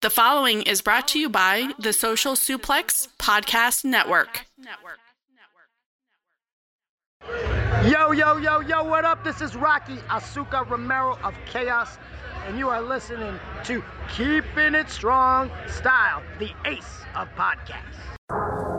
[0.00, 4.46] The following is brought to you by the Social Suplex Podcast Network.
[7.84, 9.24] Yo, yo, yo, yo, what up?
[9.24, 11.98] This is Rocky Azucar Romero of Chaos,
[12.46, 18.57] and you are listening to Keeping It Strong Style, the ace of podcasts.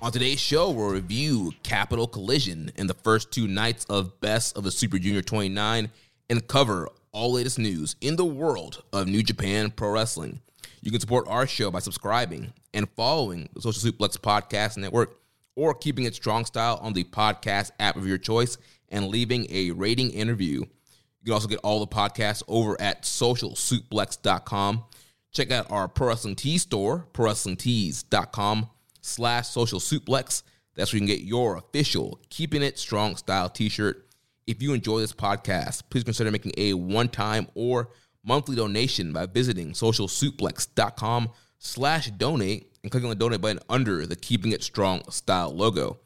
[0.00, 4.62] On today's show, we'll review Capital Collision in the first two nights of Best of
[4.62, 5.90] the Super Junior 29
[6.30, 10.40] and cover all latest news in the world of New Japan Pro Wrestling.
[10.82, 15.18] You can support our show by subscribing and following the Social Suplex Podcast Network
[15.56, 18.56] or keeping it strong style on the podcast app of your choice
[18.90, 20.60] and leaving a rating interview.
[20.60, 24.84] You can also get all the podcasts over at socialsuplex.com.
[25.32, 28.68] Check out our Pro Wrestling Tees store, prowrestlingtees.com
[29.08, 30.42] slash social suplex.
[30.76, 34.06] That's where you can get your official Keeping It Strong Style t-shirt.
[34.46, 37.90] If you enjoy this podcast, please consider making a one-time or
[38.24, 44.16] monthly donation by visiting socialsuplex.com slash donate and clicking on the donate button under the
[44.16, 45.98] Keeping It Strong Style logo.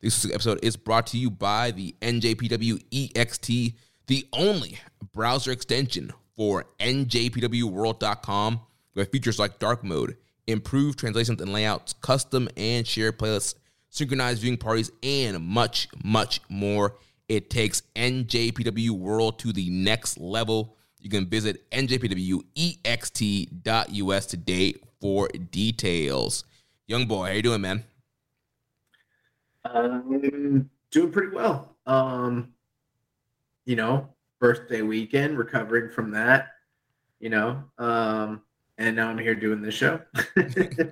[0.00, 3.74] This episode is brought to you by the NJPW EXT,
[4.06, 4.78] the only
[5.12, 8.60] browser extension for NJPWWorld.com,
[8.94, 10.16] with features like dark mode,
[10.50, 13.54] improved translations and layouts, custom and shared playlists,
[13.88, 16.96] synchronized viewing parties, and much, much more.
[17.28, 20.76] It takes NJPW World to the next level.
[20.98, 22.66] You can visit njpwext.us
[24.26, 26.44] today for details.
[26.86, 27.84] Young boy, how you doing, man?
[29.64, 31.76] Um, doing pretty well.
[31.86, 32.52] Um,
[33.64, 34.08] you know,
[34.40, 36.48] birthday weekend, recovering from that.
[37.20, 38.42] You know, um,
[38.80, 40.00] and now I'm here doing this show.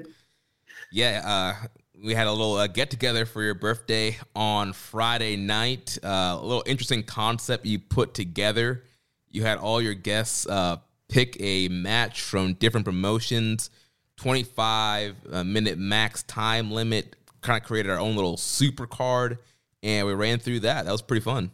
[0.93, 1.67] yeah, uh,
[2.05, 5.99] we had a little uh, get together for your birthday on Friday night.
[6.05, 8.85] Uh, a little interesting concept you put together.
[9.31, 10.77] You had all your guests uh,
[11.09, 13.71] pick a match from different promotions,
[14.19, 17.17] 25 uh, minute max time limit.
[17.41, 19.39] Kind of created our own little super card,
[19.83, 20.85] and we ran through that.
[20.85, 21.53] That was pretty fun.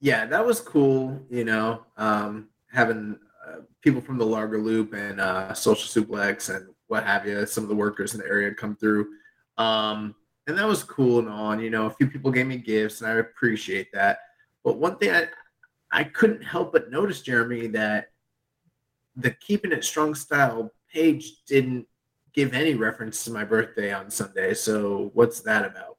[0.00, 1.20] Yeah, that was cool.
[1.30, 3.18] You know, um, having
[3.80, 7.68] people from the Larger Loop and uh, Social Suplex and what have you, some of
[7.68, 9.08] the workers in the area come through.
[9.58, 10.14] Um,
[10.46, 11.60] and that was cool and on.
[11.60, 14.18] You know, a few people gave me gifts, and I appreciate that.
[14.62, 15.28] But one thing I
[15.90, 18.08] I couldn't help but notice, Jeremy, that
[19.16, 21.86] the Keeping It Strong Style page didn't
[22.34, 24.54] give any reference to my birthday on Sunday.
[24.54, 25.96] So what's that about?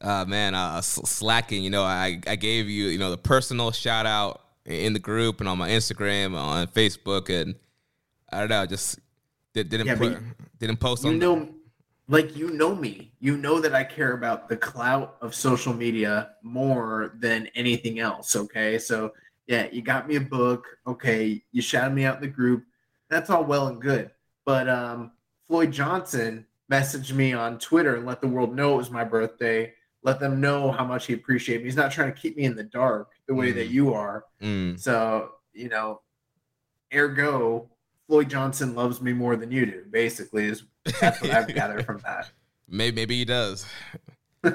[0.00, 1.64] Uh, man, uh, slacking.
[1.64, 5.40] You know, I I gave you you know the personal shout out in the group
[5.40, 7.54] and on my Instagram, on Facebook, and
[8.30, 9.00] I don't know, just
[9.54, 10.18] did, not yeah, put,
[10.58, 11.18] didn't post you on.
[11.18, 11.48] Know,
[12.08, 16.30] like you know me, you know that I care about the clout of social media
[16.42, 18.36] more than anything else.
[18.36, 19.12] Okay, so
[19.46, 20.66] yeah, you got me a book.
[20.86, 22.64] Okay, you shouted me out in the group.
[23.08, 24.10] That's all well and good,
[24.44, 25.12] but um,
[25.46, 29.72] Floyd Johnson messaged me on Twitter and let the world know it was my birthday
[30.02, 31.66] let them know how much he appreciated me.
[31.66, 33.54] He's not trying to keep me in the dark the way mm.
[33.56, 34.24] that you are.
[34.42, 34.80] Mm.
[34.80, 36.00] So, you know,
[36.92, 37.70] ergo,
[38.08, 40.64] Floyd Johnson loves me more than you do, basically, is
[41.00, 42.30] that's what I've gathered from that.
[42.70, 43.64] Maybe maybe he does.
[44.42, 44.52] but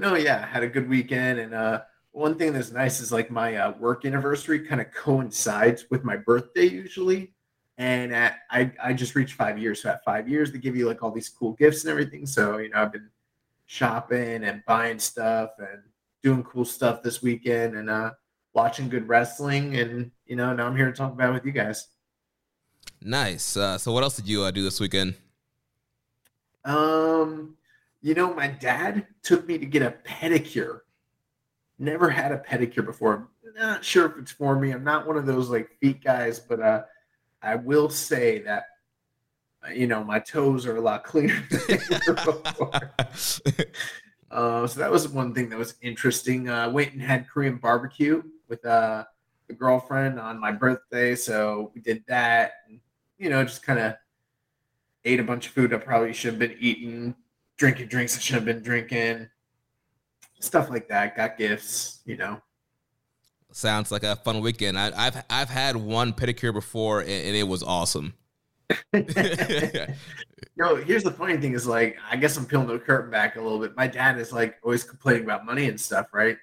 [0.00, 1.80] no, yeah, had a good weekend and uh
[2.14, 6.16] one thing that's nice is like my uh, work anniversary kind of coincides with my
[6.16, 7.32] birthday usually.
[7.76, 9.82] And at, I I just reached five years.
[9.82, 12.24] So at five years, they give you like all these cool gifts and everything.
[12.24, 13.10] So you know, I've been
[13.66, 15.82] shopping and buying stuff and
[16.24, 18.10] doing cool stuff this weekend and uh
[18.54, 19.76] watching good wrestling.
[19.76, 21.88] And you know, now I'm here to talk about it with you guys.
[23.02, 23.56] Nice.
[23.56, 25.14] Uh, so, what else did you uh, do this weekend?
[26.64, 27.56] Um,
[28.00, 30.80] you know, my dad took me to get a pedicure.
[31.78, 33.28] Never had a pedicure before.
[33.56, 34.70] Not sure if it's for me.
[34.70, 36.82] I'm not one of those like feet guys, but uh,
[37.42, 38.64] I will say that
[39.72, 41.78] you know my toes are a lot cleaner than
[42.14, 42.94] before.
[44.34, 46.48] Uh, so that was one thing that was interesting.
[46.48, 49.04] Uh, went and had Korean barbecue with uh,
[49.48, 52.54] a girlfriend on my birthday, so we did that.
[52.68, 52.80] And,
[53.16, 53.94] you know, just kind of
[55.04, 57.14] ate a bunch of food I probably should have been eating,
[57.56, 59.28] drinking drinks I should have been drinking,
[60.40, 61.16] stuff like that.
[61.16, 62.42] Got gifts, you know.
[63.52, 64.76] Sounds like a fun weekend.
[64.76, 68.14] I, have I've had one pedicure before, and, and it was awesome.
[70.56, 73.40] no, here's the funny thing is like I guess I'm peeling the curtain back a
[73.40, 73.76] little bit.
[73.76, 76.36] My dad is like always complaining about money and stuff, right?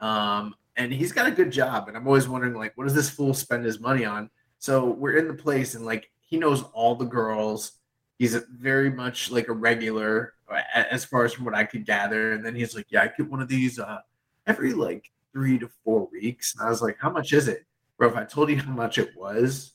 [0.00, 3.10] Um, and he's got a good job, and I'm always wondering like, what does this
[3.10, 4.30] fool spend his money on?
[4.58, 7.72] So we're in the place, and like he knows all the girls.
[8.18, 10.34] He's very much like a regular,
[10.74, 12.32] as far as from what I could gather.
[12.32, 13.98] And then he's like, "Yeah, I get one of these uh,
[14.46, 17.64] every like three to four weeks." And I was like, "How much is it,
[17.98, 19.72] bro?" If I told you how much it was,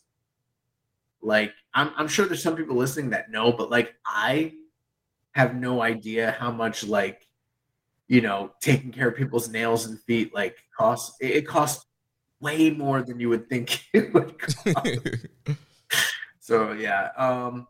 [1.22, 4.54] like I'm, I'm sure there's some people listening that know, but like I
[5.32, 7.28] have no idea how much like
[8.08, 11.16] you know taking care of people's nails and feet like costs.
[11.22, 11.86] It, it costs
[12.42, 15.00] way more than you would think it would cost.
[16.40, 17.68] so yeah, um,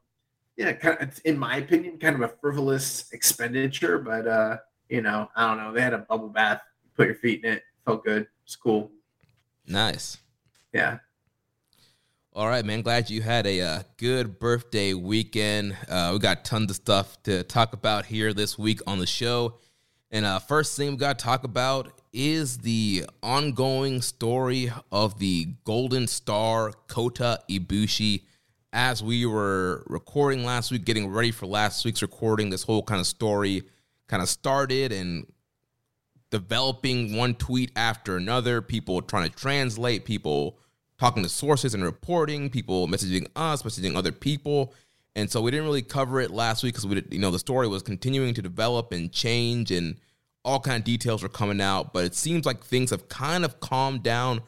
[0.57, 4.57] yeah, kind of, in my opinion, kind of a frivolous expenditure, but uh,
[4.90, 5.74] you know, I don't know.
[5.74, 6.62] They had a bubble bath,
[6.96, 8.28] put your feet in it, felt good.
[8.46, 8.92] It's cool.
[9.66, 10.18] Nice.
[10.74, 11.00] Yeah.
[12.39, 12.83] All right, man.
[12.83, 15.75] Glad you had a uh, good birthday weekend.
[15.89, 19.56] Uh, we got tons of stuff to talk about here this week on the show.
[20.09, 25.47] And uh, first thing we got to talk about is the ongoing story of the
[25.65, 28.24] Golden Star Kota Ibushi
[28.71, 33.01] as we were recording last week, getting ready for last week's recording, this whole kind
[33.01, 33.63] of story
[34.07, 35.27] kind of started and
[36.31, 40.57] developing one tweet after another, people trying to translate, people
[41.00, 44.74] talking to sources and reporting, people messaging us, messaging other people.
[45.16, 47.40] And so we didn't really cover it last week because we did, you know, the
[47.40, 49.96] story was continuing to develop and change and
[50.46, 53.60] all kind of details were coming out, but it seems like things have kind of
[53.60, 54.42] calmed down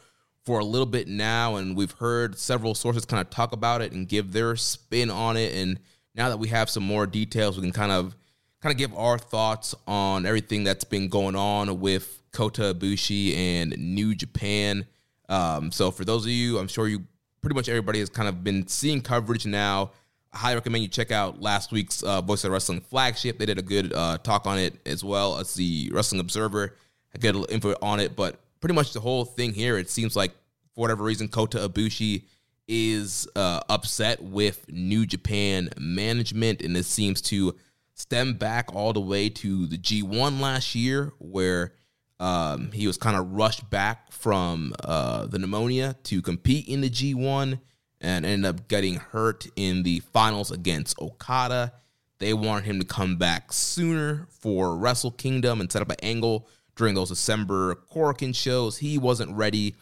[0.46, 3.92] for a little bit now, and we've heard several sources kind of talk about it
[3.92, 5.54] and give their spin on it.
[5.54, 5.80] And
[6.16, 8.16] now that we have some more details, we can kind of
[8.62, 13.78] kind of give our thoughts on everything that's been going on with Kota Ibushi and
[13.78, 14.86] New Japan.
[15.32, 17.06] Um, so for those of you, I'm sure you
[17.42, 19.92] pretty much everybody has kind of been seeing coverage now.
[20.34, 23.40] I highly recommend you check out last week's uh, Voice of Wrestling flagship.
[23.40, 26.76] They did a good uh, talk on it as well as the Wrestling Observer.
[27.16, 29.90] I get a little info on it, but pretty much the whole thing here, it
[29.90, 30.32] seems like
[30.74, 32.24] for whatever reason, Kota Ibushi
[32.68, 37.56] is uh, upset with New Japan management, and this seems to
[37.94, 41.74] stem back all the way to the G1 last year, where
[42.22, 46.90] um, he was kind of rushed back from uh, the pneumonia to compete in the
[46.90, 47.60] G1
[48.00, 51.74] and ended up getting hurt in the finals against Okada.
[52.20, 56.48] They wanted him to come back sooner for Wrestle Kingdom and set up an angle
[56.76, 58.78] during those December Korakuen shows.
[58.78, 59.76] He wasn't ready.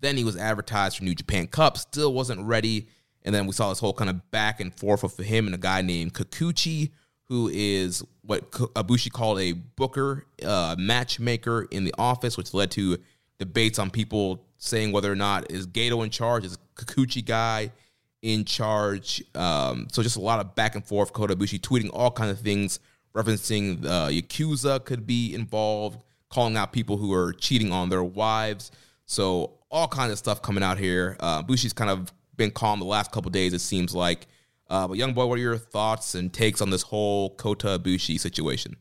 [0.00, 2.88] Then he was advertised for New Japan Cup, still wasn't ready.
[3.22, 5.58] And then we saw this whole kind of back and forth with him and a
[5.58, 6.92] guy named Kikuchi,
[7.32, 12.98] who is what Ibushi called a booker, uh, matchmaker in the office, which led to
[13.38, 17.72] debates on people saying whether or not is Gedo in charge, is Kikuchi guy
[18.20, 19.24] in charge.
[19.34, 21.14] Um, so just a lot of back and forth.
[21.14, 22.80] Kota Ibushi tweeting all kinds of things,
[23.14, 28.72] referencing uh, Yakuza could be involved, calling out people who are cheating on their wives.
[29.06, 31.16] So all kinds of stuff coming out here.
[31.18, 34.26] Uh, Bushi's kind of been calm the last couple days, it seems like.
[34.72, 38.18] Uh, but young boy, what are your thoughts and takes on this whole Kota Ibushi
[38.18, 38.76] situation?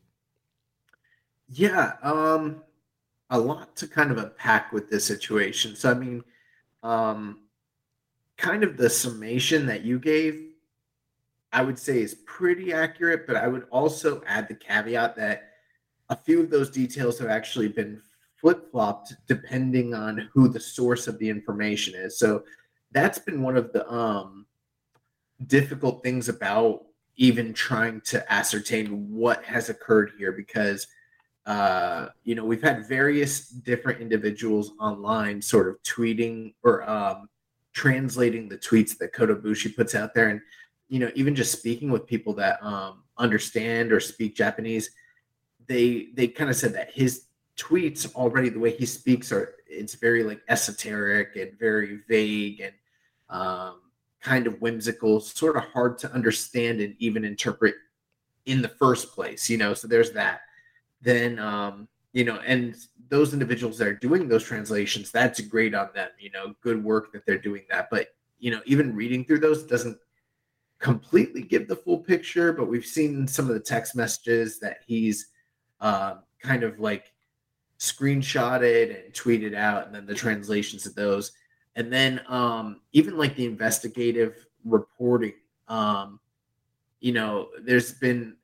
[1.50, 2.64] Yeah, um,
[3.30, 5.76] a lot to kind of unpack with this situation.
[5.76, 6.24] So I mean,
[6.82, 7.42] um,
[8.38, 10.54] kind of the summation that you gave,
[11.52, 15.50] I would say is pretty accurate, but I would also add the caveat that
[16.08, 18.02] a few of those details have actually been
[18.38, 22.18] flip flopped depending on who the source of the information is.
[22.18, 22.46] So
[22.94, 24.41] that's been one of the um,
[25.48, 26.84] difficult things about
[27.16, 30.88] even trying to ascertain what has occurred here because
[31.46, 37.28] uh, you know we've had various different individuals online sort of tweeting or um,
[37.74, 40.42] translating the tweets that Kota Ibushi puts out there, and
[40.88, 44.92] you know, even just speaking with people that um, understand or speak Japanese,
[45.68, 47.26] they they kind of said that his
[47.58, 52.74] tweets already the way he speaks are it's very like esoteric and very vague and
[53.30, 53.81] um,
[54.22, 57.76] kind of whimsical, sort of hard to understand and even interpret
[58.46, 59.50] in the first place.
[59.50, 60.42] You know, so there's that.
[61.02, 62.76] Then um, you know, and
[63.10, 66.10] those individuals that are doing those translations, that's great on them.
[66.20, 67.90] You know, good work that they're doing that.
[67.90, 68.10] But
[68.40, 69.98] you know, even reading through those doesn't
[70.80, 72.54] completely give the full picture.
[72.54, 75.28] But we've seen some of the text messages that he's
[75.80, 77.14] uh, kind of like
[77.80, 81.32] screenshotted and tweeted out, and then the translations of those,
[81.76, 85.34] and then um, even like the investigative reporting.
[85.68, 86.20] Um,
[87.00, 88.36] you know, there's been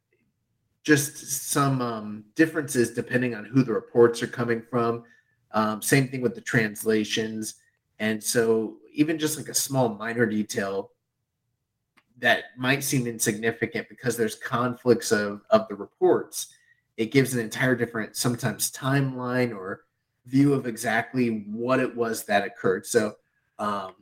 [0.83, 5.03] just some um, differences depending on who the reports are coming from.
[5.51, 7.55] Um, same thing with the translations.
[7.99, 10.91] And so, even just like a small minor detail
[12.19, 16.47] that might seem insignificant because there's conflicts of, of the reports,
[16.95, 19.83] it gives an entire different, sometimes timeline or
[20.27, 22.85] view of exactly what it was that occurred.
[22.85, 23.15] So,
[23.59, 23.93] um,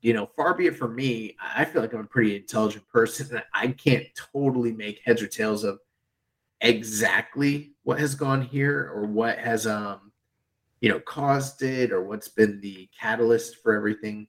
[0.00, 3.40] you know, far be it from me, I feel like I'm a pretty intelligent person.
[3.54, 5.78] I can't totally make heads or tails of
[6.62, 10.12] exactly what has gone here or what has um
[10.80, 14.28] you know caused it or what's been the catalyst for everything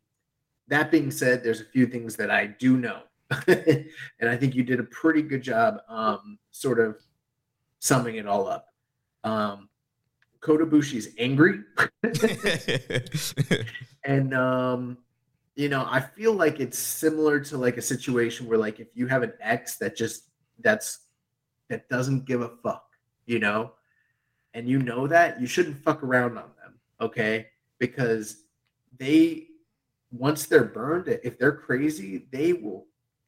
[0.68, 3.04] that being said there's a few things that i do know
[3.48, 6.98] and i think you did a pretty good job um sort of
[7.78, 8.68] summing it all up
[9.24, 9.70] um
[10.44, 11.62] Kota Ibushi's angry
[14.04, 14.98] and um
[15.56, 19.08] you know i feel like it's similar to like a situation where like if you
[19.08, 21.04] have an ex that just that's
[21.70, 22.86] that doesn't give a fuck,
[23.26, 23.72] you know?
[24.54, 27.48] And you know that, you shouldn't fuck around on them, okay?
[27.80, 28.44] Because
[28.98, 29.48] they,
[30.12, 32.86] once they're burned, if they're crazy, they will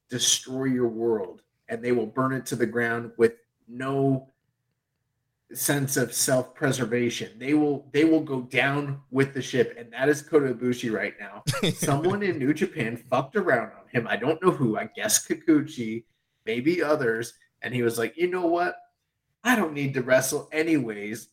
[0.09, 3.33] destroy your world and they will burn it to the ground with
[3.67, 4.29] no
[5.55, 7.39] sense of self-preservation.
[7.39, 11.13] They will they will go down with the ship, and that is Kota Ibushi right
[11.19, 11.43] now.
[11.71, 14.07] Someone in New Japan fucked around on him.
[14.07, 14.77] I don't know who.
[14.77, 16.03] I guess Kikuchi,
[16.45, 18.75] maybe others, and he was like, you know what?
[19.43, 21.29] I don't need to wrestle anyways.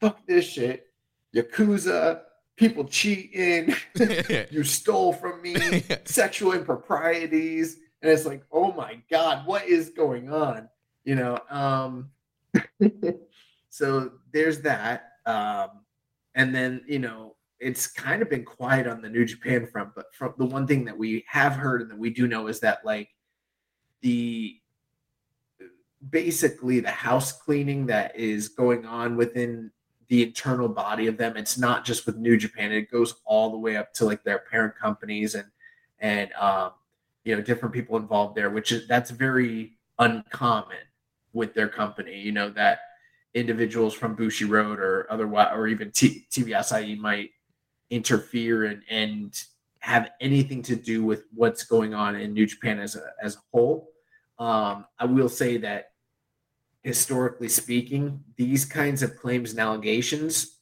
[0.00, 0.86] Fuck this shit.
[1.34, 2.22] Yakuza,
[2.56, 3.74] people cheating,
[4.50, 7.78] you stole from me, sexual improprieties.
[8.00, 10.68] And it's like, oh my God, what is going on?
[11.04, 12.10] You know, um,
[13.72, 15.12] so there's that.
[15.24, 15.80] Um,
[16.34, 20.14] and then, you know, it's kind of been quiet on the New Japan front, but
[20.14, 22.84] from the one thing that we have heard and that we do know is that
[22.84, 23.08] like
[24.02, 24.58] the
[26.10, 29.70] basically the house cleaning that is going on within
[30.08, 31.38] the internal body of them.
[31.38, 34.40] It's not just with New Japan; it goes all the way up to like their
[34.40, 35.46] parent companies and
[36.00, 36.72] and um,
[37.24, 40.76] you know different people involved there, which is that's very uncommon
[41.32, 42.18] with their company.
[42.18, 42.80] You know that
[43.34, 47.30] individuals from Bushiroad or otherwise, or even T- TV Asahi might
[47.90, 49.42] interfere and and
[49.80, 53.40] have anything to do with what's going on in New Japan as a as a
[53.52, 53.88] whole.
[54.38, 55.92] Um, I will say that
[56.82, 60.58] historically speaking, these kinds of claims and allegations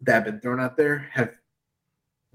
[0.00, 1.34] that have been thrown out there have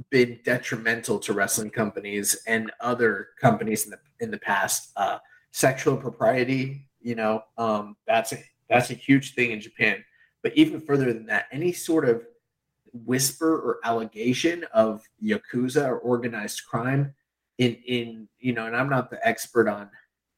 [0.09, 4.91] been detrimental to wrestling companies and other companies in the in the past.
[4.95, 5.17] Uh,
[5.51, 8.37] sexual propriety, you know, um, that's a
[8.69, 10.03] that's a huge thing in Japan.
[10.43, 12.25] But even further than that, any sort of
[12.93, 17.13] whisper or allegation of yakuza or organized crime
[17.57, 19.89] in in you know, and I'm not the expert on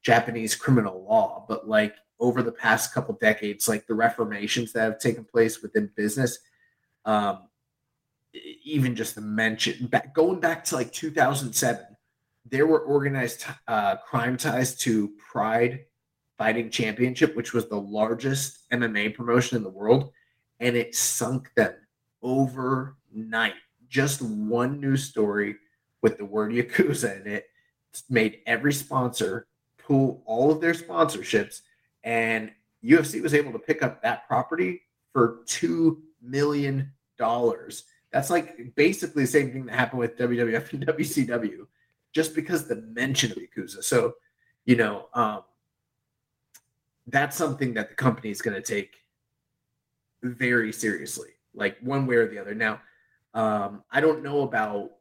[0.03, 4.99] Japanese criminal law, but like over the past couple decades, like the reformations that have
[4.99, 6.39] taken place within business,
[7.05, 7.47] um,
[8.63, 11.85] even just the mention back going back to like 2007,
[12.45, 15.85] there were organized uh, crime ties to Pride
[16.39, 20.13] Fighting Championship, which was the largest MMA promotion in the world,
[20.61, 21.75] and it sunk them
[22.23, 23.55] overnight.
[23.89, 25.57] Just one news story
[26.01, 27.47] with the word Yakuza in it
[28.09, 31.61] made every sponsor pull all of their sponsorships
[32.05, 32.51] and
[32.85, 37.83] UFC was able to pick up that property for two million dollars.
[38.13, 41.67] That's like basically the same thing that happened with WWF and WCW,
[42.13, 43.83] just because the mention of Yakuza.
[43.83, 44.13] So,
[44.65, 45.43] you know, um,
[47.11, 48.95] that's something that the company is going to take
[50.23, 52.53] very seriously, like one way or the other.
[52.53, 52.81] Now,
[53.33, 54.91] um, I don't know about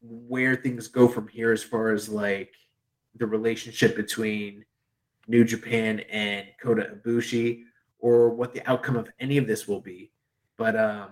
[0.00, 2.54] where things go from here as far as like
[3.16, 4.64] the relationship between
[5.28, 7.64] New Japan and Kota Ibushi
[7.98, 10.10] or what the outcome of any of this will be.
[10.56, 11.10] But um,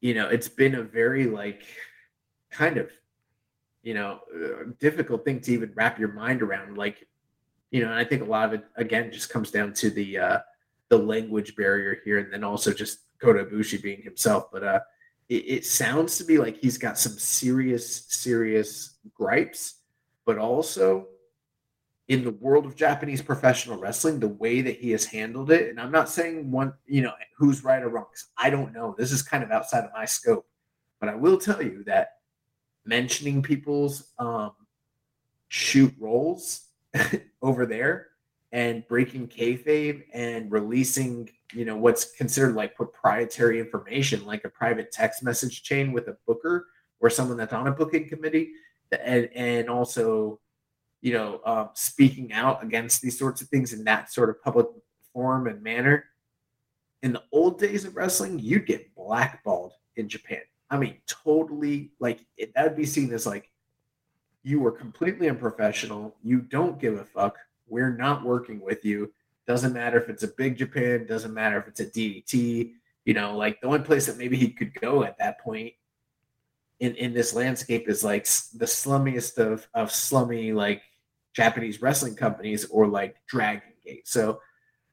[0.00, 1.62] you know, it's been a very like
[2.50, 2.90] kind of
[3.82, 6.76] you know, uh, difficult thing to even wrap your mind around.
[6.76, 7.06] Like,
[7.70, 10.18] you know, and I think a lot of it again just comes down to the
[10.18, 10.38] uh,
[10.88, 14.50] the language barrier here, and then also just Kota Ibushi being himself.
[14.52, 14.80] But uh,
[15.28, 19.76] it, it sounds to be like he's got some serious, serious gripes,
[20.26, 21.06] but also
[22.08, 25.80] in the world of Japanese professional wrestling, the way that he has handled it, and
[25.80, 28.96] I'm not saying one, you know, who's right or wrong, I don't know.
[28.98, 30.44] This is kind of outside of my scope.
[30.98, 32.14] But I will tell you that
[32.84, 34.50] mentioning people's um,
[35.48, 36.69] shoot roles
[37.42, 38.08] over there
[38.52, 44.90] and breaking kayfabe and releasing, you know, what's considered like proprietary information, like a private
[44.90, 46.66] text message chain with a booker
[47.00, 48.50] or someone that's on a booking committee,
[49.02, 50.40] and and also,
[51.00, 54.66] you know, um, speaking out against these sorts of things in that sort of public
[55.12, 56.04] form and manner.
[57.02, 60.42] In the old days of wrestling, you'd get blackballed in Japan.
[60.68, 62.20] I mean, totally like
[62.54, 63.49] that would be seen as like
[64.42, 66.16] you were completely unprofessional.
[66.22, 67.38] You don't give a fuck.
[67.68, 69.12] We're not working with you.
[69.46, 72.72] Doesn't matter if it's a big Japan, doesn't matter if it's a DDT.
[73.04, 75.72] You know, like the only place that maybe he could go at that point
[76.80, 80.82] in, in this landscape is like the slummiest of, of slummy like
[81.32, 84.08] Japanese wrestling companies or like Dragon Gate.
[84.08, 84.40] So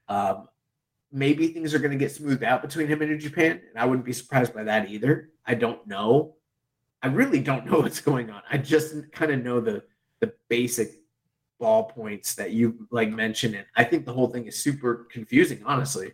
[0.08, 0.48] um,
[1.10, 3.84] maybe things are going to get smoothed out between him and New Japan, and I
[3.84, 5.30] wouldn't be surprised by that either.
[5.46, 6.34] I don't know.
[7.02, 8.42] I really don't know what's going on.
[8.50, 9.82] I just kind of know the
[10.20, 11.00] the basic
[11.60, 15.62] ball points that you like mentioned, and I think the whole thing is super confusing,
[15.64, 16.12] honestly.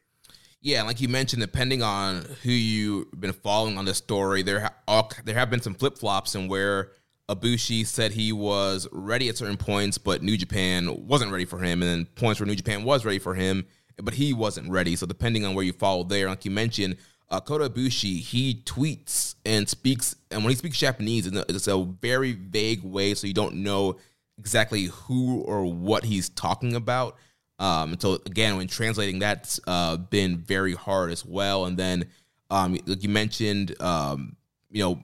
[0.61, 4.75] Yeah, like you mentioned, depending on who you've been following on this story, there ha-
[4.89, 6.93] all, there have been some flip flops and where
[7.29, 11.83] Ibushi said he was ready at certain points, but New Japan wasn't ready for him,
[11.83, 13.67] and then points where New Japan was ready for him,
[14.03, 14.97] but he wasn't ready.
[14.97, 16.97] So depending on where you follow there, like you mentioned,
[17.37, 23.15] uh, he tweets and speaks, and when he speaks Japanese, it's a very vague way,
[23.15, 23.97] so you don't know
[24.39, 27.17] exactly who or what he's talking about.
[27.59, 31.67] Um, so again, when translating, that's uh, been very hard as well.
[31.67, 32.07] And then,
[32.51, 34.37] um, like you mentioned, um,
[34.71, 35.01] you know,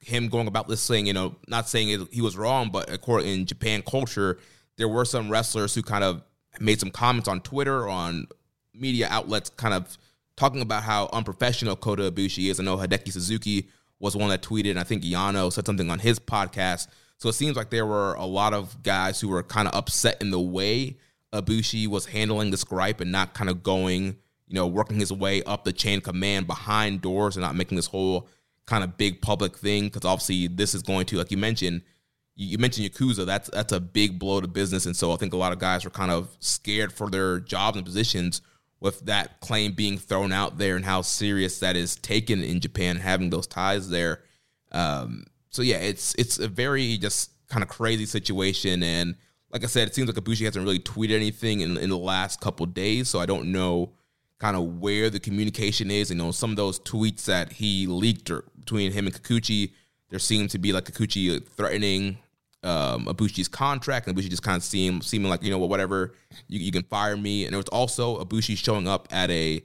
[0.00, 3.46] him going about this thing, you know, not saying he was wrong, but according in
[3.46, 4.38] Japan culture,
[4.76, 6.22] there were some wrestlers who kind of
[6.60, 8.26] made some comments on Twitter, on
[8.74, 9.96] media outlets, kind of
[10.36, 12.58] talking about how unprofessional Kota Ibushi is.
[12.58, 13.68] I know Hideki Suzuki
[13.98, 16.88] was one that tweeted, and I think Yano said something on his podcast.
[17.18, 20.20] So it seems like there were a lot of guys who were kind of upset
[20.20, 20.96] in the way
[21.32, 24.16] Ibushi was handling this gripe and not kind of going,
[24.48, 27.86] you know, working his way up the chain command behind doors and not making this
[27.86, 28.28] whole
[28.66, 29.84] kind of big public thing.
[29.84, 31.82] Because obviously, this is going to, like you mentioned,
[32.34, 33.24] you mentioned Yakuza.
[33.24, 35.84] That's that's a big blow to business, and so I think a lot of guys
[35.84, 38.42] were kind of scared for their jobs and positions
[38.82, 42.96] with that claim being thrown out there and how serious that is taken in Japan,
[42.96, 44.24] having those ties there.
[44.72, 49.14] Um, so yeah, it's it's a very just kind of crazy situation, and
[49.50, 52.40] like I said, it seems like Ibushi hasn't really tweeted anything in, in the last
[52.40, 53.92] couple days, so I don't know
[54.38, 56.10] kind of where the communication is.
[56.10, 59.70] You know, some of those tweets that he leaked between him and Kikuchi,
[60.10, 62.18] there seemed to be like Kikuchi threatening
[62.62, 66.14] um, Ibushi's contract, and Ibushi just kind of seemed seeming like you know whatever
[66.48, 67.44] you, you can fire me.
[67.44, 69.62] And there was also Ibushi showing up at a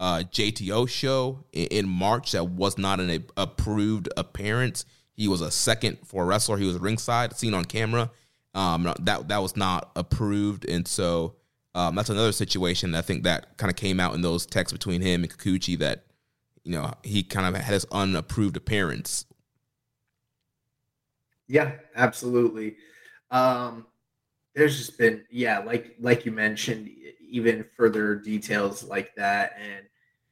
[0.00, 4.86] uh, JTO show in, in, March that was not an a, approved appearance.
[5.12, 6.56] He was a second for a wrestler.
[6.56, 8.10] He was ringside, seen on camera.
[8.54, 11.36] Um, that that was not approved, and so
[11.74, 12.94] um, that's another situation.
[12.94, 16.04] I think that kind of came out in those texts between him and Kikuchi that
[16.64, 19.26] you know he kind of had his unapproved appearance
[21.50, 22.76] yeah, absolutely.
[23.32, 23.86] Um,
[24.54, 26.88] there's just been yeah, like like you mentioned,
[27.28, 29.84] even further details like that, and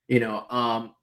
[0.07, 0.94] you know, um,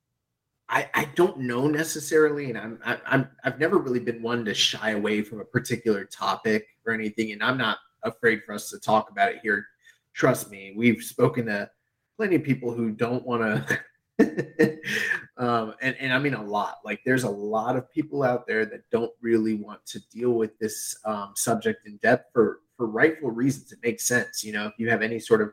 [0.69, 4.54] I I don't know necessarily, and I'm I, I'm I've never really been one to
[4.54, 8.80] shy away from a particular topic or anything, and I'm not afraid for us to
[8.80, 9.65] talk about it here.
[10.13, 11.69] Trust me, we've spoken to
[12.15, 13.80] plenty of people who don't want to
[15.38, 16.78] um, and, and I mean a lot.
[16.86, 20.58] Like there's a lot of people out there that don't really want to deal with
[20.60, 23.71] this um, subject in depth for for rightful reasons.
[23.71, 24.67] It makes sense, you know.
[24.67, 25.51] If you have any sort of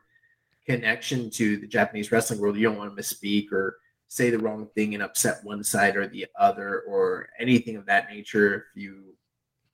[0.66, 4.68] connection to the Japanese wrestling world, you don't want to misspeak or say the wrong
[4.74, 8.54] thing and upset one side or the other or anything of that nature.
[8.54, 9.14] If you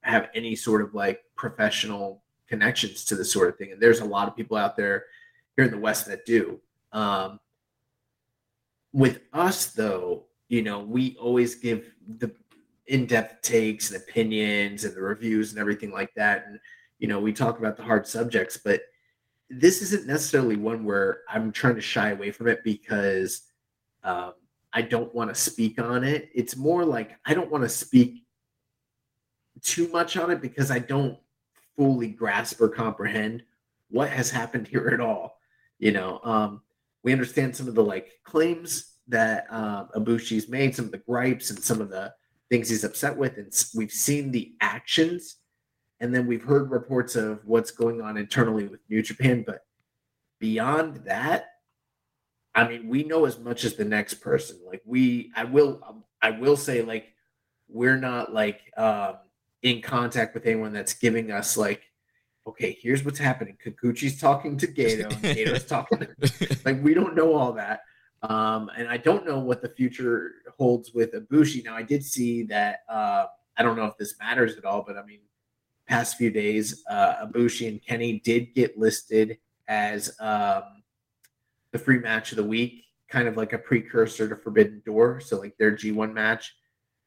[0.03, 4.05] have any sort of like professional connections to this sort of thing, and there's a
[4.05, 5.05] lot of people out there
[5.57, 6.59] here in the West that do.
[6.93, 7.41] Um,
[8.93, 12.31] with us, though, you know, we always give the
[12.87, 16.47] in-depth takes and opinions and the reviews and everything like that.
[16.47, 16.59] And,
[16.99, 18.81] you know, we talk about the hard subjects, but
[19.51, 23.43] this isn't necessarily one where I'm trying to shy away from it because
[24.05, 24.33] um,
[24.73, 26.31] I don't want to speak on it.
[26.35, 28.25] It's more like I don't want to speak
[29.63, 31.19] too much on it because I don't
[31.77, 33.43] fully grasp or comprehend
[33.91, 35.39] what has happened here at all.
[35.79, 36.63] You know, um,
[37.03, 39.87] we understand some of the like claims that uh,
[40.49, 42.13] made, some of the gripes and some of the
[42.51, 45.37] things he's upset with, and we've seen the actions,
[46.01, 49.45] and then we've heard reports of what's going on internally with New Japan.
[49.47, 49.61] But
[50.39, 51.47] beyond that,
[52.55, 54.59] I mean, we know as much as the next person.
[54.67, 57.07] Like we, I will, I will say, like
[57.69, 59.17] we're not like um,
[59.63, 61.83] in contact with anyone that's giving us like,
[62.49, 63.57] okay, here's what's happening.
[63.65, 65.09] Kikuchi's talking to Gedo.
[65.23, 65.99] Gedo's talking.
[65.99, 67.81] To, like we don't know all that.
[68.23, 71.65] Um, and I don't know what the future holds with Ibushi.
[71.65, 72.81] Now, I did see that.
[72.89, 75.21] Uh, I don't know if this matters at all, but I mean,
[75.87, 80.63] past few days, uh, Ibushi and Kenny did get listed as um,
[81.73, 85.21] the free match of the week, kind of like a precursor to Forbidden Door.
[85.21, 86.55] So, like their G1 match.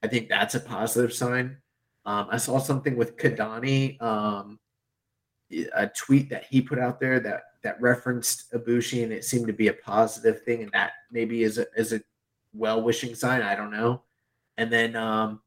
[0.03, 1.57] I think that's a positive sign.
[2.05, 4.59] Um, I saw something with Kidani, um,
[5.73, 9.53] a tweet that he put out there that that referenced Ibushi, and it seemed to
[9.53, 12.01] be a positive thing, and that maybe is a is a
[12.53, 13.41] well wishing sign.
[13.41, 14.03] I don't know.
[14.57, 15.41] And then um,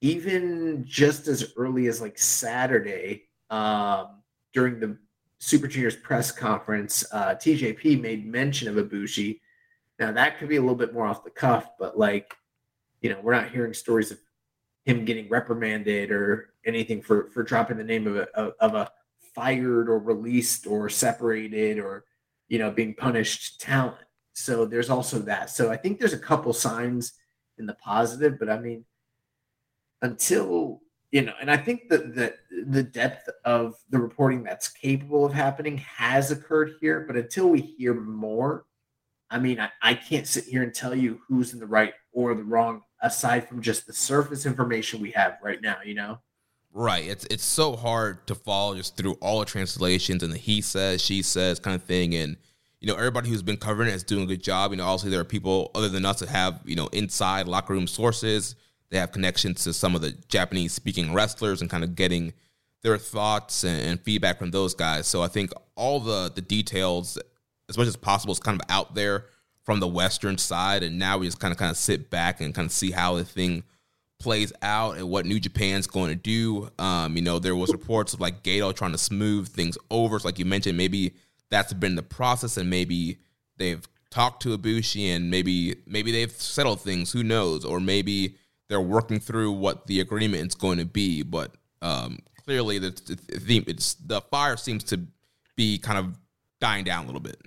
[0.00, 4.96] even just as early as like Saturday, um, during the
[5.38, 9.40] Super Juniors press conference, uh, TJP made mention of Ibushi.
[9.98, 12.34] Now that could be a little bit more off the cuff, but like,
[13.00, 14.18] you know, we're not hearing stories of
[14.84, 18.28] him getting reprimanded or anything for for dropping the name of a
[18.60, 18.90] of a
[19.34, 22.04] fired or released or separated or
[22.48, 23.96] you know being punished talent.
[24.32, 25.50] So there's also that.
[25.50, 27.12] So i think there's a couple signs
[27.58, 28.84] in the positive but i mean
[30.02, 32.34] until you know and i think that the
[32.68, 37.60] the depth of the reporting that's capable of happening has occurred here but until we
[37.60, 38.64] hear more
[39.30, 42.34] i mean i, I can't sit here and tell you who's in the right or
[42.34, 46.18] the wrong aside from just the surface information we have right now you know
[46.76, 47.06] Right.
[47.06, 51.00] It's it's so hard to follow just through all the translations and the he says,
[51.00, 52.16] she says kind of thing.
[52.16, 52.36] And,
[52.80, 54.72] you know, everybody who's been covering it is doing a good job.
[54.72, 57.74] You know, obviously there are people other than us that have, you know, inside locker
[57.74, 58.56] room sources.
[58.90, 62.32] They have connections to some of the Japanese speaking wrestlers and kind of getting
[62.82, 65.06] their thoughts and, and feedback from those guys.
[65.06, 67.18] So I think all the the details,
[67.68, 69.26] as much as possible, is kind of out there
[69.62, 70.82] from the Western side.
[70.82, 73.14] And now we just kind of kind of sit back and kind of see how
[73.14, 73.62] the thing
[74.24, 76.70] plays out and what New Japan's going to do.
[76.78, 80.18] Um, you know, there was reports of like Gedo trying to smooth things over.
[80.18, 81.14] So like you mentioned, maybe
[81.50, 83.18] that's been the process, and maybe
[83.58, 87.12] they've talked to Ibushi, and maybe maybe they've settled things.
[87.12, 87.64] Who knows?
[87.64, 88.36] Or maybe
[88.68, 91.22] they're working through what the agreement is going to be.
[91.22, 92.90] But um, clearly, the,
[93.28, 95.00] the, it's the fire seems to
[95.54, 96.18] be kind of
[96.60, 97.40] dying down a little bit.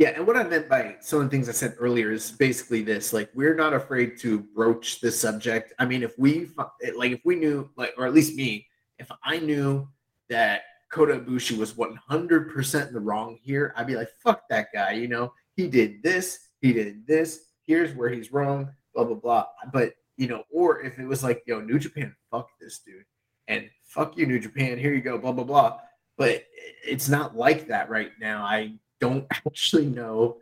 [0.00, 2.80] Yeah, and what I meant by some of the things I said earlier is basically
[2.80, 5.74] this: like we're not afraid to broach the subject.
[5.78, 6.48] I mean, if we
[6.96, 8.66] like, if we knew, like, or at least me,
[8.98, 9.86] if I knew
[10.30, 14.92] that Kota Ibushi was 100% in the wrong here, I'd be like, fuck that guy.
[14.92, 17.48] You know, he did this, he did this.
[17.66, 18.70] Here's where he's wrong.
[18.94, 19.44] Blah blah blah.
[19.70, 23.04] But you know, or if it was like, yo, New Japan, fuck this dude,
[23.48, 24.78] and fuck you, New Japan.
[24.78, 25.18] Here you go.
[25.18, 25.78] Blah blah blah.
[26.16, 26.44] But
[26.86, 28.44] it's not like that right now.
[28.44, 30.36] I don't actually know.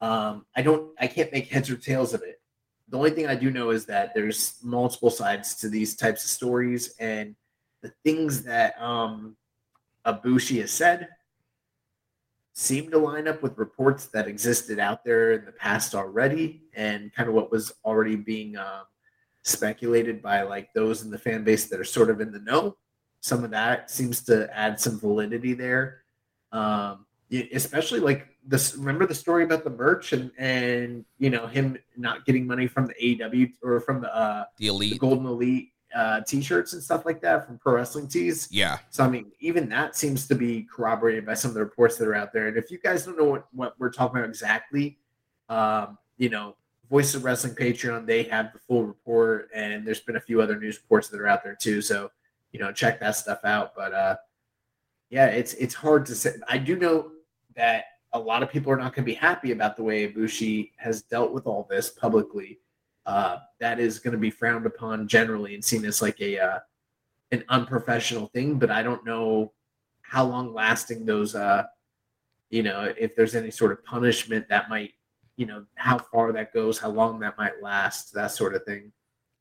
[0.00, 0.92] Um, I don't.
[1.00, 2.40] I can't make heads or tails of it.
[2.88, 6.30] The only thing I do know is that there's multiple sides to these types of
[6.30, 7.34] stories, and
[7.82, 9.36] the things that um,
[10.06, 11.08] Ibushi has said
[12.54, 17.12] seem to line up with reports that existed out there in the past already, and
[17.12, 18.82] kind of what was already being um,
[19.42, 22.76] speculated by like those in the fan base that are sort of in the know.
[23.20, 26.02] Some of that seems to add some validity there.
[26.52, 31.76] Um, especially like this remember the story about the merch and and you know him
[31.96, 34.94] not getting money from the AEW or from the uh the elite.
[34.94, 38.48] the golden elite uh t-shirts and stuff like that from pro wrestling tees.
[38.50, 38.78] Yeah.
[38.88, 42.08] So i mean even that seems to be corroborated by some of the reports that
[42.08, 42.48] are out there.
[42.48, 44.98] And if you guys don't know what, what we're talking about exactly
[45.50, 46.56] um you know
[46.90, 50.58] voice of wrestling patreon they have the full report and there's been a few other
[50.58, 51.82] news reports that are out there too.
[51.82, 52.10] So
[52.52, 53.74] you know check that stuff out.
[53.76, 54.16] But uh
[55.10, 56.32] yeah it's it's hard to say.
[56.48, 57.10] I do know
[57.58, 60.70] that a lot of people are not going to be happy about the way Ibushi
[60.78, 62.60] has dealt with all this publicly.
[63.04, 66.58] Uh, that is going to be frowned upon generally and seen as like a uh,
[67.32, 68.58] an unprofessional thing.
[68.58, 69.52] But I don't know
[70.02, 71.64] how long lasting those, uh,
[72.50, 74.92] you know, if there's any sort of punishment that might,
[75.36, 78.92] you know, how far that goes, how long that might last, that sort of thing.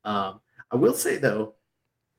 [0.03, 1.55] Um, I will say though,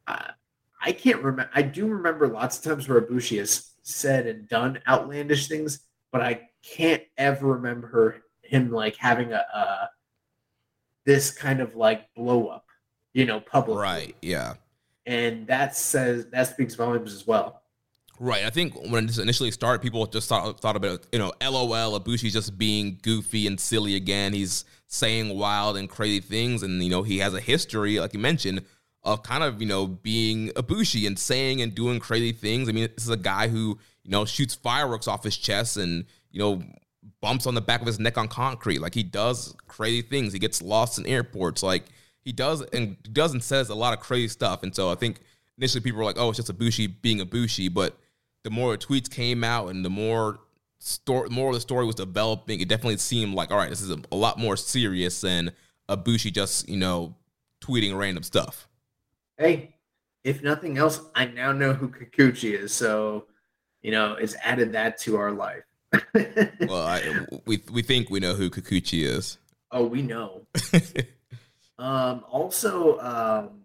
[0.07, 0.33] uh,
[0.81, 1.51] I can't remember.
[1.55, 6.21] I do remember lots of times where Ibushi has said and done outlandish things but
[6.23, 9.91] I can't ever remember him like having a, a
[11.05, 12.67] this kind of like blow up,
[13.15, 13.79] you know, public.
[13.79, 14.17] Right.
[14.23, 14.55] Yeah.
[15.07, 17.63] and that says that speaks volumes as well.
[18.21, 18.45] Right.
[18.45, 22.33] I think when this initially started, people just thought, thought about, you know, LOL, Ibushi's
[22.33, 24.33] just being goofy and silly again.
[24.33, 26.65] He's saying wild and crazy things.
[26.65, 28.65] And, you know, he has a history, like you mentioned,
[29.13, 32.69] of kind of, you know, being Ibushi and saying and doing crazy things.
[32.69, 36.05] I mean, this is a guy who, you know, shoots fireworks off his chest and,
[36.31, 36.63] you know,
[37.21, 38.81] bumps on the back of his neck on concrete.
[38.81, 40.33] Like he does crazy things.
[40.33, 41.63] He gets lost in airports.
[41.63, 41.85] Like
[42.21, 44.63] he does and does and says a lot of crazy stuff.
[44.63, 45.21] And so I think
[45.57, 47.73] initially people were like, oh, it's just Ibushi being Ibushi.
[47.73, 47.97] But
[48.45, 50.39] the more tweets came out and the more
[50.79, 53.91] story, more of the story was developing, it definitely seemed like, all right, this is
[53.91, 55.53] a, a lot more serious than
[55.89, 57.15] Ibushi just, you know,
[57.61, 58.68] tweeting random stuff.
[59.39, 59.77] Hey,
[60.25, 62.75] if nothing else, I now know who Kikuchi is.
[62.75, 63.27] So,
[63.83, 65.63] you know, it's added that to our life.
[66.61, 69.39] well, I, we we think we know who Kikuchi is.
[69.71, 70.47] Oh, we know.
[71.79, 73.61] um, also, um,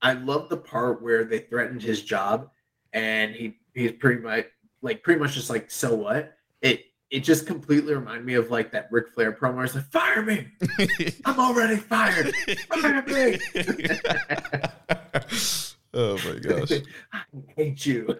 [0.00, 2.50] I love the part where they threatened his job,
[2.92, 4.46] and he he's pretty much
[4.80, 8.72] like pretty much just like so what it it just completely reminded me of like
[8.72, 9.64] that Ric Flair promo.
[9.64, 10.48] It's like fire me,
[11.24, 12.34] I'm already fired.
[12.68, 13.38] Fire me.
[15.94, 16.72] oh my gosh,
[17.12, 17.22] I
[17.54, 18.18] hate you.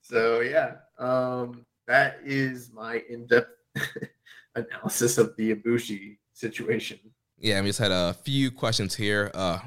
[0.00, 3.50] so yeah, um, that is my in-depth
[4.56, 6.98] analysis of the Ibushi situation.
[7.38, 9.30] Yeah, we just had a few questions here.
[9.32, 9.60] Uh,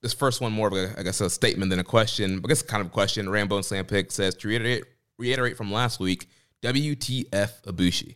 [0.00, 2.40] this first one more of a, I guess a statement than a question.
[2.44, 3.28] I guess kind of a question.
[3.28, 4.84] Rambo and Slam Pick says to reiterate
[5.18, 6.28] reiterate from last week,
[6.64, 8.14] WTF Ibushi.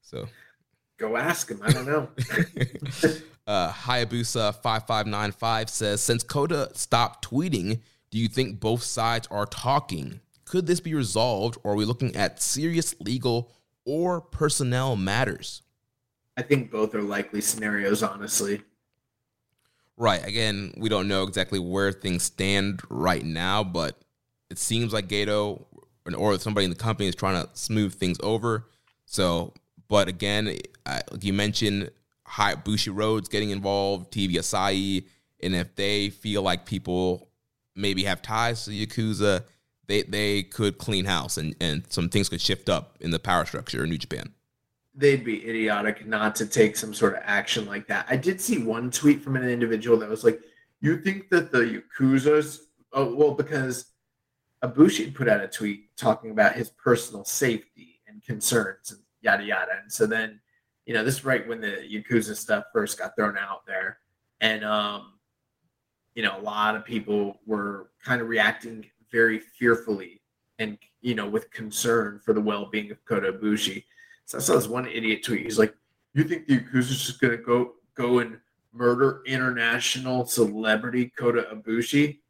[0.00, 0.28] So
[0.98, 1.60] go ask him.
[1.62, 2.08] I don't know.
[3.46, 8.82] uh, Hayabusa five five nine five says since Kota stopped tweeting, do you think both
[8.82, 10.20] sides are talking?
[10.46, 13.52] Could this be resolved, or are we looking at serious legal
[13.84, 15.60] or personnel matters?
[16.38, 18.62] I think both are likely scenarios, honestly.
[19.98, 20.24] Right.
[20.24, 24.00] Again, we don't know exactly where things stand right now, but
[24.48, 25.66] it seems like Gedo
[26.16, 28.66] or somebody in the company is trying to smooth things over.
[29.06, 29.54] So,
[29.88, 31.90] but again, I, you mentioned
[32.24, 35.04] High Bushiroad's getting involved, TV Asahi,
[35.42, 37.28] and if they feel like people
[37.74, 39.44] maybe have ties to Yakuza,
[39.86, 43.44] they they could clean house and, and some things could shift up in the power
[43.46, 44.32] structure in New Japan
[44.98, 48.04] they'd be idiotic not to take some sort of action like that.
[48.10, 50.40] I did see one tweet from an individual that was like,
[50.80, 53.92] "You think that the Yakuza's oh well because
[54.62, 59.72] Ibushi put out a tweet talking about his personal safety and concerns and yada yada."
[59.82, 60.40] And so then,
[60.86, 63.98] you know, this is right when the Yakuza stuff first got thrown out there,
[64.40, 65.14] and um,
[66.14, 70.20] you know, a lot of people were kind of reacting very fearfully
[70.58, 73.84] and you know with concern for the well-being of Kota Ibushi
[74.28, 75.44] so I saw this one idiot tweet.
[75.44, 75.74] He's like,
[76.12, 78.38] "You think the Yakuza's just gonna go go and
[78.74, 82.20] murder international celebrity Kota Ibushi?"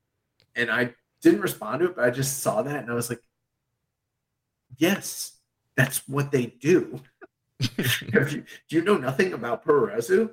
[0.54, 3.22] And I didn't respond to it, but I just saw that and I was like,
[4.76, 5.33] "Yes,
[5.76, 7.00] that's what they do."
[7.76, 10.31] you, do you know nothing about Puroresu?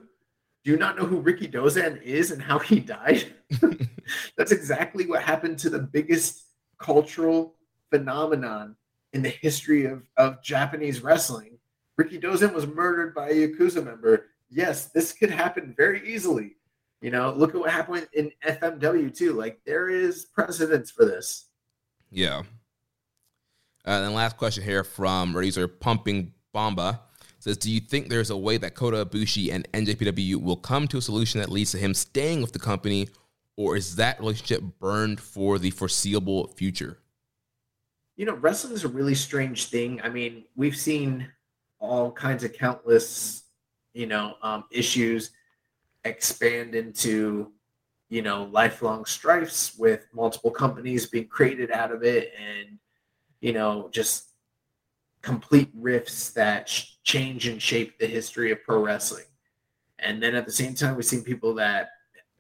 [0.63, 3.33] Do you not know who Rikidozan is and how he died?
[4.37, 6.43] that's exactly what happened to the biggest
[6.79, 7.55] cultural
[7.91, 8.75] phenomenon
[9.13, 11.57] in the history of, of Japanese wrestling.
[11.99, 14.25] Rikidozan was murdered by a Yakuza member.
[14.49, 16.55] Yes, this could happen very easily.
[17.01, 19.33] You know, look at what happened in FMW too.
[19.33, 21.47] Like there is precedence for this.
[22.09, 22.39] Yeah.
[23.85, 27.01] Uh, and then last question here from Razor Pumping Bomba
[27.39, 30.97] says, "Do you think there's a way that Kota Ibushi and NJPW will come to
[30.97, 33.09] a solution that leads to him staying with the company,
[33.55, 36.99] or is that relationship burned for the foreseeable future?"
[38.15, 39.99] you know, wrestling is a really strange thing.
[40.01, 41.27] I mean, we've seen
[41.79, 43.43] all kinds of countless,
[43.93, 45.31] you know, um, issues
[46.05, 47.51] expand into,
[48.09, 52.77] you know, lifelong strifes with multiple companies being created out of it and,
[53.41, 54.29] you know, just
[55.21, 56.67] complete rifts that
[57.03, 59.25] change and shape the history of pro wrestling.
[59.99, 61.89] And then at the same time, we've seen people that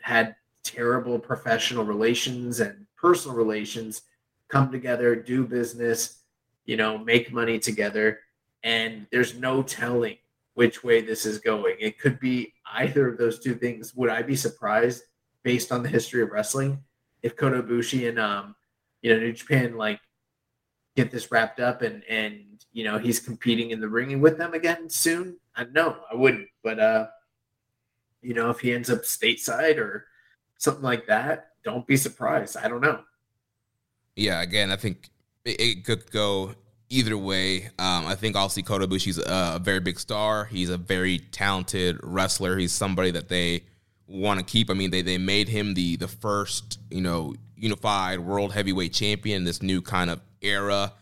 [0.01, 4.03] had terrible professional relations and personal relations
[4.49, 6.19] come together, do business,
[6.65, 8.19] you know, make money together.
[8.63, 10.17] And there's no telling
[10.55, 11.75] which way this is going.
[11.79, 13.93] It could be either of those two things.
[13.95, 15.03] Would I be surprised
[15.43, 16.83] based on the history of wrestling
[17.23, 18.55] if Kota Ibushi and um,
[19.01, 19.99] you know, New Japan like
[20.95, 22.41] get this wrapped up and and
[22.71, 25.37] you know he's competing in the ring with them again soon?
[25.55, 27.07] I know I wouldn't, but uh,
[28.21, 30.07] you know, if he ends up stateside or
[30.57, 32.57] something like that, don't be surprised.
[32.57, 33.01] I don't know
[34.15, 35.09] yeah, again, I think
[35.43, 36.55] it could go
[36.95, 37.65] either way.
[37.77, 40.45] Um, I think obviously Kota Ibushi's a, a very big star.
[40.45, 42.57] He's a very talented wrestler.
[42.57, 43.63] He's somebody that they
[44.07, 44.69] want to keep.
[44.69, 49.43] I mean, they they made him the the first you know unified world heavyweight champion.
[49.43, 50.93] This new kind of era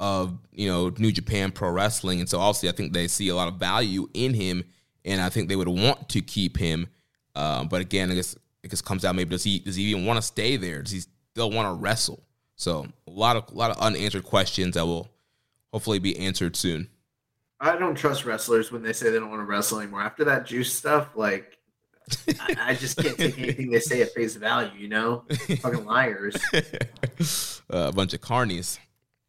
[0.00, 3.34] of you know New Japan Pro Wrestling, and so obviously I think they see a
[3.34, 4.64] lot of value in him,
[5.04, 6.88] and I think they would want to keep him.
[7.34, 10.06] Uh, but again, I guess it just comes out maybe does he does he even
[10.06, 10.82] want to stay there?
[10.82, 11.00] Does he
[11.32, 12.22] still want to wrestle?
[12.56, 15.11] So a lot of a lot of unanswered questions that will
[15.72, 16.88] hopefully be answered soon.
[17.60, 20.02] I don't trust wrestlers when they say they don't want to wrestle anymore.
[20.02, 21.58] After that juice stuff, like
[22.40, 24.72] I, I, just can't take anything they say at face value.
[24.78, 25.24] You know,
[25.60, 26.36] fucking liars.
[27.72, 28.78] Uh, a bunch of carnies.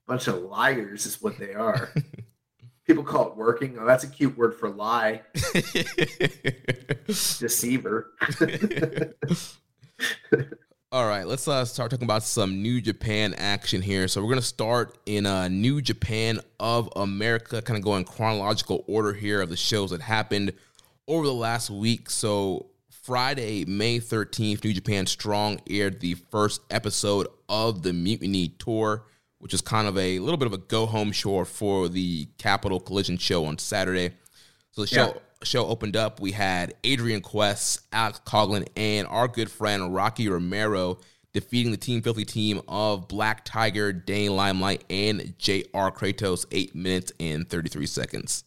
[0.05, 1.93] Bunch of liars is what they are.
[2.85, 3.77] People call it working.
[3.79, 5.21] Oh, that's a cute word for lie.
[7.07, 8.11] Deceiver.
[10.93, 14.07] All right, let's uh, start talking about some New Japan action here.
[14.07, 18.83] So we're gonna start in uh, New Japan of America, kind of go in chronological
[18.87, 20.53] order here of the shows that happened
[21.07, 22.11] over the last week.
[22.11, 29.03] So Friday, May 13th, New Japan Strong aired the first episode of the Mutiny Tour,
[29.39, 32.79] which is kind of a little bit of a go home show for the Capital
[32.79, 34.11] Collision show on Saturday.
[34.73, 39.27] So the show yeah show opened up, we had Adrian Quest, Alex Coughlin, and our
[39.27, 40.97] good friend Rocky Romero
[41.33, 45.91] defeating the Team Filthy team of Black Tiger, Danny Limelight, and J.R.
[45.91, 48.43] Kratos, 8 minutes and 33 seconds.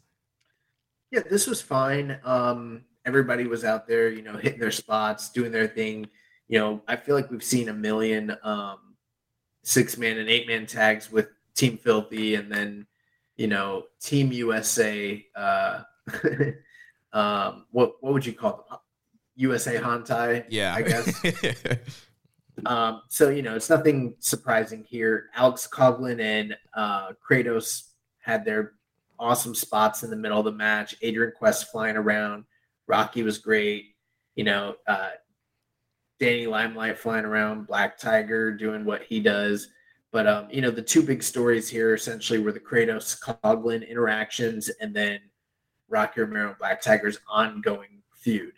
[1.10, 2.18] Yeah, this was fine.
[2.24, 6.08] Um, everybody was out there, you know, hitting their spots, doing their thing.
[6.48, 8.78] You know, I feel like we've seen a million um,
[9.64, 12.86] six man and eight man tags with Team Filthy and then,
[13.36, 15.24] you know, Team USA.
[15.34, 15.82] Uh,
[17.16, 18.78] um, what what would you call them?
[19.36, 20.44] USA Hontai.
[20.50, 21.22] Yeah, I guess.
[22.66, 25.30] um, so you know, it's nothing surprising here.
[25.34, 28.72] Alex Coughlin and uh, Kratos had their
[29.18, 30.94] awesome spots in the middle of the match.
[31.00, 32.44] Adrian Quest flying around.
[32.86, 33.94] Rocky was great.
[34.34, 35.10] You know, uh,
[36.20, 37.66] Danny Limelight flying around.
[37.66, 39.68] Black Tiger doing what he does.
[40.12, 44.68] But um, you know, the two big stories here essentially were the Kratos Coughlin interactions,
[44.80, 45.20] and then
[45.88, 48.54] Rocky Romero and Black Tiger's ongoing feud.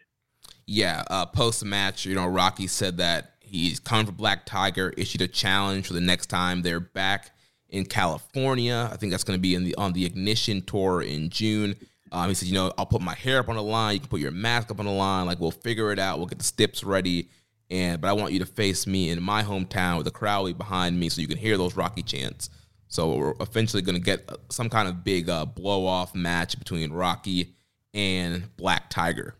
[0.67, 5.23] Yeah, uh, post match, you know, Rocky said that he's coming for Black Tiger, issued
[5.23, 7.31] a challenge for the next time they're back
[7.69, 8.89] in California.
[8.93, 11.77] I think that's going to be in the on the Ignition tour in June.
[12.11, 13.95] Um, he said, you know, I'll put my hair up on the line.
[13.95, 15.27] You can put your mask up on the line.
[15.27, 16.19] Like we'll figure it out.
[16.19, 17.29] We'll get the steps ready.
[17.71, 20.99] And but I want you to face me in my hometown with the crowd behind
[20.99, 22.49] me, so you can hear those Rocky chants.
[22.89, 26.91] So we're eventually going to get some kind of big uh, blow off match between
[26.91, 27.55] Rocky
[27.95, 29.35] and Black Tiger.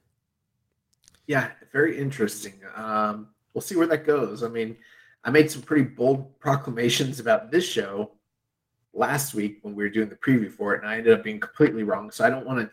[1.27, 2.55] Yeah, very interesting.
[2.77, 4.43] Um, we'll see where that goes.
[4.43, 4.77] I mean,
[5.25, 8.13] I made some pretty bold proclamations about this show
[8.95, 11.41] last week when we were doing the preview for it, and I ended up being
[11.41, 12.11] completely wrong.
[12.11, 12.71] So I don't want to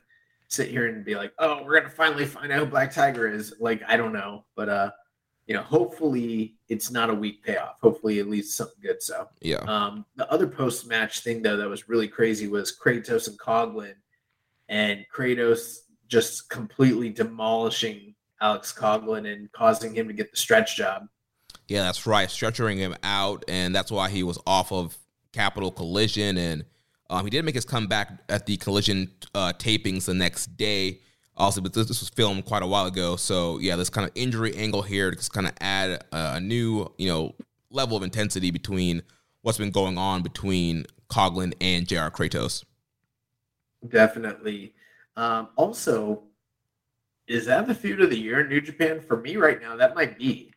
[0.48, 3.54] sit here and be like, "Oh, we're gonna finally find out who Black Tiger is."
[3.60, 4.92] Like, I don't know, but uh,
[5.48, 7.76] you know, hopefully it's not a weak payoff.
[7.82, 9.02] Hopefully at least something good.
[9.02, 9.58] So yeah.
[9.58, 13.94] Um, the other post match thing though that was really crazy was Kratos and Coughlin,
[14.70, 15.78] and Kratos
[16.08, 21.08] just completely demolishing Alex Coughlin and causing him to get the stretch job.
[21.68, 24.96] Yeah, that's right, stretching him out, and that's why he was off of
[25.34, 26.66] Capital Collision, and
[27.10, 31.02] um, he did make his comeback at the Collision uh, tapings the next day
[31.38, 33.16] also, but this, this, was filmed quite a while ago.
[33.16, 36.40] So yeah, this kind of injury angle here to just kind of add a, a,
[36.40, 37.36] new, you know,
[37.70, 39.02] level of intensity between
[39.42, 42.64] what's been going on between Coughlin and JR Kratos.
[43.88, 44.74] Definitely.
[45.18, 46.24] Um, also,
[47.28, 49.02] is that the feud of the year in New Japan?
[49.02, 50.52] For me right now, that might be.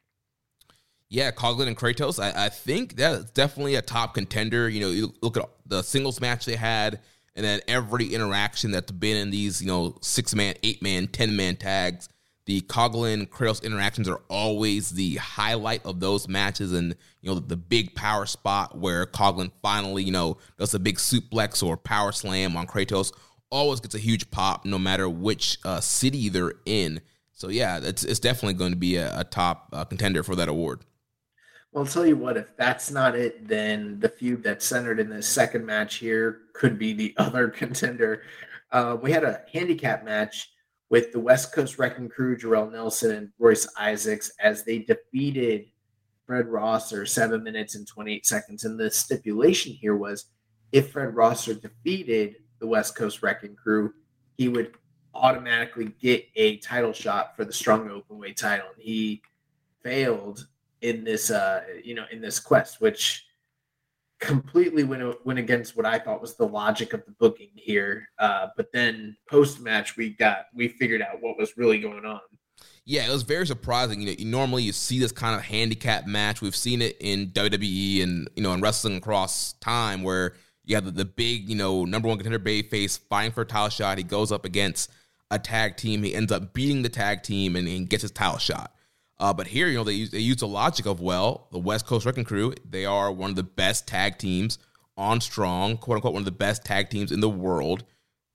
[1.09, 2.23] Yeah, Coughlin and Kratos.
[2.23, 4.69] I, I think that's definitely a top contender.
[4.69, 7.01] You know, you look at the singles match they had
[7.37, 11.37] and then every interaction that's been in these, you know, six man, eight man, ten
[11.37, 12.09] man tags,
[12.49, 17.49] the Coughlin Kratos interactions are always the highlight of those matches, and you know the,
[17.49, 22.11] the big power spot where Coughlin finally, you know, does a big suplex or power
[22.11, 23.13] slam on Kratos
[23.51, 27.03] always gets a huge pop, no matter which uh, city they're in.
[27.35, 30.49] So yeah, it's it's definitely going to be a, a top uh, contender for that
[30.49, 30.87] award.
[31.73, 35.11] Well, I'll tell you what, if that's not it, then the feud that's centered in
[35.11, 38.23] the second match here could be the other contender.
[38.73, 40.51] Uh, we had a handicap match
[40.91, 45.67] with the West Coast Wrecking Crew, Jorel Nelson and Royce Isaacs, as they defeated
[46.27, 48.65] Fred Rosser seven minutes and 28 seconds.
[48.65, 50.27] And the stipulation here was
[50.73, 53.93] if Fred Rosser defeated the West Coast Wrecking Crew,
[54.37, 54.75] he would
[55.15, 58.69] automatically get a title shot for the strong openweight title.
[58.75, 59.23] And he
[59.83, 60.47] failed
[60.83, 63.25] in this uh you know in this quest which
[64.21, 68.49] completely went went against what I thought was the logic of the booking here uh
[68.57, 72.21] but then post match we got we figured out what was really going on
[72.85, 74.01] Yeah, it was very surprising.
[74.01, 76.41] You know, normally you see this kind of handicap match.
[76.41, 80.87] We've seen it in WWE and you know in wrestling across time where you have
[80.87, 83.99] the, the big you know number one contender Bay face fighting for a title shot.
[83.99, 84.91] He goes up against
[85.31, 86.03] a tag team.
[86.03, 88.73] He ends up beating the tag team and, and gets his title shot.
[89.21, 91.87] Uh, but here, you know, they use, they use the logic of well, the West
[91.87, 92.55] Coast Wrecking Crew.
[92.69, 94.59] They are one of the best tag teams
[94.97, 97.85] on Strong, quote unquote, one of the best tag teams in the world.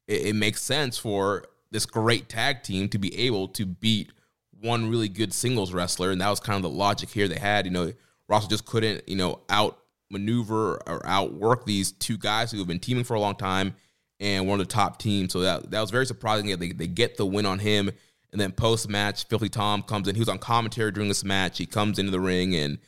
[0.07, 4.11] It, it makes sense for this great tag team to be able to beat
[4.59, 7.65] one really good singles wrestler, and that was kind of the logic here they had.
[7.65, 7.93] You know,
[8.29, 13.03] Russell just couldn't, you know, outmaneuver or outwork these two guys who have been teaming
[13.03, 13.75] for a long time
[14.19, 15.33] and one of the top teams.
[15.33, 16.49] So that that was very surprising.
[16.49, 17.91] That they they get the win on him,
[18.33, 20.15] and then post match, Filthy Tom comes in.
[20.15, 21.57] He was on commentary during this match.
[21.57, 22.79] He comes into the ring and.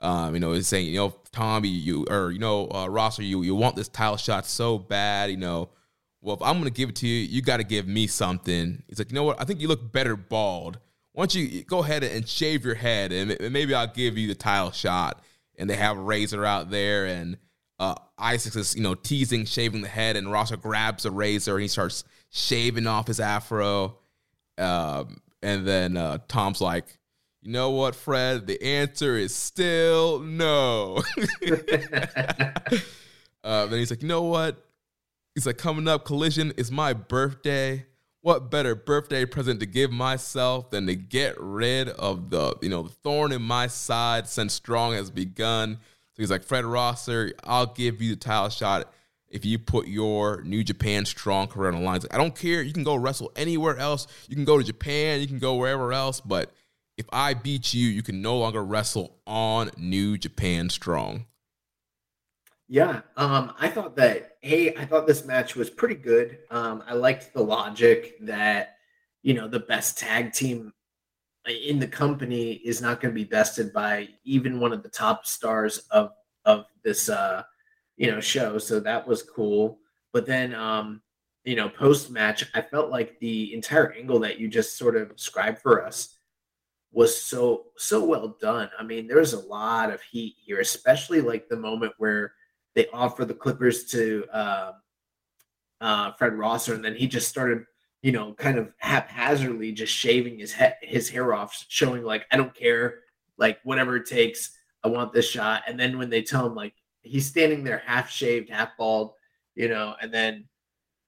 [0.00, 3.42] Um, you know, he's saying, you know, Tom, you, or you know, uh, Rosser, you
[3.42, 5.70] you want this title shot so bad, you know.
[6.20, 8.80] Well, if I'm gonna give it to you, you got to give me something.
[8.86, 9.40] He's like, you know what?
[9.40, 10.78] I think you look better bald
[11.18, 14.36] why don't you go ahead and shave your head and maybe I'll give you the
[14.36, 15.20] title shot.
[15.58, 17.38] And they have a Razor out there and
[17.80, 21.62] uh, Isaac is, you know, teasing, shaving the head, and Rosser grabs a razor and
[21.62, 23.98] he starts shaving off his afro.
[24.58, 26.98] Um, and then uh, Tom's like,
[27.42, 28.46] you know what, Fred?
[28.46, 31.02] The answer is still no.
[33.44, 34.64] uh, then he's like, you know what?
[35.34, 37.86] He's like, coming up, collision is my birthday
[38.20, 42.82] what better birthday present to give myself than to get rid of the you know
[42.82, 45.78] the thorn in my side since strong has begun
[46.12, 48.92] so he's like fred rosser i'll give you the title shot
[49.30, 52.62] if you put your new japan strong career on the line like, i don't care.
[52.62, 54.06] You can go wrestle anywhere else.
[54.28, 55.20] You can go to japan.
[55.20, 56.20] You can go wherever else.
[56.20, 56.52] But
[56.96, 61.26] if i beat you you can no longer wrestle on new japan strong.
[62.70, 64.36] Yeah, um, I thought that.
[64.42, 66.38] Hey, I thought this match was pretty good.
[66.50, 68.76] Um, I liked the logic that
[69.22, 70.72] you know the best tag team
[71.48, 75.26] in the company is not going to be bested by even one of the top
[75.26, 76.12] stars of
[76.44, 77.42] of this uh,
[77.98, 78.56] you know show.
[78.56, 79.78] So that was cool.
[80.12, 81.02] But then, um,
[81.44, 85.14] you know, post match, I felt like the entire angle that you just sort of
[85.14, 86.16] described for us
[86.92, 88.70] was so so well done.
[88.78, 92.32] I mean, there's a lot of heat here, especially like the moment where
[92.74, 94.72] they offer the Clippers to uh,
[95.80, 97.64] uh, Fred Rosser, and then he just started,
[98.02, 102.36] you know, kind of haphazardly just shaving his head, his hair off, showing like I
[102.36, 103.00] don't care,
[103.36, 105.62] like whatever it takes, I want this shot.
[105.66, 106.74] And then when they tell him like
[107.08, 109.12] he's standing there half shaved, half bald,
[109.54, 110.48] you know, and then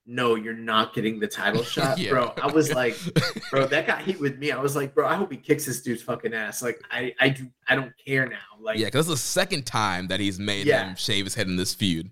[0.07, 2.11] no, you're not getting the title shot, yeah.
[2.11, 2.33] bro.
[2.43, 2.97] I was like,
[3.51, 4.51] bro, that got heat with me.
[4.51, 6.63] I was like, bro, I hope he kicks this dude's fucking ass.
[6.63, 8.39] Like, I, I do, I don't care now.
[8.59, 10.89] Like, yeah, because it's the second time that he's made yeah.
[10.89, 12.11] him shave his head in this feud.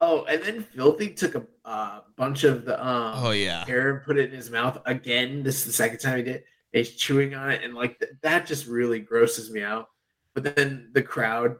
[0.00, 4.04] Oh, and then Filthy took a uh, bunch of the um, oh yeah hair and
[4.04, 5.42] put it in his mouth again.
[5.42, 6.44] This is the second time he did.
[6.72, 9.88] He's chewing on it, and like th- that just really grosses me out.
[10.34, 11.56] But then the crowd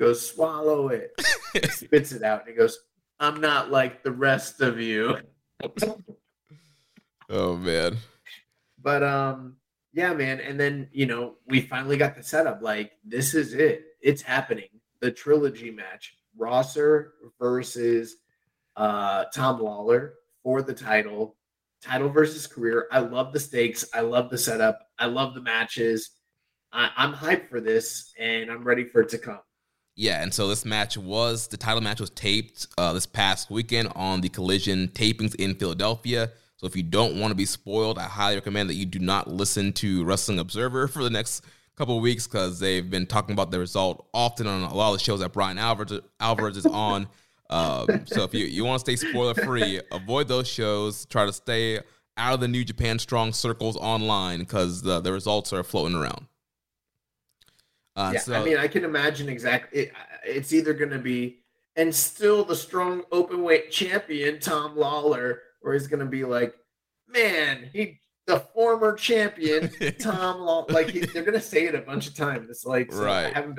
[0.00, 1.12] goes, "Swallow it,"
[1.70, 2.78] spits it out, and he goes,
[3.20, 5.18] I'm not like the rest of you.
[7.28, 7.98] oh man.
[8.82, 9.56] But um
[9.92, 10.40] yeah, man.
[10.40, 12.62] And then, you know, we finally got the setup.
[12.62, 13.84] Like, this is it.
[14.00, 14.68] It's happening.
[15.00, 16.14] The trilogy match.
[16.36, 18.16] Rosser versus
[18.76, 21.36] uh Tom Lawler for the title.
[21.82, 22.86] Title versus career.
[22.90, 23.84] I love the stakes.
[23.92, 24.80] I love the setup.
[24.98, 26.10] I love the matches.
[26.72, 29.40] I, I'm hyped for this and I'm ready for it to come.
[30.00, 33.92] Yeah, and so this match was the title match was taped uh, this past weekend
[33.94, 36.30] on the Collision tapings in Philadelphia.
[36.56, 39.28] So if you don't want to be spoiled, I highly recommend that you do not
[39.28, 41.44] listen to Wrestling Observer for the next
[41.76, 45.04] couple weeks because they've been talking about the result often on a lot of the
[45.04, 47.06] shows that Bryan Alvarez, Alvarez is on.
[47.50, 51.04] Um, so if you, you want to stay spoiler free, avoid those shows.
[51.06, 51.80] Try to stay
[52.16, 56.28] out of the New Japan Strong circles online because the, the results are floating around.
[58.00, 59.82] Uh, yeah, so, I mean, I can imagine exactly.
[59.82, 59.92] It,
[60.24, 61.40] it's either going to be,
[61.76, 66.54] and still the strong open weight champion Tom Lawler, or he's going to be like,
[67.08, 70.64] man, he the former champion Tom Law.
[70.68, 72.48] Like he, they're going to say it a bunch of times.
[72.48, 73.26] It's like, so right.
[73.26, 73.56] I haven't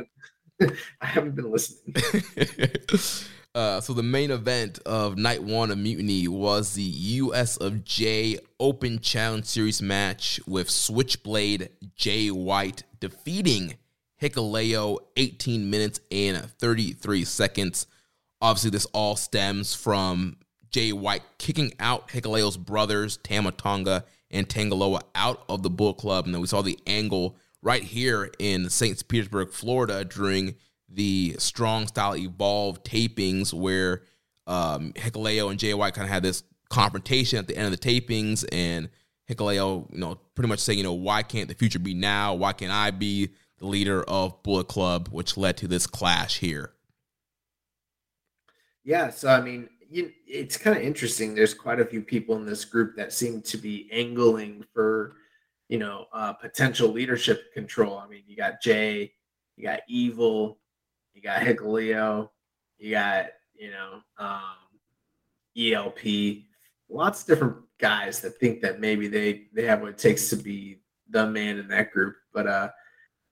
[0.60, 1.96] been, I haven't been listening.
[3.54, 8.40] Uh, so the main event of night one of Mutiny was the US of J
[8.62, 13.74] Open Challenge Series match with Switchblade Jay White defeating
[14.22, 17.88] Hikuleo 18 minutes and 33 seconds.
[18.42, 20.38] Obviously, this all stems from
[20.70, 25.98] Jay White kicking out Hikuleo's brothers, Tama Tonga and Tanga Loa, out of the Bullet
[25.98, 26.26] Club.
[26.26, 29.08] And then we saw the angle right here in St.
[29.08, 30.56] Petersburg, Florida, during
[30.88, 34.04] the Strong Style Evolve tapings, where
[34.48, 38.02] um, Hikuleo and Jay White kind of had this confrontation at the end of the
[38.02, 38.90] tapings, and
[39.30, 42.34] Hikuleo, you know, pretty much saying, you know, why can't the future be now?
[42.34, 43.30] Why can't I be
[43.62, 46.74] the leader of Bullet Club, which led to this clash here?
[48.84, 51.36] Yeah, so I mean, you, it's kind of interesting.
[51.36, 55.18] There's quite a few people in this group that seem to be angling for,
[55.70, 58.00] you know, uh, potential leadership control.
[58.00, 59.14] I mean, you got Jay,
[59.58, 60.58] you got Evil,
[61.14, 62.30] you got Hikuleo,
[62.80, 64.42] you got you know um,
[65.56, 66.46] ELP,
[66.90, 70.36] lots of different guys that think that maybe they they have what it takes to
[70.36, 70.82] be
[71.12, 72.16] the man in that group.
[72.34, 72.70] But uh,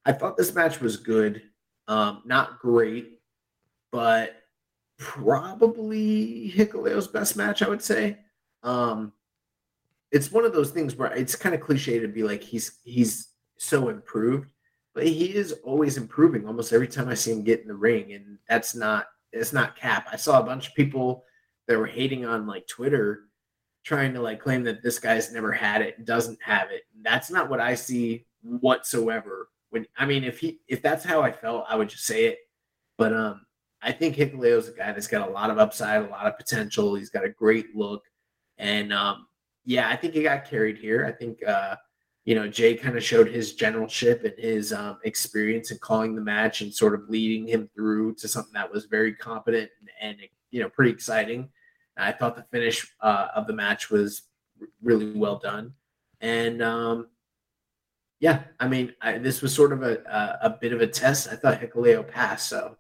[0.10, 1.44] I thought this match was good,
[1.88, 3.20] um, not great,
[3.92, 4.38] but
[4.98, 8.18] probably Hikuleo's best match, I would say.
[8.64, 9.14] Um,
[10.12, 13.34] it's one of those things where it's kind of cliche to be like he's he's
[13.58, 14.52] so improved,
[14.96, 18.14] but he is always improving almost every time I see him get in the ring,
[18.14, 20.08] and that's not it's not cap.
[20.12, 21.24] I saw a bunch of people
[21.68, 23.26] that were hating on like Twitter
[23.84, 26.86] trying to like claim that this guy's never had it doesn't have it.
[27.04, 29.50] That's not what I see whatsoever.
[29.70, 32.40] When I mean if he if that's how I felt, I would just say it.
[32.98, 33.46] But um
[33.82, 36.96] I think Hikuleo's a guy that's got a lot of upside, a lot of potential.
[36.96, 38.04] He's got a great look.
[38.58, 39.28] And um
[39.66, 41.06] yeah, I think he got carried here.
[41.06, 41.76] I think uh
[42.26, 46.22] you know, Jay kind of showed his generalship and his um, experience in calling the
[46.22, 49.90] match and sort of leading him through to something that was very competent and,
[50.20, 51.50] and you know pretty exciting.
[51.98, 54.24] I thought the finish uh, of the match was
[54.82, 55.74] really well done,
[56.22, 57.08] and um,
[58.20, 61.28] yeah, I mean, I, this was sort of a, a, a bit of a test.
[61.32, 62.78] I thought Hikuleo passed, so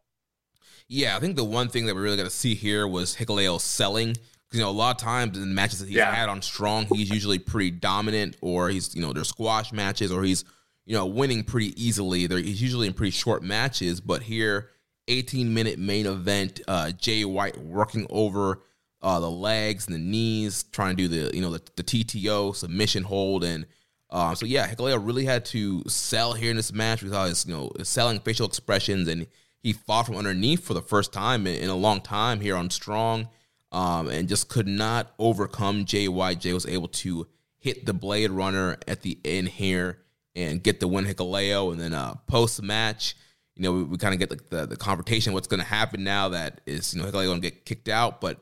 [0.87, 3.61] yeah, I think the one thing that we really got to see here was Hikuleo
[3.61, 4.15] selling
[4.51, 6.13] you know, a lot of times in matches that he's yeah.
[6.13, 10.23] had on Strong, he's usually pretty dominant, or he's you know there's squash matches, or
[10.23, 10.43] he's
[10.85, 12.25] you know winning pretty easily.
[12.25, 14.69] They're, he's usually in pretty short matches, but here,
[15.07, 18.63] 18 minute main event, uh, Jay White working over
[19.01, 22.55] uh, the legs and the knees, trying to do the you know the, the TTO
[22.55, 23.67] submission hold, and
[24.11, 27.45] um, so yeah, Hikuleo really had to sell here in this match with all his
[27.45, 29.27] you know selling facial expressions, and
[29.61, 32.69] he fought from underneath for the first time in, in a long time here on
[32.69, 33.27] Strong
[33.71, 35.85] um, and just could not overcome.
[35.85, 39.99] Jay was able to hit the Blade Runner at the end here
[40.35, 43.15] and get the win Hikuleo, And then uh, post match,
[43.55, 45.33] you know, we, we kind of get the, the, the, confrontation.
[45.33, 48.21] What's going to happen now that is, you know, Hikuleo going to get kicked out,
[48.21, 48.39] but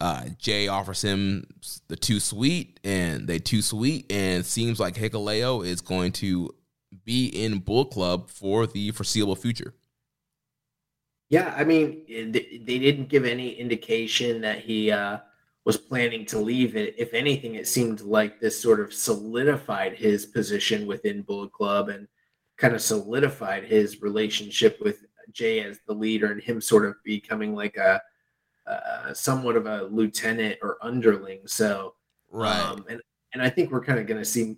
[0.00, 1.46] uh, Jay offers him
[1.88, 6.54] the too sweet, and they too sweet, and seems like Hikuleo is going to
[7.04, 9.74] be in Bullet Club for the foreseeable future.
[11.30, 15.18] Yeah, I mean, eh, they didn't give any indication that he uh,
[15.64, 16.76] was planning to leave.
[16.76, 21.90] It, if anything, it seemed like this sort of solidified his position within Bullet Club
[21.90, 22.08] and
[22.56, 27.54] kind of solidified his relationship with Jay as the leader and him sort of becoming
[27.54, 28.00] like a
[28.68, 31.40] uh, somewhat of a lieutenant or underling.
[31.46, 31.94] So,
[32.30, 33.00] right, um, and
[33.32, 34.56] and I think we're kind of going to see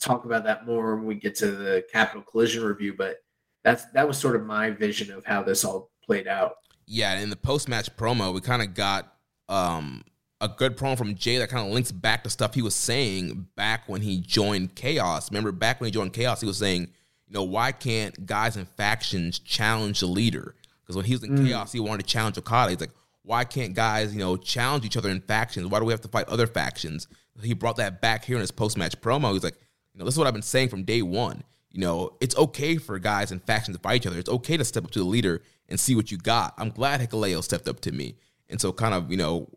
[0.00, 3.16] talk about that more when we get to the Capital Collision review, but
[3.62, 6.56] that's that was sort of my vision of how this all played out.
[6.86, 9.14] Yeah, in the post match promo, we kind of got
[9.48, 10.04] um,
[10.40, 13.46] a good promo from Jay that kind of links back to stuff he was saying
[13.56, 15.30] back when he joined Chaos.
[15.30, 16.82] Remember, back when he joined Chaos, he was saying,
[17.26, 20.54] you know, why can't guys and factions challenge the leader?
[20.82, 21.46] Because when he was in mm.
[21.46, 22.70] Chaos, he wanted to challenge Okada.
[22.70, 22.90] He's like,
[23.24, 25.66] why can't guys, you know, challenge each other in factions?
[25.66, 27.08] Why do we have to fight other factions?
[27.42, 29.32] He brought that back here in his post match promo.
[29.32, 29.58] He's like,
[29.92, 31.42] you know, this is what I've been saying from day one
[31.74, 34.18] you know, it's okay for guys and factions to fight each other.
[34.18, 36.54] It's okay to step up to the leader and see what you got.
[36.56, 38.14] I'm glad Hikuleo stepped up to me.
[38.48, 39.48] And so kind of, you know,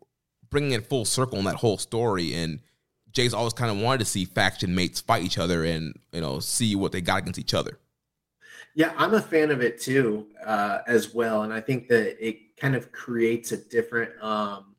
[0.50, 2.34] bringing it full circle in that whole story.
[2.34, 2.58] And
[3.12, 6.40] Jay's always kind of wanted to see faction mates fight each other and, you know,
[6.40, 7.78] see what they got against each other.
[8.74, 11.44] Yeah, I'm a fan of it too, uh, as well.
[11.44, 14.74] And I think that it kind of creates a different um,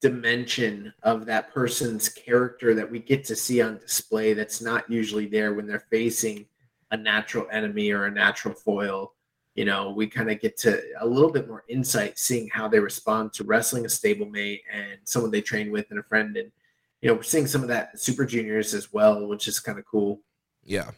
[0.00, 5.26] dimension of that person's character that we get to see on display that's not usually
[5.26, 6.46] there when they're facing
[6.90, 9.12] a natural enemy or a natural foil.
[9.54, 12.78] You know, we kind of get to a little bit more insight seeing how they
[12.78, 16.36] respond to wrestling a stablemate and someone they train with and a friend.
[16.36, 16.52] And,
[17.00, 19.86] you know, we're seeing some of that super juniors as well, which is kind of
[19.86, 20.20] cool.
[20.62, 20.90] Yeah.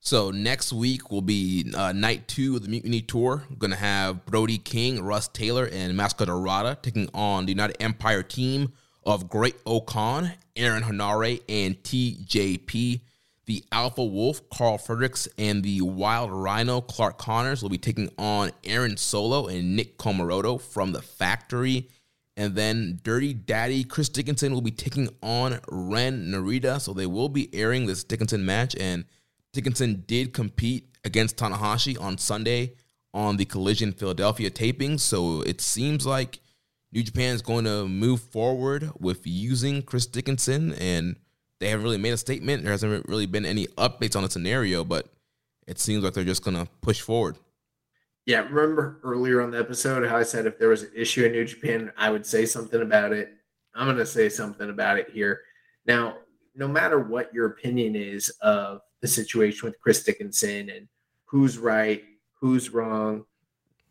[0.00, 3.44] So next week will be uh, night two of the Mutiny Tour.
[3.50, 7.82] We're going to have Brody King, Russ Taylor, and Máscara Dorada taking on the United
[7.82, 8.72] Empire team
[9.04, 13.00] of Great-O-Khan, Aaron Henare, and TJP.
[13.46, 18.50] The Alpha Wolf, Karl Fredericks, and the Wild Rhino, Clark Connors, will be taking on
[18.64, 21.88] Aaron Solo and Nick Comoroto from the factory.
[22.36, 26.78] And then Dirty Daddy, Chris Dickinson, will be taking on Ren Narita.
[26.78, 28.76] So they will be airing this Dickinson match.
[28.78, 29.06] And
[29.52, 32.74] Dickinson did compete against Tanahashi on Sunday
[33.14, 36.40] on the Collision Philadelphia taping, so it seems like
[36.92, 41.16] New Japan is going to move forward with using Chris Dickinson, and
[41.60, 42.62] they haven't really made a statement.
[42.62, 45.08] There hasn't really been any updates on the scenario, but
[45.66, 47.36] it seems like they're just going to push forward.
[48.26, 51.32] Yeah, remember earlier on the episode how I said if there was an issue in
[51.32, 53.32] New Japan, I would say something about it.
[53.74, 55.40] I'm going to say something about it here.
[55.86, 56.18] Now,
[56.54, 60.88] no matter what your opinion is of the situation with Chris Dickinson and
[61.24, 62.02] who's right,
[62.40, 63.24] who's wrong,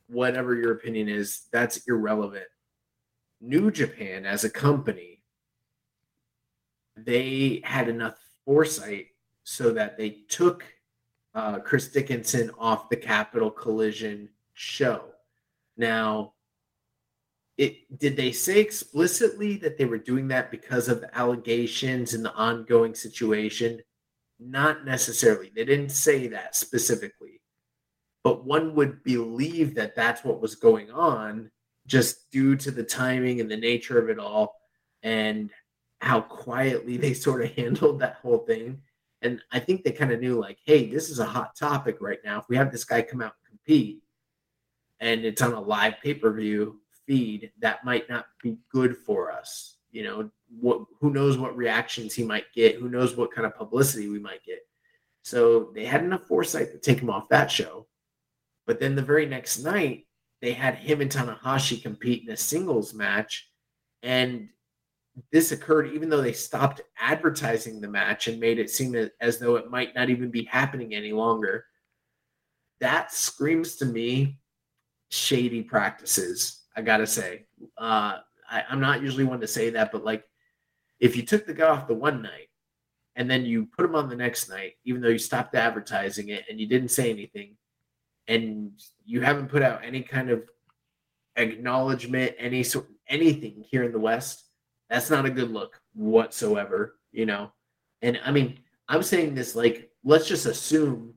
[0.08, 2.48] whatever your opinion is, that's irrelevant.
[3.40, 5.22] New Japan as a company,
[6.96, 9.08] they had enough foresight
[9.44, 10.64] so that they took
[11.36, 15.04] uh, Chris Dickinson off the Capital Collision show.
[15.78, 16.34] Now,
[17.58, 22.26] it did they say explicitly that they were doing that because of the allegations and
[22.26, 23.82] the ongoing situation?
[24.40, 25.52] Not necessarily.
[25.56, 27.42] They didn't say that specifically.
[28.24, 31.50] But one would believe that that's what was going on
[31.88, 34.56] just due to the timing and the nature of it all
[35.02, 35.50] and
[36.02, 38.82] how quietly they sort of handled that whole thing.
[39.22, 42.20] And I think they kind of knew, like, hey, this is a hot topic right
[42.24, 42.40] now.
[42.40, 44.04] If we have this guy come out and compete
[45.00, 49.32] and it's on a live pay per view feed, that might not be good for
[49.32, 49.78] us.
[49.90, 53.56] You know, what who knows what reactions he might get, who knows what kind of
[53.56, 54.60] publicity we might get.
[55.24, 57.88] So they had enough foresight to take him off that show.
[58.66, 60.06] But then the very next night,
[60.42, 63.50] they had him and Tanahashi compete in a singles match.
[64.04, 64.50] And
[65.32, 69.56] this occurred even though they stopped advertising the match and made it seem as though
[69.56, 71.66] it might not even be happening any longer.
[72.80, 74.40] That screams to me
[75.10, 76.66] shady practices.
[76.76, 78.20] I gotta say, uh,
[78.50, 80.24] I, I'm not usually one to say that, but like,
[81.00, 82.50] if you took the guy off the one night
[83.16, 86.46] and then you put him on the next night, even though you stopped advertising it
[86.50, 87.56] and you didn't say anything,
[88.28, 88.72] and
[89.06, 90.44] you haven't put out any kind of
[91.36, 94.46] acknowledgement, any sort anything here in the West,
[94.90, 97.52] that's not a good look whatsoever, you know.
[98.02, 101.14] And I mean, I'm saying this like let's just assume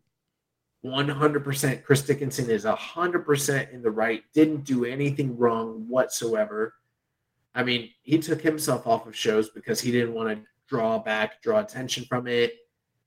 [0.84, 6.74] 100% Chris Dickinson is 100% in the right, didn't do anything wrong whatsoever.
[7.54, 11.42] I mean, he took himself off of shows because he didn't want to draw back,
[11.42, 12.54] draw attention from it,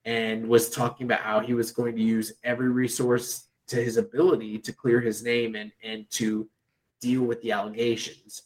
[0.05, 4.59] and was talking about how he was going to use every resource to his ability
[4.59, 6.49] to clear his name and, and to
[6.99, 8.43] deal with the allegations.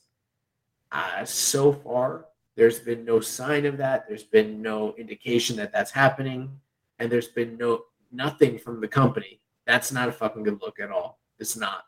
[0.92, 2.26] Uh, so far,
[2.56, 4.08] there's been no sign of that.
[4.08, 6.50] There's been no indication that that's happening,
[7.00, 9.42] and there's been no nothing from the company.
[9.66, 11.20] That's not a fucking good look at all.
[11.40, 11.84] It's not.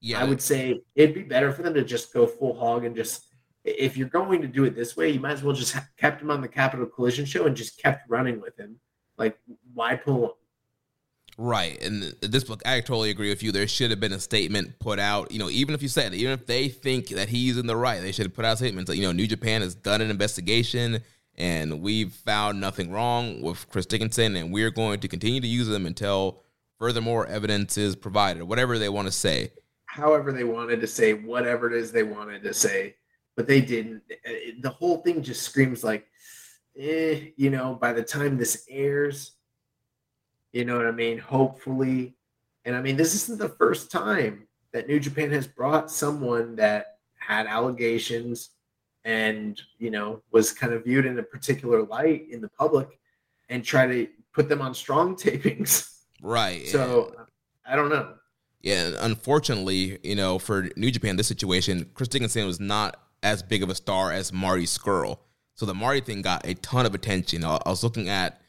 [0.00, 2.96] Yeah, I would say it'd be better for them to just go full hog and
[2.96, 3.26] just
[3.64, 6.30] if you're going to do it this way, you might as well just kept him
[6.30, 8.76] on the Capital Collision show and just kept running with him.
[9.16, 9.38] Like,
[9.74, 10.30] why pull him?
[11.38, 11.80] Right.
[11.82, 13.50] And this book, I totally agree with you.
[13.50, 15.32] There should have been a statement put out.
[15.32, 18.02] You know, even if you said, even if they think that he's in the right,
[18.02, 21.02] they should have put out statements that, you know, New Japan has done an investigation
[21.40, 25.68] and we've found nothing wrong with Chris Dickinson, and we're going to continue to use
[25.68, 26.42] them until
[26.78, 29.50] furthermore evidence is provided, whatever they want to say.
[29.86, 32.96] However, they wanted to say whatever it is they wanted to say,
[33.40, 34.02] but they didn't.
[34.60, 36.06] The whole thing just screams like,
[36.78, 39.32] eh, you know, by the time this airs,
[40.52, 41.16] you know what I mean?
[41.16, 42.16] Hopefully.
[42.66, 46.98] And I mean, this isn't the first time that New Japan has brought someone that
[47.14, 48.50] had allegations
[49.06, 53.00] and you know was kind of viewed in a particular light in the public
[53.48, 57.10] and try to put them on strong tapings right so
[57.64, 58.12] i don't know
[58.60, 63.62] yeah unfortunately you know for new japan this situation chris dickinson was not as big
[63.62, 65.18] of a star as marty Scurll.
[65.54, 68.40] so the marty thing got a ton of attention i was looking at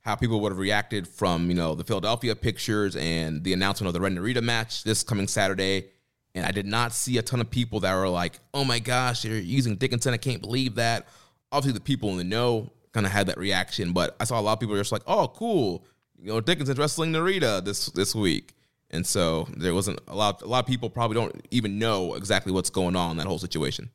[0.00, 3.94] how people would have reacted from you know the philadelphia pictures and the announcement of
[3.94, 5.88] the ren narita match this coming saturday
[6.36, 9.22] and I did not see a ton of people that were like, oh my gosh,
[9.22, 10.12] they're using Dickinson.
[10.12, 11.08] I can't believe that.
[11.50, 14.42] Obviously, the people in the know kind of had that reaction, but I saw a
[14.42, 15.86] lot of people just like, oh, cool.
[16.20, 18.52] You know, Dickinson's wrestling Narita this this week.
[18.90, 22.52] And so there wasn't a lot a lot of people probably don't even know exactly
[22.52, 23.90] what's going on in that whole situation.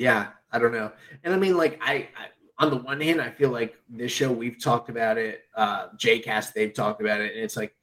[0.00, 0.90] Yeah, I don't know.
[1.24, 2.28] And I mean like I, I
[2.58, 6.54] on the one hand, I feel like this show we've talked about it, uh JCast
[6.54, 7.76] they've talked about it, and it's like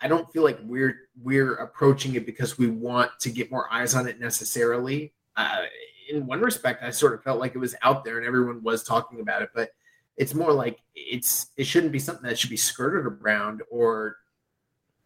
[0.00, 3.94] I don't feel like we're we're approaching it because we want to get more eyes
[3.94, 5.12] on it necessarily.
[5.36, 5.62] Uh,
[6.10, 8.82] in one respect, I sort of felt like it was out there and everyone was
[8.82, 9.70] talking about it, but
[10.16, 14.16] it's more like it's it shouldn't be something that should be skirted around or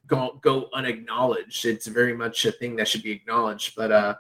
[0.07, 1.67] go go unacknowledged.
[1.67, 3.75] It's very much a thing that should be acknowledged.
[3.77, 4.15] But uh,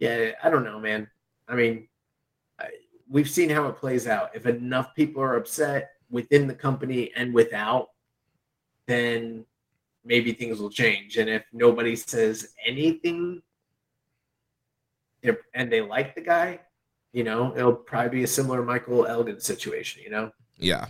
[0.00, 1.08] yeah, I don't know, man.
[1.48, 1.88] I mean,
[3.08, 4.30] we've seen how it plays out.
[4.34, 7.90] If enough people are upset within the company and without,
[8.86, 9.44] then
[10.04, 11.16] maybe things will change.
[11.16, 13.42] And if nobody says anything,
[15.54, 16.60] and they like the guy,
[17.12, 20.30] you know, it'll probably be a similar Michael Elgin situation, you know?
[20.58, 20.86] Yeah.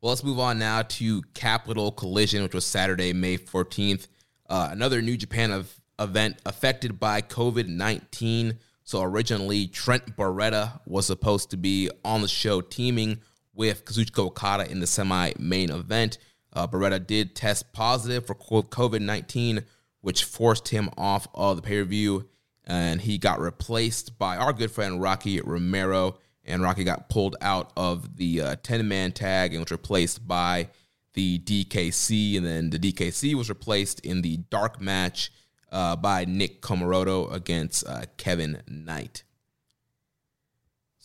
[0.00, 4.06] Well, let's move on now to Capital Collision, which was Saturday, May 14th.
[4.48, 8.58] Uh, another New Japan of, event affected by COVID 19.
[8.88, 13.20] So originally, Trent Beretta was supposed to be on the show teaming
[13.52, 16.16] with Kazuchika Okada in the semi main event.
[16.54, 19.62] Uh, Beretta did test positive for COVID 19,
[20.00, 22.30] which forced him off of the pay per view,
[22.64, 26.16] and he got replaced by our good friend Rocky Romero
[26.46, 30.70] and Rocky got pulled out of the uh, 10 man tag and was replaced by
[31.12, 32.38] the DKC.
[32.38, 35.30] And then the DKC was replaced in the dark match
[35.70, 39.22] uh, by Nick Comoroto against uh, Kevin Knight.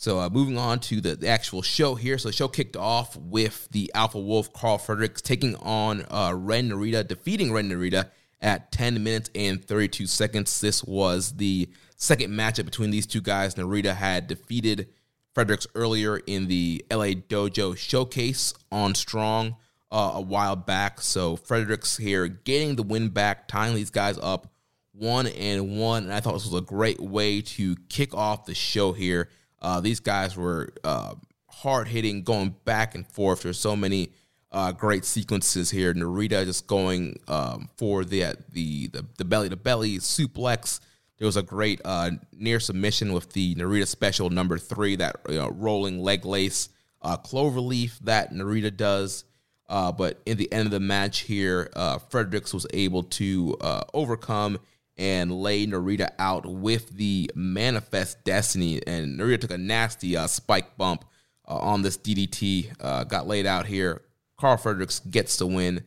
[0.03, 2.17] So uh, moving on to the, the, actual show here.
[2.17, 6.69] So the show kicked off with the Alpha Wolf Karl Fredericks taking on uh, Ren
[6.69, 8.09] Narita, defeating Ren Narita
[8.41, 10.59] at 10 minutes and 32 seconds.
[10.59, 13.55] This was the second matchup between these two guys.
[13.55, 14.89] Narita had defeated
[15.33, 19.55] Fredericks earlier in the LA Dojo showcase on Strong
[19.89, 20.99] uh, a while back.
[20.99, 24.52] So Fredericks here getting the win back, tying these guys up
[24.93, 26.03] one and one.
[26.03, 29.29] And I thought this was a great way to kick off the show here.
[29.61, 31.15] Uh, these guys were uh,
[31.47, 33.43] hard hitting, going back and forth.
[33.43, 34.11] There's so many
[34.51, 35.93] uh, great sequences here.
[35.93, 40.79] Narita just going um, for the the the belly to belly suplex
[41.23, 45.35] there was a great uh, near submission with the Narita special number three, that you
[45.35, 46.67] know, rolling leg lace
[47.01, 49.23] uh, cloverleaf that Narita does.
[49.69, 53.83] Uh, but in the end of the match here, uh, Fredericks was able to uh,
[53.93, 54.59] overcome
[54.97, 58.81] and lay Narita out with the Manifest Destiny.
[58.85, 61.05] And Narita took a nasty uh, spike bump
[61.47, 64.01] uh, on this DDT, got laid out here.
[64.37, 65.83] Karl Fredericks gets the win,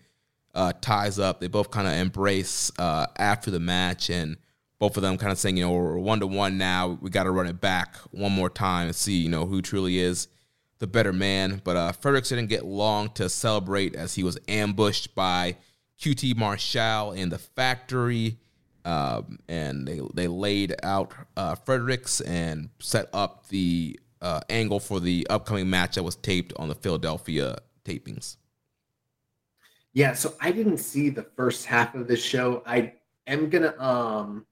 [0.80, 1.40] ties up.
[1.40, 4.10] They both kind of embrace after the match.
[4.10, 4.36] And
[4.78, 6.98] both of them kind of saying, you know, we're one to one now.
[7.00, 9.98] We got to run it back one more time and see, you know, who truly
[9.98, 10.28] is
[10.78, 11.62] the better man.
[11.64, 15.56] But uh, Fredericks didn't get long to celebrate as he was ambushed by
[15.98, 18.38] QT Marshall in the factory.
[18.86, 25.00] Um, and they, they laid out uh, Fredericks and set up the uh, angle for
[25.00, 28.36] the upcoming match that was taped on the Philadelphia tapings.
[29.92, 32.62] Yeah, so I didn't see the first half of this show.
[32.66, 32.92] I
[33.26, 34.46] am gonna um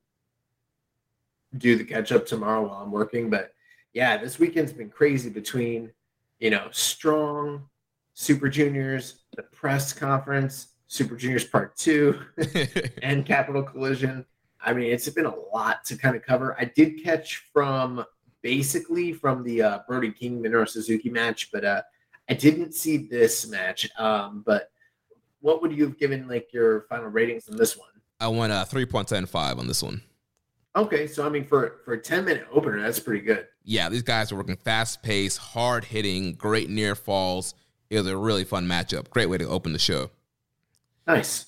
[1.59, 3.31] do the catch up tomorrow while I'm working.
[3.31, 3.53] But
[3.93, 5.93] yeah, this weekend's been crazy between,
[6.41, 7.69] you know, strong,
[8.15, 12.21] Super Juniors, the press conference, Super Juniors Part Two,
[13.03, 14.25] and Capital Collision.
[14.61, 16.57] I mean, it's been a lot to kind of cover.
[16.59, 18.05] I did catch from
[18.43, 21.83] basically from the uh, Brody King Minoru Suzuki match, but uh,
[22.29, 23.91] I didn't see this match.
[23.99, 24.71] Um, but
[25.41, 27.89] what would you have given like your final ratings on this one?
[28.21, 30.01] I went a uh, three point seven five on this one.
[30.77, 33.49] Okay, so I mean, for for a ten minute opener, that's pretty good.
[33.65, 37.55] Yeah, these guys are working fast pace, hard hitting, great near falls.
[37.91, 39.11] It was a really fun matchup.
[39.11, 40.11] Great way to open the show.
[41.07, 41.47] Nice.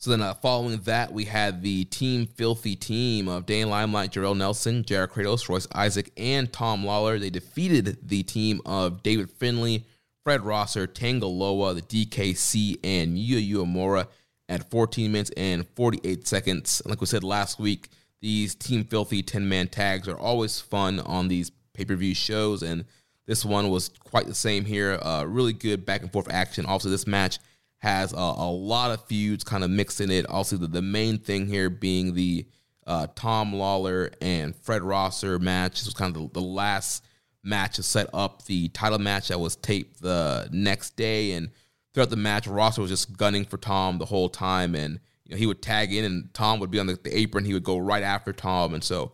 [0.00, 4.36] So then, uh, following that, we had the Team Filthy team of Danny Limelight, Jorel
[4.36, 7.18] Nelson, JR Kratos, Royce Isaac, and Tom Lawler.
[7.18, 9.84] They defeated the team of David Finlay,
[10.22, 14.06] Fred Rosser, Tanga Loa, the DKC, and Yuya Uemura
[14.48, 16.80] at 14 minutes and 48 seconds.
[16.84, 17.88] Like we said last week,
[18.20, 22.62] these Team Filthy 10 man tags are always fun on these pay per view shows,
[22.62, 22.84] and
[23.26, 24.98] this one was quite the same here.
[25.02, 26.66] Uh, really good back and forth action.
[26.66, 27.38] Also, this match
[27.78, 30.26] has a, a lot of feuds kind of mixed in it.
[30.26, 32.46] Also, the, the main thing here being the
[32.86, 35.72] uh, Tom Lawler and Fred Rosser match.
[35.72, 37.04] This was kind of the, the last
[37.44, 41.32] match to set up the title match that was taped the next day.
[41.32, 41.50] And
[41.92, 44.74] throughout the match, Rosser was just gunning for Tom the whole time.
[44.74, 47.44] And you know, he would tag in and Tom would be on the, the apron.
[47.44, 48.74] He would go right after Tom.
[48.74, 49.12] And so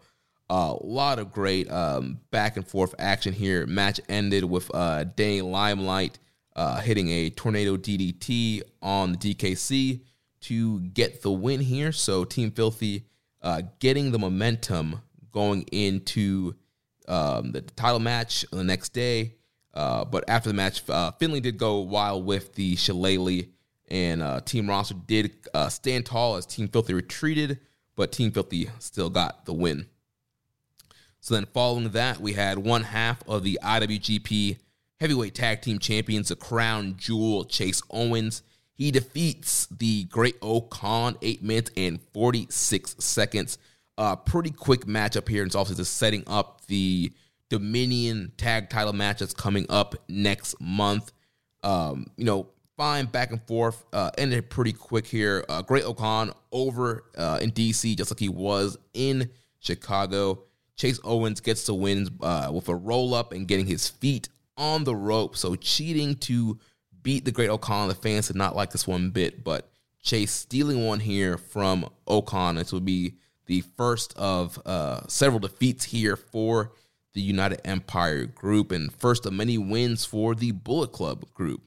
[0.49, 3.67] uh, a lot of great um, back and forth action here.
[3.67, 6.19] Match ended with uh, Danny Limelight
[6.57, 10.01] uh, hitting a tornado DDT on the DKC
[10.43, 11.93] to get the win here.
[11.93, 13.07] So Team Filthy
[13.43, 15.01] uh, getting the momentum
[15.33, 16.55] going into
[17.09, 19.35] um, the title match the next day.
[19.73, 23.47] Uh, but after the match, uh, Finlay did go wild with the shillelagh
[23.89, 27.61] and uh, Team Rosser did uh, stand tall as Team Filthy retreated,
[27.97, 29.87] but Team Filthy still got the win.
[31.21, 34.59] So then, following that, we had one half of the IWGP
[35.01, 38.43] Heavyweight Tag Team Champions, the crown jewel Chase Owens.
[38.75, 43.59] He defeats the Great-O-Khan 8 minutes and 46 seconds.
[43.97, 45.43] Uh, pretty quick matchup here.
[45.43, 47.13] And it's also just setting up the
[47.51, 51.13] Dominion tag title match that's coming up next month.
[51.63, 53.85] Um, you know, fine back and forth.
[53.93, 55.45] Uh, ended pretty quick here.
[55.49, 59.31] Uh, Great-O-Khan over uh, in DC, just like he was in
[59.61, 60.43] Chicago.
[60.77, 64.85] Chase Owens gets the win uh, with a roll up and getting his feet on
[64.85, 65.37] the rope.
[65.37, 66.59] So cheating to
[67.03, 67.89] beat the Great O-Khan.
[67.89, 69.71] The fans did not like this one bit, but
[70.03, 72.57] Chase stealing one here from O-Khan.
[72.57, 73.15] This would be
[73.47, 76.73] the first of uh, several defeats here for
[77.13, 81.63] the United Empire group and first of many wins for the Bullet Club group.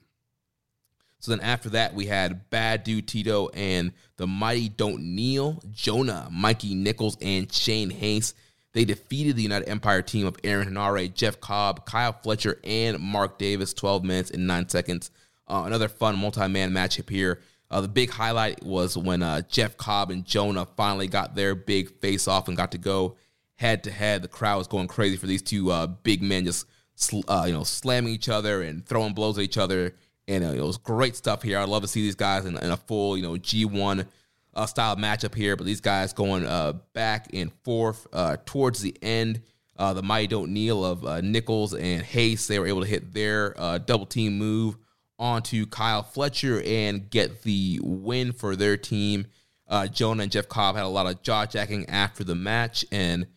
[1.19, 6.27] So then after that, we had Bad Dude Tito and the Mighty Don't Kneel, Jonah,
[6.31, 8.35] Mikey Nichols, and Shane Haste.
[8.77, 13.39] They defeated the United Empire team of Aaron Henare, Jeff Cobb, Kyle Fletcher, and Mark
[13.39, 15.09] Davis, 12 minutes and 9 seconds.
[15.47, 17.41] Uh, another fun multi-man matchup here.
[17.71, 21.89] Uh, the big highlight was when uh, Jeff Cobb and Jonah finally got their big
[22.01, 23.15] face-off and got to go
[23.55, 24.21] head-to-head.
[24.21, 26.67] The crowd was going crazy for these two uh, big men just
[27.27, 29.95] uh, you know slamming each other and throwing blows at each other
[30.27, 31.57] and uh, it was great stuff here.
[31.57, 34.05] I'd love to see these guys in, in a full, you know, G1
[34.57, 35.55] uh, style matchup here.
[35.55, 39.41] But these guys going uh, back and forth uh, towards the end.
[39.77, 43.13] Uh, the Mighty Don't Kneel of uh, Nichols and Haste, they were able to hit
[43.13, 43.51] their
[43.85, 44.75] double team move
[45.19, 49.27] onto Kyle Fletcher and get the win for their team.
[49.91, 52.85] Jonah and Jeff Cobb had a lot of jaw jacking after the match.
[52.91, 53.27] And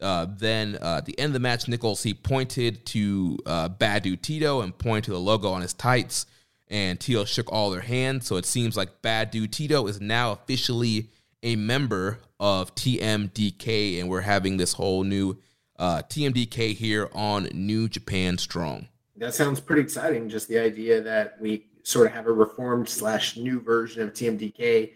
[0.00, 3.36] then at the end of the match, Nichols, he pointed to
[3.78, 6.24] Bad Dude Tito and pointed to the logo on his tights
[6.72, 8.26] and Tito shook all their hands.
[8.26, 11.10] So it seems like Bad Dude Tito is now officially
[11.42, 15.38] a member of TMDK, and we're having this whole new
[15.78, 18.88] uh, TMDK here on New Japan Strong.
[19.16, 20.28] That sounds pretty exciting.
[20.28, 24.92] Just the idea that we sort of have a reformed slash new version of TMDK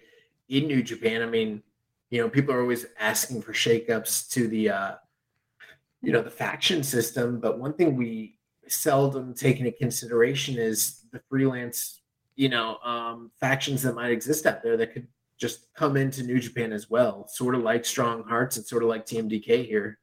[0.48, 1.22] in New Japan.
[1.22, 1.62] I mean,
[2.10, 4.94] you know, people are always asking for shakeups to the, uh,
[6.00, 7.38] you know, the faction system.
[7.38, 12.02] But one thing we seldom take into consideration is the freelance,
[12.34, 15.08] you know, um, factions that might exist out there that could
[15.38, 18.88] just come into New Japan as well, sort of like Strong Hearts and sort of
[18.88, 19.98] like TMDK here.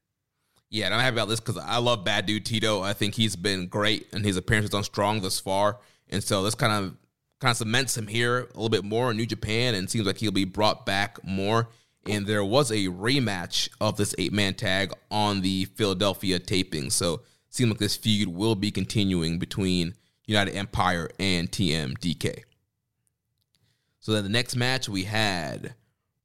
[0.69, 2.81] Yeah, and I'm happy about this because I love Bad Dude Tito.
[2.81, 6.55] I think he's been great and his appearances on Strong thus far, and so this
[6.55, 6.95] kind of
[7.39, 10.17] kind of cements him here a little bit more in New Japan, and seems like
[10.17, 11.69] he'll be brought back more.
[12.05, 17.21] And there was a rematch of this eight man tag on the Philadelphia taping, so
[17.49, 19.93] seems like this feud will be continuing between
[20.25, 22.43] United Empire and TMDK.
[23.99, 25.75] So then the next match we had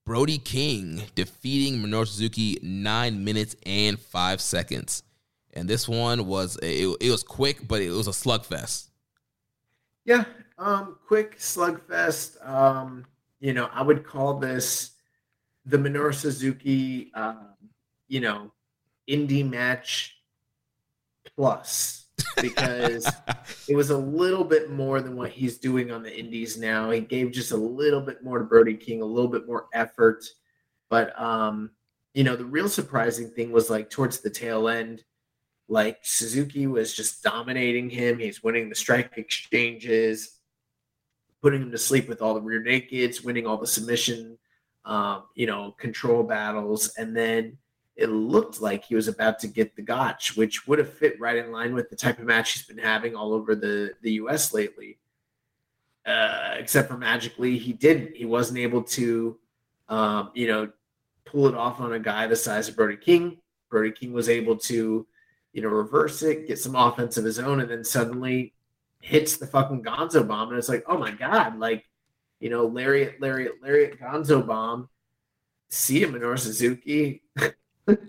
[0.04, 5.02] Brody King defeating Minoru Suzuki nine minutes and five seconds.
[5.52, 8.88] And this one was it, it was quick, but it was a slugfest.
[10.04, 10.24] Yeah,
[10.58, 12.44] um, quick slugfest.
[12.48, 13.04] Um,
[13.40, 14.92] you know, I would call this
[15.66, 17.48] the Minoru Suzuki, um,
[18.08, 18.52] you know,
[19.08, 20.16] indie match
[21.36, 21.97] plus
[22.40, 23.10] because
[23.68, 26.90] it was a little bit more than what he's doing on the indies now.
[26.90, 30.24] He gave just a little bit more to Brody King, a little bit more effort.
[30.90, 31.70] But um,
[32.14, 35.04] you know, the real surprising thing was like towards the tail end,
[35.68, 38.18] like Suzuki was just dominating him.
[38.18, 40.38] He's winning the strike exchanges,
[41.42, 44.38] putting him to sleep with all the rear nakeds, winning all the submission,
[44.84, 47.58] um, you know, control battles, and then
[47.98, 51.36] it looked like he was about to get the gotch, which would have fit right
[51.36, 54.54] in line with the type of match he's been having all over the, the US
[54.54, 54.98] lately.
[56.06, 58.14] Uh, except for magically, he didn't.
[58.14, 59.36] He wasn't able to,
[59.88, 60.70] um, you know,
[61.24, 63.38] pull it off on a guy the size of Brody King.
[63.68, 65.04] Brody King was able to,
[65.52, 68.54] you know, reverse it, get some offense of his own, and then suddenly
[69.00, 70.50] hits the fucking Gonzo bomb.
[70.50, 71.84] And it's like, oh my God, like,
[72.38, 74.88] you know, lariat, lariat, lariat, Gonzo bomb.
[75.68, 77.22] See him, Minoru Suzuki.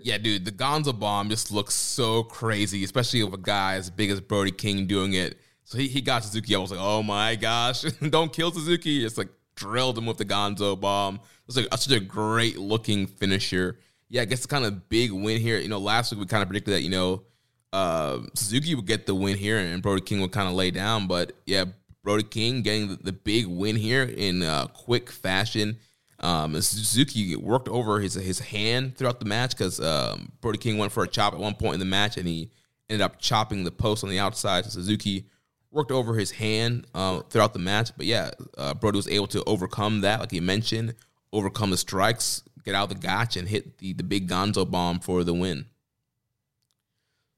[0.02, 4.10] yeah, dude, the Gonzo bomb just looks so crazy, especially with a guy as big
[4.10, 5.38] as Brody King doing it.
[5.64, 6.54] So he, he got Suzuki.
[6.54, 9.04] I was like, oh my gosh, don't kill Suzuki.
[9.04, 11.20] It's like drilled him with the Gonzo bomb.
[11.46, 13.78] It's like such a great looking finisher.
[14.08, 15.58] Yeah, I guess kind of big win here.
[15.58, 17.22] You know, last week we kind of predicted that, you know,
[17.72, 21.06] uh, Suzuki would get the win here and Brody King would kind of lay down.
[21.06, 21.66] But yeah,
[22.02, 25.78] Brody King getting the, the big win here in uh, quick fashion.
[26.20, 30.92] Um, Suzuki worked over his his hand throughout the match because um, Brody King went
[30.92, 32.50] for a chop at one point in the match and he
[32.90, 34.64] ended up chopping the post on the outside.
[34.64, 35.24] So Suzuki
[35.70, 37.90] worked over his hand uh, throughout the match.
[37.96, 40.94] But yeah, uh, Brody was able to overcome that, like he mentioned,
[41.32, 45.24] overcome the strikes, get out the gotch, and hit the, the big Gonzo bomb for
[45.24, 45.66] the win.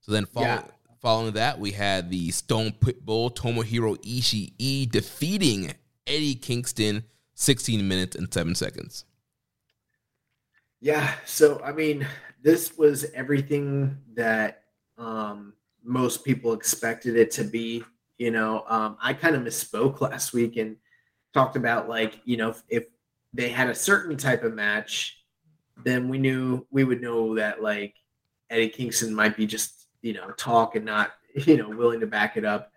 [0.01, 0.63] So then follow, yeah.
[1.01, 5.75] following that, we had the Stone Pitbull Tomohiro Ishii defeating
[6.07, 7.05] Eddie Kingston
[7.43, 9.05] 16 minutes and seven seconds.
[10.81, 11.15] Yeah.
[11.25, 12.07] So, I mean,
[12.43, 14.65] this was everything that
[14.99, 15.53] um,
[15.85, 17.85] most people expected it to be.
[18.19, 20.77] You know, um, I kind of misspoke last week and
[21.35, 22.85] talked about like, you know, if, if
[23.33, 25.19] they had a certain type of match,
[25.85, 27.95] then we knew we would know that like
[28.51, 32.37] Eddie Kingston might be just you know talk and not you know willing to back
[32.37, 32.72] it up.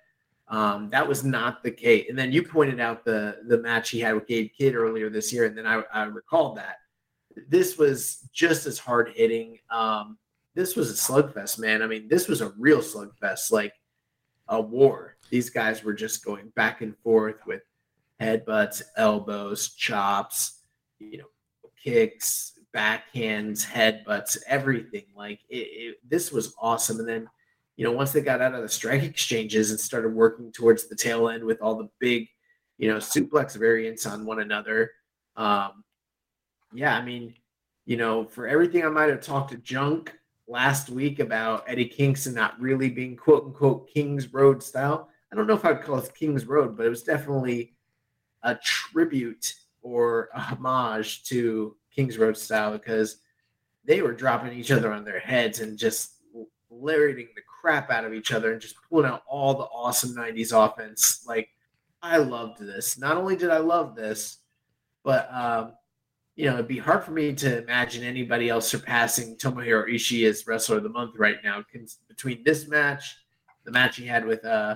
[0.48, 2.06] Um, that was not the case.
[2.10, 5.34] And then you pointed out the the match he had with Gabe Kidd earlier this
[5.34, 6.78] year, and then I, I recalled that
[7.48, 9.60] this was just as hard hitting.
[9.70, 10.18] Um,
[10.54, 11.82] this was a slugfest, man.
[11.82, 13.74] I mean, this was a real slugfest, like
[14.48, 15.18] a war.
[15.30, 17.62] These guys were just going back and forth with
[18.22, 20.62] headbutts, elbows, chops,
[21.00, 21.26] you know,
[21.84, 25.06] kicks, backhands, headbutts, everything.
[25.16, 27.00] Like it, it, this was awesome.
[27.00, 27.30] And then,
[27.78, 30.96] you know, once they got out of the strike exchanges and started working towards the
[30.96, 32.28] tail end with all the big,
[32.78, 34.92] you know, suplex variants on one another.
[35.36, 35.84] Um,
[36.74, 37.34] yeah, I mean,
[37.86, 40.14] you know, for everything I might have talked to Junk
[40.48, 45.10] last week about Eddie Kingston not really being quote unquote King's Road style.
[45.32, 47.74] I don't know if I'd call it King's Road, but it was definitely
[48.44, 53.18] a tribute or a homage to King's Road style because
[53.84, 56.14] they were dropping each other on their heads and just
[56.70, 60.54] lariating the crap out of each other and just pulling out all the awesome 90s
[60.54, 61.26] offense.
[61.28, 61.50] Like,
[62.00, 62.96] I loved this.
[62.96, 64.38] Not only did I love this,
[65.04, 65.72] but, um,
[66.36, 70.46] you know, it'd be hard for me to imagine anybody else surpassing Tomohiro Ishii as
[70.46, 71.64] Wrestler of the Month right now.
[72.08, 73.18] Between this match,
[73.64, 74.76] the match he had with uh,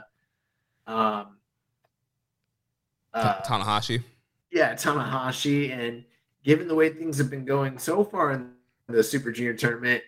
[0.87, 1.37] um,
[3.13, 4.03] uh, Tanahashi.
[4.51, 6.03] Yeah, Tanahashi, and
[6.43, 8.49] given the way things have been going so far in
[8.87, 10.01] the Super Junior tournament,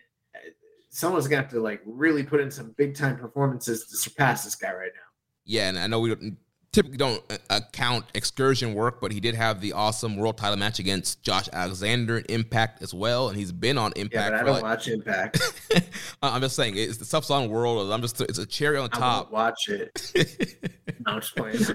[0.92, 4.56] someone's gonna have to like really put in some big time performances to surpass this
[4.56, 5.02] guy right now.
[5.46, 6.36] Yeah, and I know we
[6.72, 11.24] typically don't account excursion work, but he did have the awesome world title match against
[11.24, 14.14] Josh Alexander in Impact as well, and he's been on Impact.
[14.14, 15.42] Yeah, but I don't like, watch Impact.
[16.22, 17.92] I'm just saying it's the stuff's on world.
[17.92, 19.32] I'm just it's a cherry on top.
[19.32, 20.78] watch it.
[21.06, 21.66] I'm just playing.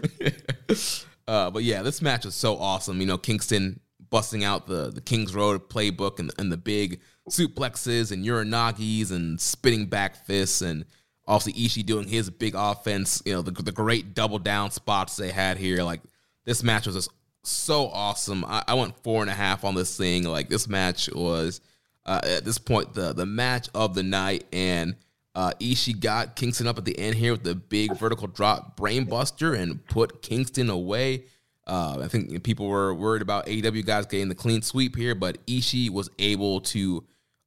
[1.28, 3.00] Uh, but yeah, this match was so awesome.
[3.00, 7.00] You know, Kingston busting out the the King's Road playbook and, and the big
[7.31, 10.85] suplexes and uranagis and spinning back fists and
[11.27, 13.22] also Ishii doing his big offense.
[13.24, 15.83] You know, the, the great double down spots they had here.
[15.83, 16.01] Like
[16.45, 17.11] this match was just
[17.43, 18.45] so awesome.
[18.45, 20.24] I, I went four and a half on this thing.
[20.24, 21.61] Like this match was
[22.05, 24.97] uh, at this point the the match of the night and.
[25.35, 29.55] Uh, Ishii got Kingston up at the end here with the big vertical drop brainbuster
[29.55, 31.24] and put Kingston away.
[31.66, 35.45] Uh, I think people were worried about AEW guys getting the clean sweep here, but
[35.47, 37.05] Ishii was able to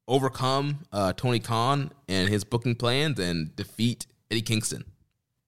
[0.10, 4.84] overcome uh, Tony Khan and his booking plans and defeat Eddie Kingston.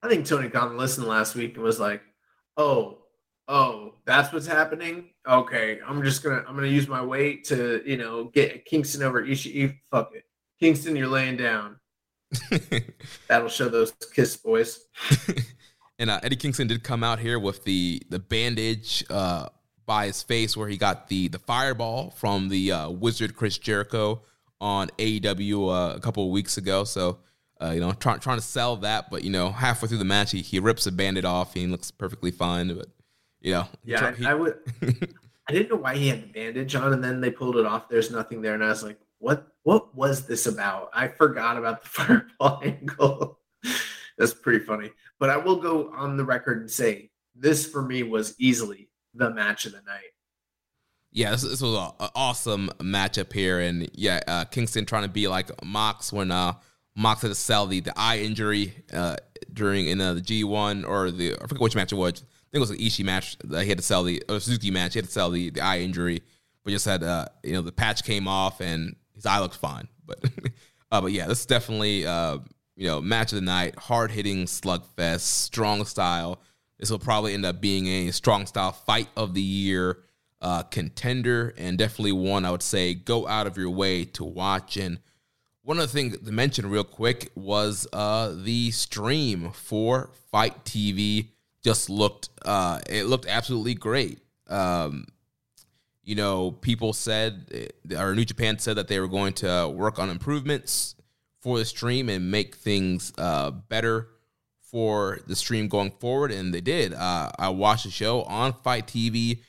[0.03, 2.01] I think Tony Khan listened last week and was like,
[2.55, 2.99] "Oh,
[3.47, 5.09] oh, that's what's happening.
[5.27, 9.21] Okay, I'm just gonna I'm gonna use my weight to you know get Kingston over
[9.21, 9.77] Ishii.
[9.91, 10.23] Fuck it,
[10.59, 11.77] Kingston, you're laying down.
[13.27, 14.87] That'll show those kiss boys.
[15.99, 19.49] and uh, Eddie Kingston did come out here with the the bandage uh,
[19.85, 24.21] by his face where he got the the fireball from the uh, Wizard Chris Jericho
[24.61, 26.83] on AEW uh, a couple of weeks ago.
[26.83, 27.19] So.
[27.63, 30.31] Uh, you know, trying trying to sell that, but you know, halfway through the match,
[30.31, 31.53] he, he rips a bandit off.
[31.53, 32.87] He looks perfectly fine, but
[33.39, 34.57] you know, yeah, he, I would.
[35.47, 37.87] I didn't know why he had the bandage on, and then they pulled it off.
[37.87, 39.51] There's nothing there, and I was like, "What?
[39.63, 40.89] what was this about?
[40.93, 41.89] I forgot about the
[42.39, 43.39] fireball angle.
[44.17, 44.91] That's pretty funny.
[45.19, 49.29] But I will go on the record and say this for me was easily the
[49.29, 50.10] match of the night.
[51.13, 55.27] Yeah, this, this was an awesome matchup here, and yeah, uh, Kingston trying to be
[55.27, 56.53] like Mox when uh,
[56.95, 59.17] Mox had to sell the, the eye injury uh,
[59.51, 62.13] during in uh, the G one or the I forget which match it was.
[62.13, 64.93] I think it was an Ishii match that he had to sell the Suzuki match.
[64.93, 66.21] He had to sell the, the eye injury,
[66.63, 69.89] but just had uh, you know the patch came off and his eye looked fine,
[70.05, 70.23] but
[70.91, 75.21] uh, but yeah, this is definitely you know match of the night, hard hitting slugfest,
[75.21, 76.41] strong style.
[76.79, 79.99] This will probably end up being a strong style fight of the year
[80.41, 84.77] uh, contender, and definitely one I would say go out of your way to watch.
[84.77, 84.99] And
[85.61, 91.27] one of the things to mention real quick was uh, the stream for FITE TV
[91.63, 94.19] just looked uh, it looked absolutely great.
[94.47, 95.05] Um,
[96.03, 100.09] you know, people said, or New Japan said that they were going to work on
[100.09, 100.95] improvements
[101.39, 104.09] for the stream and make things uh, better
[104.59, 106.93] for the stream going forward, and they did.
[106.93, 109.39] Uh, I watched the show on FITE TV.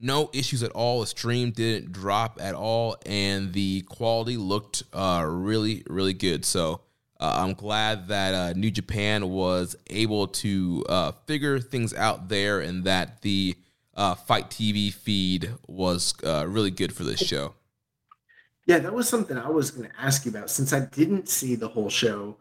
[0.00, 1.00] No issues at all.
[1.00, 6.44] The stream didn't drop at all, and the quality looked uh, really, really good.
[6.44, 6.82] So
[7.18, 12.60] uh, I'm glad that uh, New Japan was able to uh, figure things out there,
[12.60, 13.56] and that the
[13.96, 17.54] uh, FITE TV feed was uh, really good for this show.
[18.66, 20.50] Yeah, that was something I was going to ask you about.
[20.50, 22.36] Since I didn't see the whole show,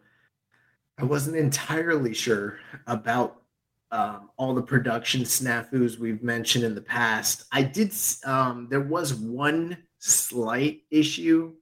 [1.00, 3.42] I wasn't entirely sure about
[3.92, 7.46] um, all the production snafus we've mentioned in the past.
[7.52, 7.94] I did.
[8.26, 11.54] Um, there was one slight issue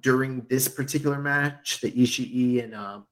[0.00, 3.06] during this particular match, the Ishii and um,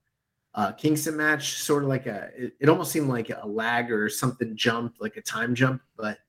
[0.53, 4.07] uh, Kingston match, sort of like a, it, it, almost seemed like a lag or
[4.09, 6.19] something jumped, like a time jump, but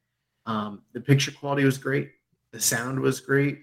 [0.47, 2.11] um, the picture quality was great.
[2.53, 3.61] The sound was great,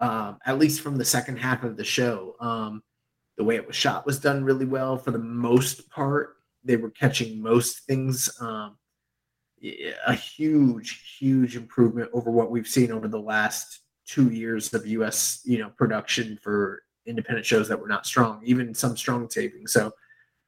[0.00, 2.36] um, at least from the second half of the show.
[2.40, 2.82] Um,
[3.38, 6.35] the way it was shot was done really well for the most part.
[6.66, 8.30] They were catching most things.
[8.40, 8.76] Um,
[10.06, 15.40] a huge, huge improvement over what we've seen over the last two years of U.S.
[15.44, 19.66] you know production for independent shows that were not strong, even some strong taping.
[19.66, 19.92] So,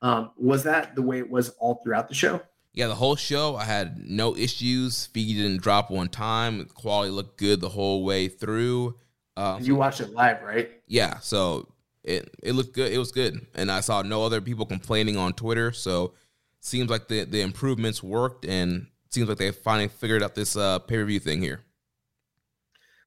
[0.02, 2.40] um, was that the way it was all throughout the show?
[2.72, 5.06] Yeah, the whole show I had no issues.
[5.06, 6.58] Feed didn't drop one time.
[6.58, 8.98] The quality looked good the whole way through.
[9.36, 10.70] Um, you watched it live, right?
[10.86, 11.68] Yeah, so
[12.08, 12.90] it it looked good.
[12.90, 15.72] It was good, and I saw no other people complaining on Twitter.
[15.72, 16.14] So
[16.60, 20.78] seems like the the improvements worked, and seems like they finally figured out this uh,
[20.78, 21.60] pay per view thing here.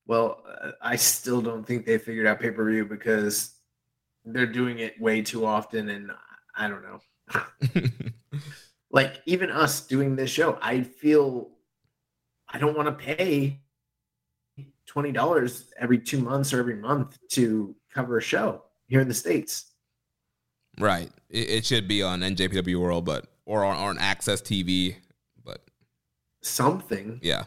[0.06, 0.44] Well,
[0.82, 3.56] I still don't think they figured out pay per view because
[4.24, 6.12] they're doing it way too often, and
[6.56, 7.00] I don't know.
[8.92, 11.50] like even us doing this show, I feel
[12.48, 13.62] I don't want to pay
[14.86, 19.14] twenty dollars every two months or every month to cover a show here in the
[19.14, 19.72] states.
[20.78, 21.10] Right.
[21.30, 24.96] It, it should be on NJPW World, but or on, on AXS TV,
[25.44, 25.62] but
[26.44, 27.20] something.
[27.24, 27.46] Yeah.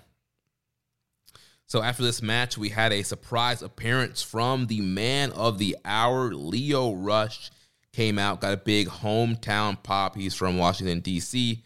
[1.67, 6.35] So after this match, we had a surprise appearance from the man of the hour,
[6.35, 7.51] Lio Rush.
[7.93, 10.17] Came out, got a big hometown pop.
[10.17, 11.63] He's from Washington, D.C.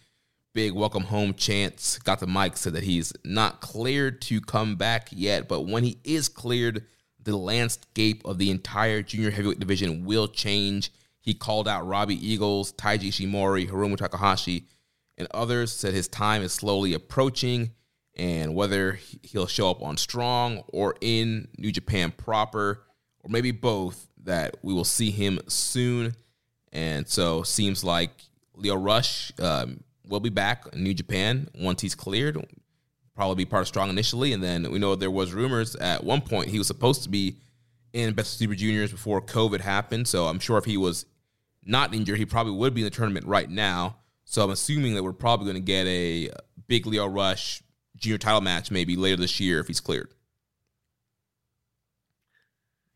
[0.55, 1.99] Big welcome home chants.
[1.99, 5.99] Got the mic, said that he's not cleared to come back yet, but when he
[6.05, 6.85] is cleared,
[7.31, 10.91] the landscape of the entire junior heavyweight division will change.
[11.21, 14.65] He called out Robbie Eagles, Taiji Ishimori, Hiromu Takahashi,
[15.17, 17.73] and others, said his time is slowly approaching
[18.17, 22.83] and whether he'll show up on Strong or in New Japan proper,
[23.21, 26.15] or maybe both, that we will see him soon.
[26.73, 28.11] And so seems like
[28.55, 32.37] Leo Rush um, will be back in New Japan once he's cleared.
[33.19, 36.21] Probably be part of Strong initially, and then we know there was rumors at one
[36.21, 37.39] point he was supposed to be
[37.93, 40.07] in Best of Super Juniors before COVID happened.
[40.07, 41.05] So I'm sure if he was
[41.65, 43.97] not injured, he probably would be in the tournament right now.
[44.25, 46.31] So I'm assuming that we're probably going to get a
[46.69, 47.61] big Lio Rush
[47.97, 50.15] junior title match maybe later this year if he's cleared.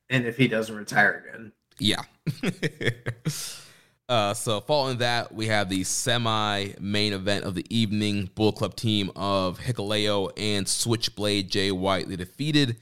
[0.08, 1.52] And if he doesn't retire again.
[1.80, 2.02] Yeah.
[4.12, 8.28] uh, so following that, we have the semi main event of the evening.
[8.34, 12.10] Bullet Club team of Hikuleo and Switchblade Jay White.
[12.10, 12.76] They defeated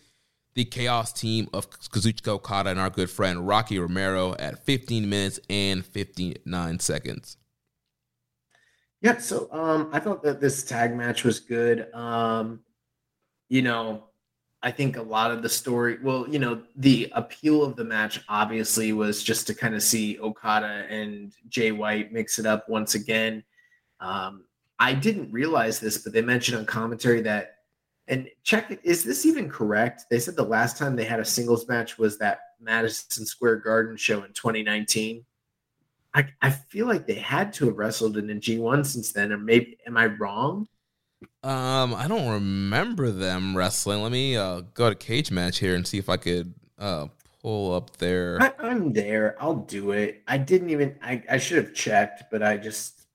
[0.55, 5.39] the Chaos team of Kazuchika Okada and our good friend Rocky Romero at 15 minutes
[5.49, 7.37] and 59 seconds.
[9.01, 11.95] Yeah, so um, I thought that this tag match was good.
[11.95, 12.61] Um,
[13.49, 14.10] you know,
[14.63, 18.21] I think a lot of the story, well, you know, the appeal of the match
[18.29, 22.95] obviously was just to kind of see Okada and Jay White mix it up once
[22.95, 23.43] again.
[24.01, 24.45] Um,
[24.79, 27.57] I didn't realize this, but they mentioned on commentary that,
[28.09, 30.05] and check, is this even correct?
[30.11, 33.97] They said the last time they had a singles match was that Madison Square Garden
[33.97, 35.25] show in 2019.
[36.13, 39.39] I, I feel like they had to have wrestled in a G1 since then, or
[39.39, 40.67] maybe am I wrong?
[41.43, 44.03] Um, I don't remember them wrestling.
[44.03, 47.09] Let me uh, go to Cagematch here and see if I could uh,
[47.43, 48.39] pull up there.
[48.41, 49.37] I, I'm there.
[49.41, 50.23] I'll do it.
[50.27, 50.99] I didn't even.
[51.03, 53.07] I, I should have checked, but I just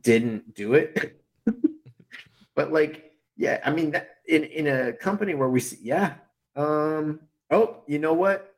[0.00, 1.20] didn't do it.
[2.54, 6.14] but like, yeah, I mean, that, in in a company where we see, yeah.
[6.56, 7.20] Um.
[7.50, 8.54] Oh, you know what?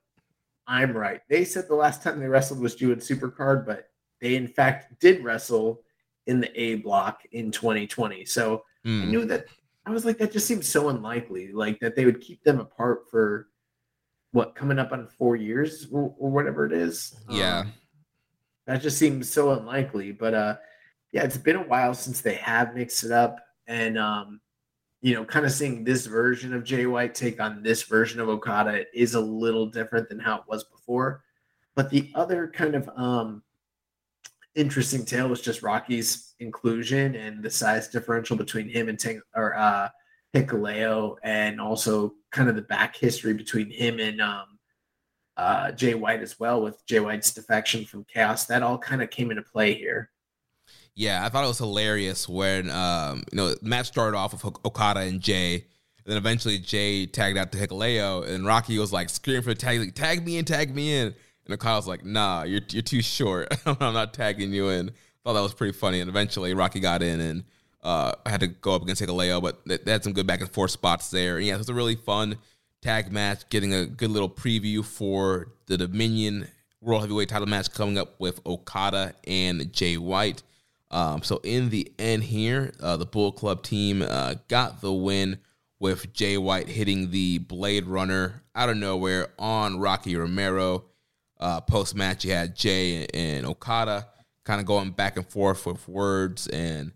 [0.67, 1.21] I'm right.
[1.29, 3.89] They said the last time they wrestled was and Supercard, but
[4.21, 5.84] they in fact did wrestle
[6.27, 8.25] in the A block in 2020.
[8.25, 9.03] So mm.
[9.03, 9.11] I hmm.
[9.11, 9.47] knew that
[9.87, 13.11] I was like, that just seems so unlikely, like that they would keep them apart
[13.11, 13.49] for
[14.33, 17.17] what coming up on four years or, or whatever it is.
[17.29, 17.61] Yeah.
[17.61, 17.73] Um,
[18.67, 20.13] that just seems so unlikely.
[20.13, 20.57] But uh
[21.13, 23.39] yeah, it's been a while since they have mixed it up.
[23.67, 24.41] And um
[25.05, 28.31] you know, kind of seeing this version of Jay White take on this version of
[28.31, 31.23] Okada is a little different than how it was before.
[31.75, 33.43] But the other kind of um,
[34.55, 39.57] interesting tale was just Rocky's inclusion and the size differential between him and Tang- or
[39.57, 39.89] uh,
[40.35, 44.59] Hikuleo, and also kind of the back history between him and um,
[45.37, 48.47] uh, Jay White as well, with Jay White's defection from Chaos.
[48.47, 50.11] That all kind of came into play here.
[50.97, 55.01] Yeah, I thought it was hilarious when um, you know match started off with Okada
[55.01, 59.43] and Jay, and then eventually Jay tagged out to Hikuleo, and Rocky was like screaming
[59.43, 61.15] for tag, like, "Tag me in, tag me in!"
[61.47, 63.55] And was like, "Nah, you're you're too short.
[63.67, 64.91] I'm not tagging you in."
[65.25, 67.45] Thought that was pretty funny, and eventually Rocky got in, and
[67.85, 70.51] uh, had to go up against Hikuleo, but they, they had some good back and
[70.51, 71.37] forth spots there.
[71.37, 72.39] And yeah, it was a really fun
[72.81, 76.49] tag match, getting a good little preview for the Dominion
[76.81, 80.43] World Heavyweight title match coming up with Okada and Jay White.
[80.91, 85.39] Um, so in the end here, uh, the Bullet Club team uh, got the win
[85.79, 90.85] with Jay White hitting the Blade Runner out of nowhere on Rocky Romero.
[91.39, 94.07] Uh, Post match, you had Jay and Okada
[94.45, 96.93] kind of going back and forth with words, and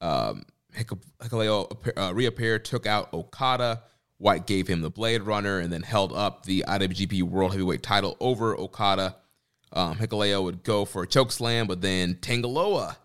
[0.00, 0.44] um,
[0.74, 3.82] Hikuleo uh, reappeared, took out Okada.
[4.18, 8.16] White gave him the Blade Runner and then held up the IWGP World Heavyweight title
[8.18, 9.16] over Okada.
[9.72, 12.96] Um, Hikuleo would go for a choke slam, but then Tanga Loa,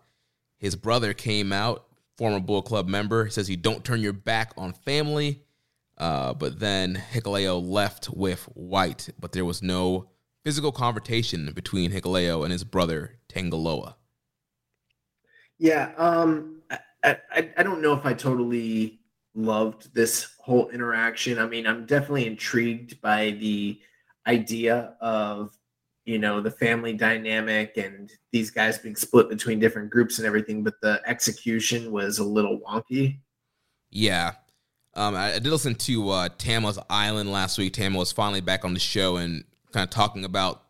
[0.58, 1.84] his brother, came out,
[2.16, 5.42] former Bullet Club member, says you don't turn your back on family.
[5.98, 10.08] Uh, but then Hikuleo left with White, but there was no
[10.44, 13.96] physical confrontation between Hikuleo and his brother Tanga Loa.
[15.58, 16.62] Yeah, um,
[17.04, 19.00] I, I, I don't know if I totally
[19.34, 21.38] loved this whole interaction.
[21.38, 23.80] I mean, I'm definitely intrigued by the
[24.26, 25.56] idea of
[26.04, 30.64] you know the family dynamic and these guys being split between different groups and everything,
[30.64, 33.18] but the execution was a little wonky.
[33.90, 34.32] Yeah.
[34.94, 37.72] Um, I, I did listen to uh, Tama's Island last week.
[37.72, 40.62] Tama was finally back on the show and kind of talking about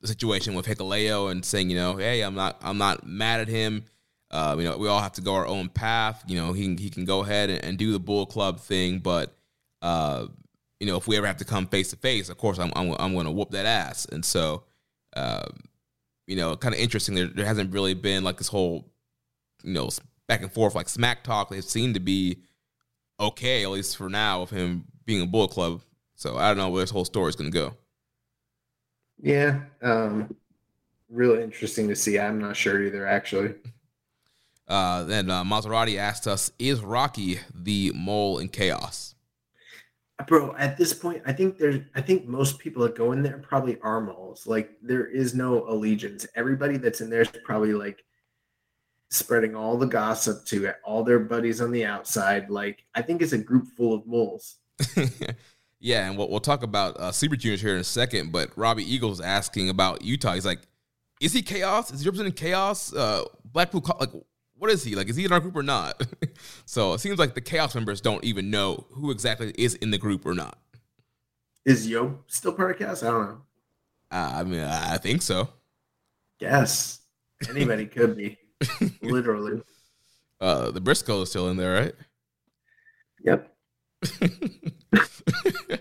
[0.00, 3.48] the situation with Hikuleo and saying, you know, hey, I'm not, I'm not mad at
[3.48, 3.84] him.
[4.30, 6.24] Uh, you know, we all have to go our own path.
[6.26, 9.36] You know, he he can go ahead and, and do the Bullet Club thing, but
[9.82, 10.26] uh,
[10.80, 12.92] you know, if we ever have to come face to face, of course, I'm I'm,
[12.98, 14.06] I'm going to whoop that ass.
[14.06, 14.64] And so,
[15.14, 15.46] uh,
[16.26, 17.14] you know, kind of interesting.
[17.14, 18.90] There, there hasn't really been like this whole,
[19.62, 19.90] you know,
[20.28, 21.50] back and forth like smack talk.
[21.50, 22.38] They seem to be
[23.20, 25.82] okay, at least for now, of him being a Bullet Club.
[26.14, 27.76] So I don't know where this whole story is going to go.
[29.22, 30.34] Yeah, um,
[31.08, 32.18] really interesting to see.
[32.18, 33.54] I'm not sure either, actually.
[34.66, 39.14] Uh, then uh, Maserati asked us, "Is Rocky the mole in chaos?"
[40.26, 41.80] Bro, at this point, I think there's.
[41.94, 44.46] I think most people that go in there probably are moles.
[44.46, 46.26] Like there is no allegiance.
[46.34, 48.04] Everybody that's in there is probably like
[49.10, 52.50] spreading all the gossip to all their buddies on the outside.
[52.50, 54.56] Like I think it's a group full of moles.
[55.82, 58.30] yeah, and we'll, we'll talk about uh, Super Juniors here in a second.
[58.30, 60.34] But Robbie Eagles asking about Yuta.
[60.34, 60.60] He's like,
[61.20, 61.90] "Is he chaos?
[61.90, 62.94] Is he representing chaos?
[62.94, 63.84] Uh, Blackpool?
[63.98, 64.10] Like,
[64.62, 64.94] what is he?
[64.94, 66.00] Like, is he in our group or not?
[66.66, 69.98] so it seems like the Chaos members don't even know who exactly is in the
[69.98, 70.56] group or not.
[71.64, 73.02] Is Yo still part of Chaos?
[73.02, 73.42] I don't know.
[74.12, 75.48] Uh, I mean, I think so.
[76.38, 77.00] Yes.
[77.50, 78.38] Anybody could be.
[79.02, 79.60] Literally.
[80.40, 81.94] Uh, the Briscoe is still in there, right?
[83.24, 83.51] Yep.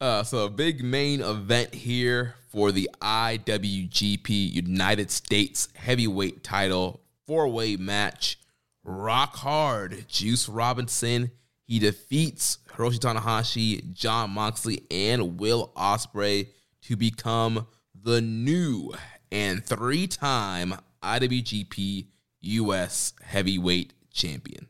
[0.00, 7.48] uh, so a big main event here for the IWGP United States Heavyweight Title four
[7.48, 8.38] way match.
[8.84, 10.06] Rock hard.
[10.08, 11.30] Juice Robinson.
[11.64, 16.48] He defeats Hiroshi Tanahashi, John Moxley, and Will Ospreay
[16.82, 18.94] to become the new
[19.30, 22.06] and three time IWGP
[22.40, 24.68] US Heavyweight Champion.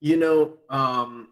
[0.00, 1.28] You know, um,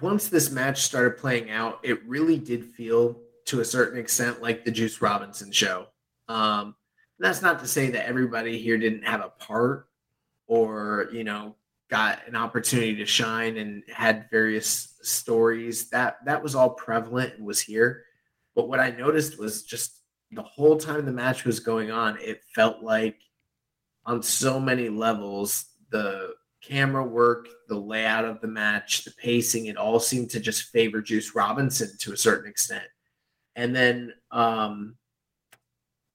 [0.00, 4.64] once this match started playing out, it really did feel to a certain extent like
[4.64, 5.86] the Juice Robinson show.
[6.28, 6.74] Um,
[7.18, 9.88] that's not to say that everybody here didn't have a part
[10.46, 11.54] or, you know,
[11.90, 15.90] got an opportunity to shine and had various stories.
[15.90, 18.04] That that was all prevalent and was here.
[18.54, 20.00] But what I noticed was just
[20.32, 23.16] the whole time the match was going on, it felt like
[24.06, 26.34] on so many levels, the
[26.66, 31.00] camera work, the layout of the match, the pacing, it all seemed to just favor
[31.00, 32.86] Juice Robinson to a certain extent.
[33.56, 34.96] And then um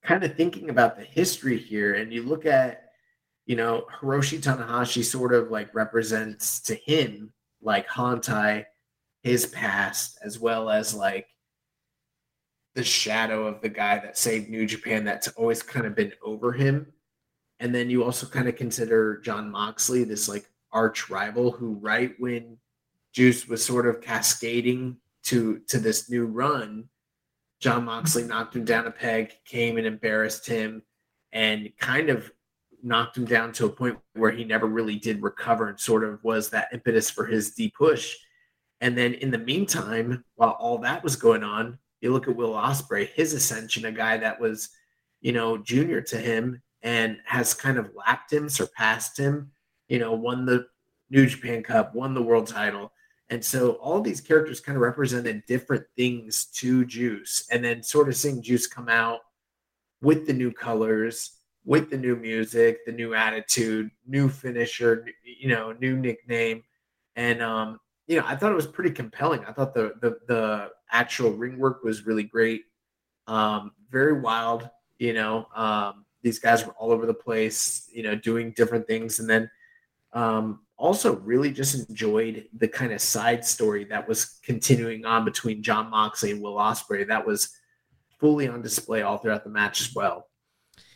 [0.02, 2.90] kind of thinking about the history here, and you look at,
[3.46, 7.32] you know, Hiroshi Tanahashi sort of like represents to him
[7.62, 8.64] like Hontai,
[9.22, 11.26] his past, as well as like
[12.74, 16.52] the shadow of the guy that saved New Japan that's always kind of been over
[16.52, 16.92] him.
[17.60, 22.14] And then you also kind of consider John Moxley, this like arch rival who, right
[22.18, 22.56] when
[23.12, 26.88] Juice was sort of cascading to to this new run,
[27.60, 30.82] John Moxley knocked him down a peg, came and embarrassed him,
[31.32, 32.32] and kind of
[32.82, 36.24] knocked him down to a point where he never really did recover and sort of
[36.24, 38.16] was that impetus for his D push.
[38.80, 42.54] And then in the meantime, while all that was going on, you look at Will
[42.54, 44.70] Ospreay, his ascension, a guy that was,
[45.20, 49.50] you know, junior to him and has kind of lapped him, surpassed him,
[49.88, 50.66] you know, won the
[51.10, 52.92] New Japan Cup, won the world title.
[53.28, 57.46] And so all these characters kind of represented different things to Juice.
[57.50, 59.20] And then sort of seeing Juice come out
[60.02, 65.72] with the new colors with the new music, the new attitude, new finisher, you know,
[65.72, 66.62] new nickname,
[67.16, 69.44] and um, you know, I thought it was pretty compelling.
[69.44, 72.62] I thought the the the actual ring work was really great,
[73.26, 74.68] um, very wild.
[74.98, 79.20] You know, um, these guys were all over the place, you know, doing different things,
[79.20, 79.50] and then
[80.12, 85.62] um, also really just enjoyed the kind of side story that was continuing on between
[85.62, 87.06] John Moxley and Will Ospreay.
[87.06, 87.50] That was
[88.18, 90.28] fully on display all throughout the match as well.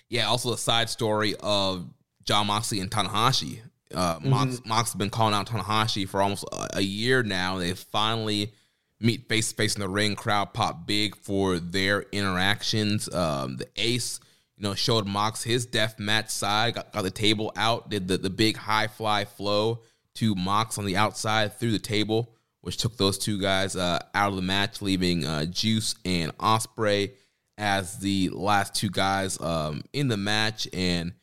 [0.09, 1.89] Yeah, also the side story of
[2.25, 3.61] John Moxley and Tanahashi.
[3.95, 4.31] Uh, mm-hmm.
[4.31, 7.59] Mox, Mox has been calling out Tanahashi for almost a, a year now.
[7.59, 8.53] They finally
[9.01, 10.17] meet face to face in the ring.
[10.17, 13.13] Crowd pop big for their interactions.
[13.15, 14.21] Um, the Ace,
[14.57, 18.17] you know, showed Mox his death match side, got, got, the table out, did the,
[18.17, 19.83] the big high fly flow
[20.15, 24.31] to Mox on the outside through the table, which took those two guys uh, out
[24.31, 27.13] of the match, leaving uh, Juice and Ospreay
[27.59, 30.69] as the last two guys um, in the match.
[30.73, 31.15] And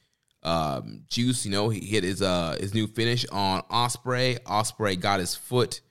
[0.44, 4.40] um, Juice, you know, he hit his uh, his new finish on Ospreay.
[4.44, 5.82] Ospreay got his foot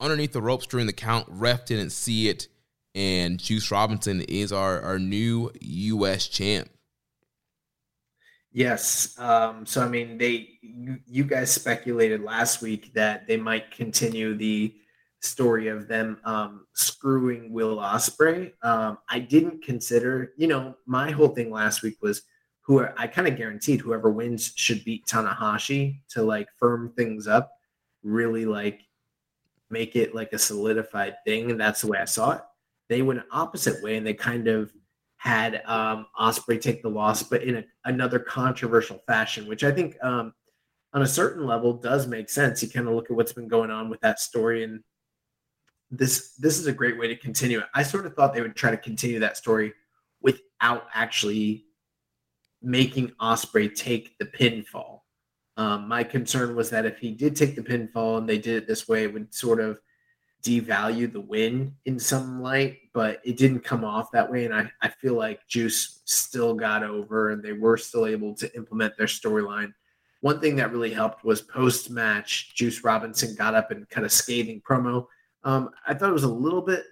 [0.00, 1.26] underneath the ropes during the count.
[1.28, 2.48] Ref didn't see it,
[2.94, 6.28] and Juice Robinson is our our new U.S.
[6.28, 6.70] champ.
[8.52, 9.18] Yes.
[9.18, 14.72] Um, so I mean, they you, guys speculated last week that they might continue the
[15.20, 18.52] story of them um, screwing Will Ospreay.
[18.62, 22.22] Um, I didn't consider, you know, my whole thing last week was
[22.60, 27.50] who I kind of guaranteed whoever wins should beat Tanahashi to like firm things up,
[28.04, 28.82] really like
[29.68, 31.50] make it like a solidified thing.
[31.50, 32.40] And that's the way I saw it.
[32.88, 34.72] They went opposite way and they kind of
[35.16, 39.96] had um, Ospreay take the loss, but in a, another controversial fashion, which I think
[40.02, 40.34] um,
[40.92, 42.62] on a certain level does make sense.
[42.62, 44.80] You kind of look at what's been going on with that story and
[45.90, 47.66] this this is a great way to continue it.
[47.74, 49.72] I sort of thought they would try to continue that story
[50.20, 51.66] without actually
[52.62, 55.00] making Ospreay take the pinfall.
[55.56, 58.66] Um, my concern was that if he did take the pinfall and they did it
[58.66, 59.80] this way, it would sort of
[60.44, 64.44] devalue the win in some light, but it didn't come off that way.
[64.44, 68.54] And I, I feel like Juice still got over and they were still able to
[68.56, 69.72] implement their storyline.
[70.20, 74.12] One thing that really helped was post match, Juice Robinson got up and kind of
[74.12, 75.06] scathing promo
[75.44, 76.84] um, I thought it was a little bit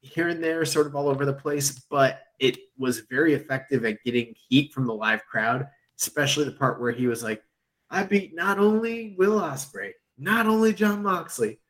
[0.00, 4.02] here and there, sort of all over the place, but it was very effective at
[4.04, 5.68] getting heat from the live crowd,
[6.00, 7.42] especially the part where he was like,
[7.88, 11.60] I beat not only Will Ospreay, not only John Moxley,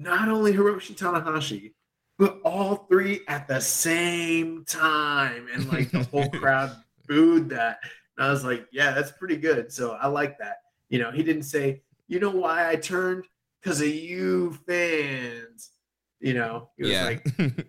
[0.00, 1.72] not only Hiroshi Tanahashi,
[2.18, 5.46] but all three at the same time.
[5.52, 6.74] And like the whole crowd
[7.06, 7.80] booed that.
[8.16, 9.72] And I was like, yeah, that's pretty good.
[9.72, 10.56] So I like that.
[10.88, 13.24] You know, he didn't say, you know why I turned?
[13.62, 15.70] Because of you fans.
[16.18, 17.04] You know, he was yeah.
[17.04, 17.26] like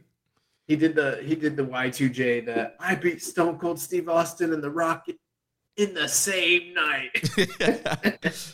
[0.67, 4.61] he did the he did the Y2J that I beat Stone Cold Steve Austin and
[4.61, 5.07] The Rock
[5.77, 7.29] in the same night.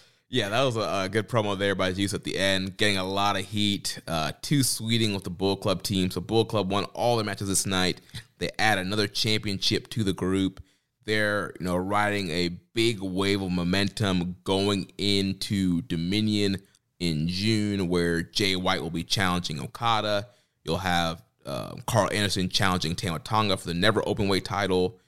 [0.29, 3.03] yeah, that was a, a, good promo there by Juice at the end, getting a
[3.03, 3.99] lot of heat.
[4.07, 6.11] Uh, two sweeting with the Bullet Club team.
[6.11, 8.01] So Bullet Club won all their matches this night.
[8.39, 10.61] They add another championship to the group.
[11.05, 16.57] They're you know riding a big wave of momentum going into Dominion
[16.99, 20.27] in June, where Jay White will be challenging Okada.
[20.65, 24.99] You'll have uh, Karl Anderson challenging Tama Tonga for the never open weight title.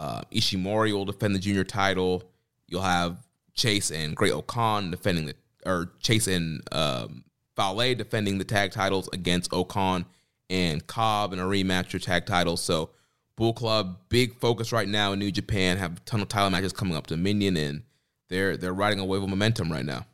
[0.00, 2.24] Uh, Ishimori will defend the junior title.
[2.66, 3.23] You'll have
[3.54, 7.24] Chase and Great-O-Khan defending the, or Chase and um,
[7.56, 10.06] Fale defending the tag titles against O-Khan
[10.50, 12.62] and Cobb in a rematch for tag titles.
[12.62, 12.90] So
[13.36, 15.76] Bullet Club, big focus right now in New Japan.
[15.76, 17.82] Have a ton of title matches coming up to Dominion, and
[18.28, 20.06] they're they're riding a wave of momentum right now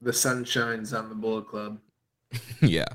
[0.00, 1.78] the sun shines on the Bullet Club.
[2.62, 2.86] yeah.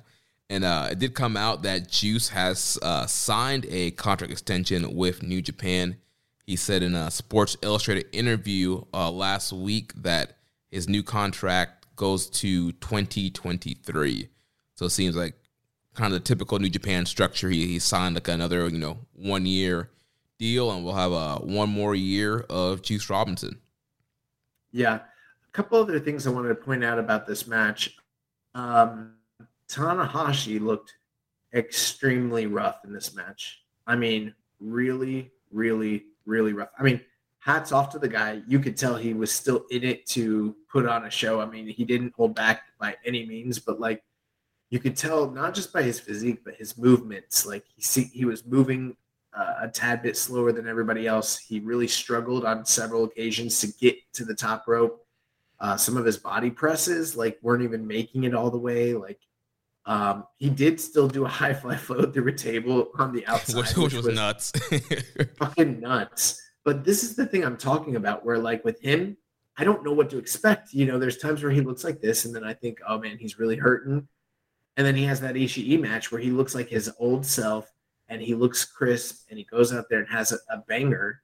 [0.50, 5.24] And uh, it did come out that Juice has uh, signed a contract extension with
[5.24, 5.98] New Japan.
[6.46, 10.38] He said in a Sports Illustrated interview uh, last week that
[10.70, 14.30] his new contract goes to 2023.
[14.76, 15.36] So it seems like
[15.94, 17.50] kind of the typical New Japan structure.
[17.50, 19.90] He, he signed like another, you know, one year
[20.38, 23.60] deal, and we'll have a uh, one more year of Juice Robinson.
[24.72, 25.00] Yeah
[25.56, 27.96] a couple other things I wanted to point out about this match.
[28.54, 29.14] Um,
[29.70, 30.96] Tanahashi looked
[31.54, 33.64] extremely rough in this match.
[33.88, 36.70] I mean, really, really, really rough.
[36.78, 37.02] I mean,
[37.40, 38.42] hats off to the guy.
[38.48, 41.40] You could tell he was still in it to put on a show.
[41.40, 44.04] I mean, he didn't hold back by any means, but like
[44.70, 47.46] you could tell not just by his physique, but his movements.
[47.46, 48.98] Like he see, he was moving
[49.38, 51.38] uh, a tad bit slower than everybody else.
[51.38, 55.06] He really struggled on several occasions to get to the top rope.
[55.60, 58.94] Uh, some of his body presses like weren't even making it all the way.
[58.94, 59.20] Like
[59.86, 63.58] um, he did still do a high fly float through a table on the outside,
[63.58, 64.52] which, which, was, was nuts,
[65.38, 66.42] fucking nuts.
[66.64, 69.18] But this is the thing I'm talking about, where like with him,
[69.58, 70.74] I don't know what to expect.
[70.74, 73.18] You know, there's times where he looks like this, and then I think, oh man,
[73.18, 74.08] he's really hurting.
[74.78, 77.72] And then he has that Ishii match where he looks like his old self
[78.10, 81.22] and he looks crisp and he goes out there and has a, a banger.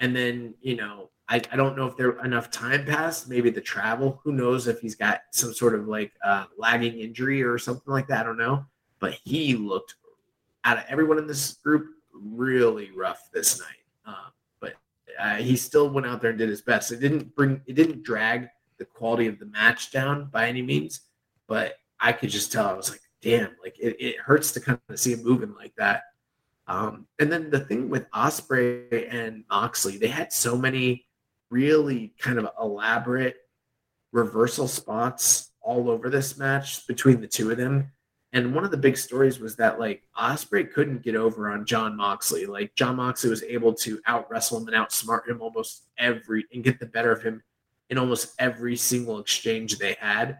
[0.00, 3.60] And then, you know, I, I don't know if there enough time passed, maybe the
[3.60, 4.20] travel.
[4.24, 8.08] Who knows if he's got some sort of like uh, lagging injury or something like
[8.08, 8.20] that.
[8.20, 8.66] I don't know.
[8.98, 9.94] But he looked
[10.64, 13.68] out of everyone in this group really rough this night.
[14.06, 14.74] Um, but
[15.18, 16.92] uh, he still went out there and did his best.
[16.92, 18.48] It didn't bring, it didn't drag
[18.78, 21.00] the quality of the match down by any means,
[21.46, 22.66] but I could just tell.
[22.66, 25.74] I was like, damn, like it, it hurts to kind of see him moving like
[25.76, 26.02] that.
[26.66, 31.06] Um, and then the thing with Ospreay and Moxley, they had so many
[31.50, 33.36] really kind of elaborate
[34.12, 37.90] reversal spots all over this match between the two of them.
[38.32, 41.96] And one of the big stories was that like Ospreay couldn't get over on John
[41.96, 42.46] Moxley.
[42.46, 46.64] Like John Moxley was able to out wrestle him and outsmart him almost every and
[46.64, 47.42] get the better of him
[47.90, 50.38] in almost every single exchange they had.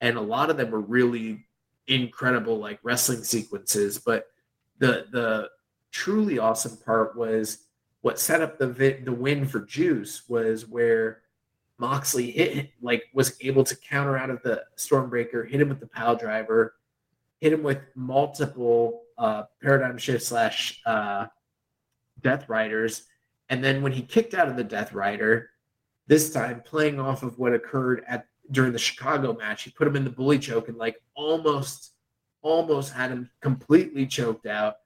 [0.00, 1.46] And a lot of them were really
[1.86, 3.98] incredible like wrestling sequences.
[3.98, 4.26] But
[4.78, 5.50] the the
[5.96, 7.64] truly awesome part was
[8.02, 8.66] what set up the
[9.02, 11.22] the win for Juice was where
[11.78, 15.86] Moxley hit like was able to counter out of the Stormbreaker, hit him with the
[15.86, 16.74] pile driver,
[17.40, 21.28] hit him with multiple uh, paradigm shift slash uh,
[22.20, 23.04] Death Riders,
[23.48, 25.48] and then when he kicked out of the Death Rider,
[26.08, 29.96] this time playing off of what occurred at during the Chicago match, he put him
[29.96, 31.92] in the bully choke and like almost
[32.42, 34.76] almost had him completely choked out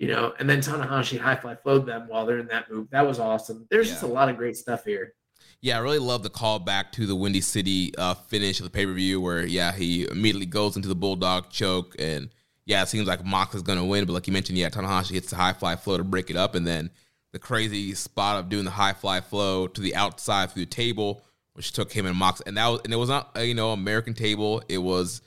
[0.00, 2.88] you know, and then Tanahashi high fly flowed them while they're in that move.
[2.90, 3.66] That was awesome.
[3.70, 3.92] There's yeah.
[3.92, 5.12] just a lot of great stuff here.
[5.60, 8.70] Yeah, I really love the call back to the Windy City uh, finish of the
[8.70, 11.96] pay per view where, yeah, he immediately goes into the Bulldog choke.
[11.98, 12.30] And
[12.64, 14.06] yeah, it seems like Mox is going to win.
[14.06, 16.54] But like you mentioned, yeah, Tanahashi hits the high fly flow to break it up.
[16.54, 16.88] And then
[17.32, 21.22] the crazy spot of doing the high fly flow to the outside through the table,
[21.52, 22.40] which took him and Mox.
[22.40, 24.62] And that was, and it was not, you know, American table.
[24.66, 25.20] It was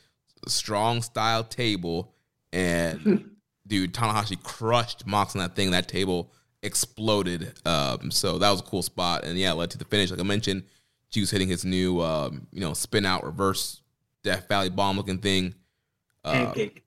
[0.47, 2.15] a strong style table.
[2.51, 3.29] And
[3.73, 5.71] dude, Tanahashi crushed Mox on that thing.
[5.71, 6.31] That table
[6.61, 7.53] exploded.
[7.65, 10.11] Um, so that was a cool spot, and yeah, led to the finish.
[10.11, 10.65] Like I mentioned,
[11.09, 13.81] Juice hitting his new, um, you know, spin out reverse
[14.23, 15.55] Death Valley bomb looking thing.
[16.23, 16.83] Uh, pancake.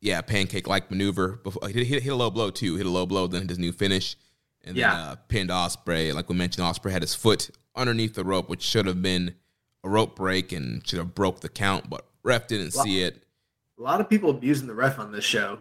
[0.00, 1.38] Yeah, pancake like maneuver.
[1.44, 2.76] Before, he hit, hit, a low blow too.
[2.76, 4.16] Hit a low blow, then hit his new finish,
[4.64, 4.92] and yeah.
[4.92, 6.14] then uh, pinned Ospreay.
[6.14, 9.34] Like we mentioned, Ospreay had his foot underneath the rope, which should have been
[9.84, 13.22] a rope break and should have broke the count, but ref didn't see it.
[13.78, 15.58] A lot of people abusing the ref on this show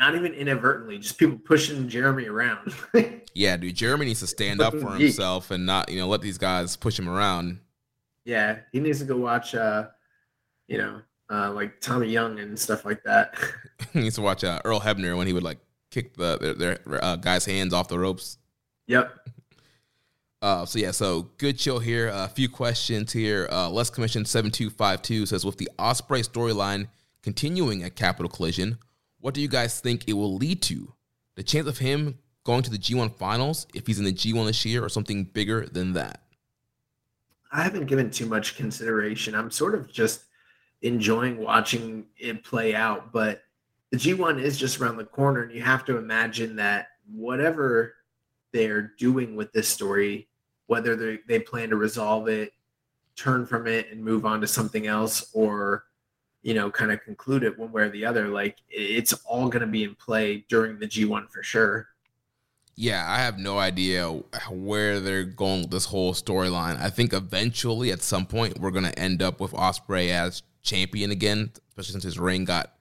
[0.00, 2.74] not even inadvertently, just people pushing Jeremy around.
[3.34, 6.38] yeah, dude, Jeremy needs to stand up for himself and not, you know, let these
[6.38, 7.60] guys push him around.
[8.24, 9.88] Yeah, he needs to go watch, uh,
[10.68, 13.34] you know, uh, like Tommy Young and stuff like that.
[13.92, 15.58] he needs to watch uh, Earl Hebner when he would like
[15.90, 18.38] kick the their, their uh, guys' hands off the ropes.
[18.86, 19.12] Yep.
[20.40, 22.08] Uh, so yeah, so good show here.
[22.08, 23.46] A few questions here.
[23.52, 26.88] Uh, Less Commission seven two five two says with the Ospreay storyline
[27.22, 28.78] continuing at Capital Collision,
[29.20, 30.94] what do you guys think it will lead to?
[31.36, 34.64] The chance of him going to the G1 finals if he's in the G1 this
[34.64, 36.22] year or something bigger than that?
[37.52, 39.34] I haven't given too much consideration.
[39.34, 40.24] I'm sort of just
[40.82, 43.42] enjoying watching it play out, but
[43.90, 47.94] the G1 is just around the corner, and you have to imagine that whatever
[48.52, 50.28] they're doing with this story,
[50.66, 52.52] whether they, plan to resolve it,
[53.16, 55.84] turn from it, and move on to something else, or
[56.42, 58.28] you know, kind of conclude it one way or the other.
[58.28, 61.88] Like it's all going to be in play during the G1 for sure.
[62.76, 64.08] Yeah, I have no idea
[64.50, 66.80] where they're going with this whole storyline.
[66.80, 71.10] I think eventually, at some point, we're going to end up with Ospreay as champion
[71.10, 72.72] again, especially since his reign got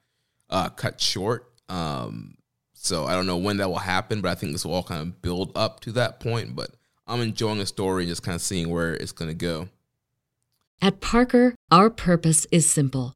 [0.50, 1.52] uh, cut short.
[1.68, 2.38] Um,
[2.74, 5.02] so I don't know when that will happen, but I think this will all kind
[5.02, 6.56] of build up to that point.
[6.56, 6.72] But
[7.06, 9.68] I'm enjoying the story and just kind of seeing where it's going to go.
[10.82, 13.16] At Parker, our purpose is simple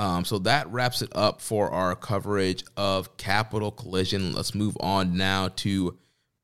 [0.00, 4.32] Um, so that wraps it up for our coverage of Capital Collision.
[4.32, 5.98] Let's move on now to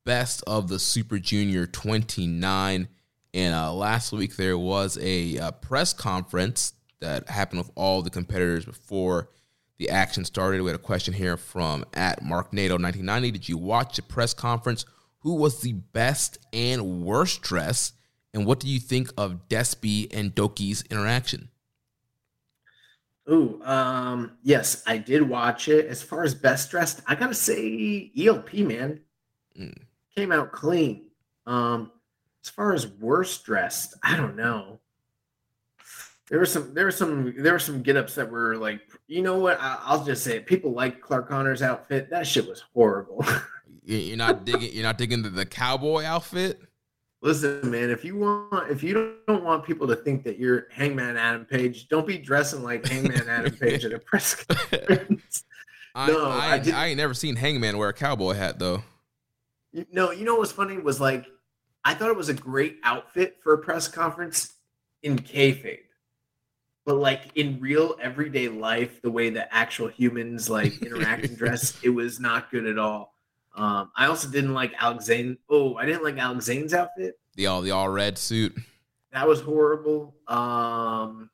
[0.05, 2.87] Best of the Super Junior 29.
[3.33, 8.11] And uh, last week there was a uh, press conference that happened with all the
[8.11, 9.29] competitors before
[9.79, 10.61] the action started.
[10.61, 13.31] We had a question here from at Mark Nato 1990.
[13.31, 14.85] Did you watch the press conference?
[15.21, 17.95] Who was the best and worst dressed?
[18.35, 21.49] And what do you think of Despy and DOUKI's interaction?
[23.29, 25.87] Ooh, um, yes, I did watch it.
[25.87, 29.01] As far as best dressed, I gotta say ELP man
[29.59, 29.77] mm.
[30.15, 31.07] came out clean.
[31.45, 31.91] Um,
[32.43, 34.79] as far as worst dressed, I don't know.
[36.29, 39.21] There were some, there were some, there were some get ups that were like, you
[39.21, 39.57] know what?
[39.61, 40.45] I, will just say it.
[40.45, 42.09] People like Clark Connor's outfit.
[42.09, 43.25] That shit was horrible.
[43.83, 44.73] you're not digging.
[44.73, 46.61] You're not digging the, the cowboy outfit.
[47.27, 51.17] Listen, man, if you want if you don't want people to think that you're Hangman
[51.17, 55.43] Adam Page, don't be dressing like Hangman Adam Page at a press conference.
[55.93, 58.81] I, no, I, I, I, ain't never seen Hangman wear a cowboy hat though.
[59.91, 61.25] no, you know what was funny was like
[61.83, 64.53] I thought it was a great outfit for a press conference
[65.03, 65.79] in kayfabe,
[66.85, 71.77] but like in real everyday life, the way that actual humans like interact and dress,
[71.83, 73.16] it was not good at all.
[73.57, 75.37] Um, I also didn't like Alex Zayne.
[75.49, 77.19] Oh, I didn't like Alex Zayne's outfit.
[77.35, 78.55] The all the all red suit.
[79.11, 80.15] That was horrible.
[80.27, 81.29] Um,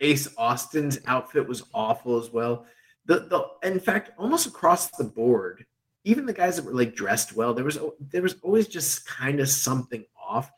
[0.00, 2.66] Ace Austin's outfit was awful as well.
[3.06, 5.64] The the in fact, almost across the board,
[6.04, 9.40] even the guys that were like dressed well, there was there was always just kind
[9.40, 10.50] of something off.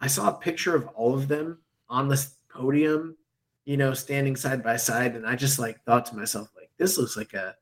[0.00, 3.16] I saw a picture of all of them on the podium,
[3.64, 6.98] you know, standing side by side, and I just like thought to myself, like, this
[6.98, 7.54] looks like a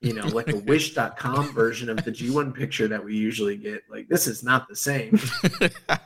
[0.00, 3.82] you know, like a wish.com version of the G1 picture that we usually get.
[3.90, 5.18] Like, this is not the same.
[5.88, 5.98] uh,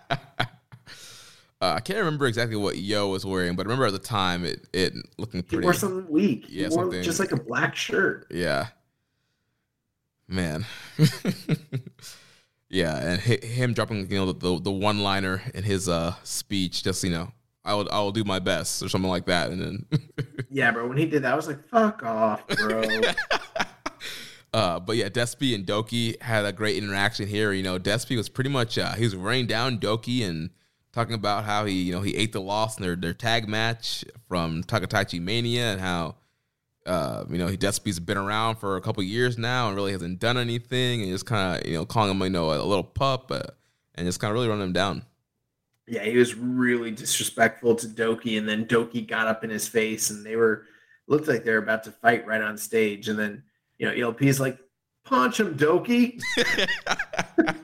[1.60, 4.66] I can't remember exactly what Yo was wearing, but I remember at the time it
[4.72, 5.62] it looking pretty.
[5.62, 6.46] He wore something weak.
[6.48, 8.26] Yeah, he wore something, just like a black shirt.
[8.30, 8.68] Yeah.
[10.26, 10.64] Man.
[12.68, 17.04] yeah, and him dropping you know the the, one liner in his uh speech, just
[17.04, 17.30] you know,
[17.62, 19.86] I will I will do my best or something like that, and then.
[20.50, 20.88] yeah, bro.
[20.88, 22.82] When he did that, I was like, "Fuck off, bro."
[24.54, 27.50] Uh, but yeah, Despy and DOUKI had a great interaction here.
[27.50, 30.50] You know, Despy was pretty much uh, he was running down DOUKI and
[30.92, 34.04] talking about how he you know he ate the loss in their their tag match
[34.28, 36.14] from Takatachi Mania and how
[36.86, 40.20] uh, you know he Despy's been around for a couple years now and really hasn't
[40.20, 43.32] done anything and just kind of you know calling him you know a little pup
[43.32, 43.42] uh,
[43.96, 45.02] and just kind of really running him down.
[45.88, 50.10] Yeah, he was really disrespectful to DOUKI, and then Doki got up in his face,
[50.10, 50.66] and they were
[51.08, 53.42] looked like they were about to fight right on stage, and then
[53.78, 54.58] you know, ELP is like,
[55.04, 56.20] punch him, DOUKI.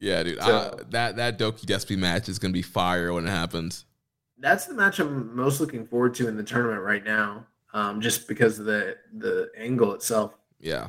[0.00, 0.42] yeah, dude.
[0.42, 3.84] So, I, that that DOUKI Despy match is gonna be fire when it happens.
[4.38, 8.26] That's the match I'm most looking forward to in the tournament right now, um, just
[8.28, 10.34] because of the the angle itself.
[10.58, 10.88] Yeah.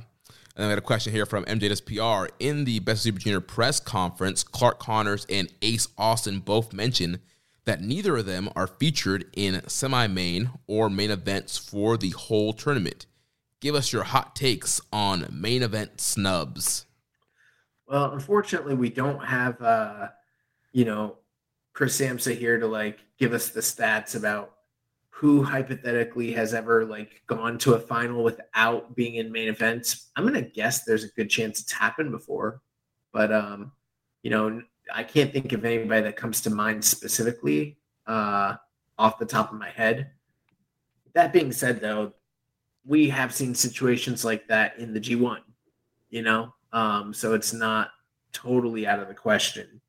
[0.55, 2.33] And I got a question here from MJS PR.
[2.39, 7.19] In the Best Super Junior press conference, Clark Connors and Ace Austin both mentioned
[7.71, 12.51] that neither of them are featured in semi main or main events for the whole
[12.51, 13.05] tournament.
[13.61, 16.85] Give us your hot takes on main event snubs.
[17.87, 20.09] Well, unfortunately, we don't have, uh,
[20.73, 21.19] you know,
[21.71, 24.55] Chris Samsa here to like give us the stats about
[25.09, 30.09] who hypothetically has ever like gone to a final without being in main events.
[30.17, 32.61] I'm gonna guess there's a good chance it's happened before,
[33.13, 33.71] but um,
[34.23, 34.61] you know,
[34.93, 37.77] I can't think of anybody that comes to mind specifically
[38.07, 38.55] uh,
[38.97, 40.11] off the top of my head.
[41.13, 42.13] That being said, though,
[42.85, 45.39] we have seen situations like that in the G1,
[46.09, 47.91] you know, um, so it's not
[48.33, 49.81] totally out of the question.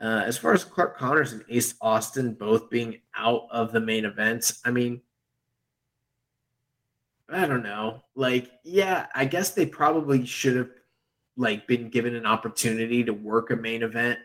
[0.00, 4.06] Uh, as far as Clark Connors and Ace Austin both being out of the main
[4.06, 5.02] events, I mean,
[7.28, 8.02] I don't know.
[8.14, 10.70] Like, yeah, I guess they probably should have
[11.36, 14.18] like been given an opportunity to work a main event,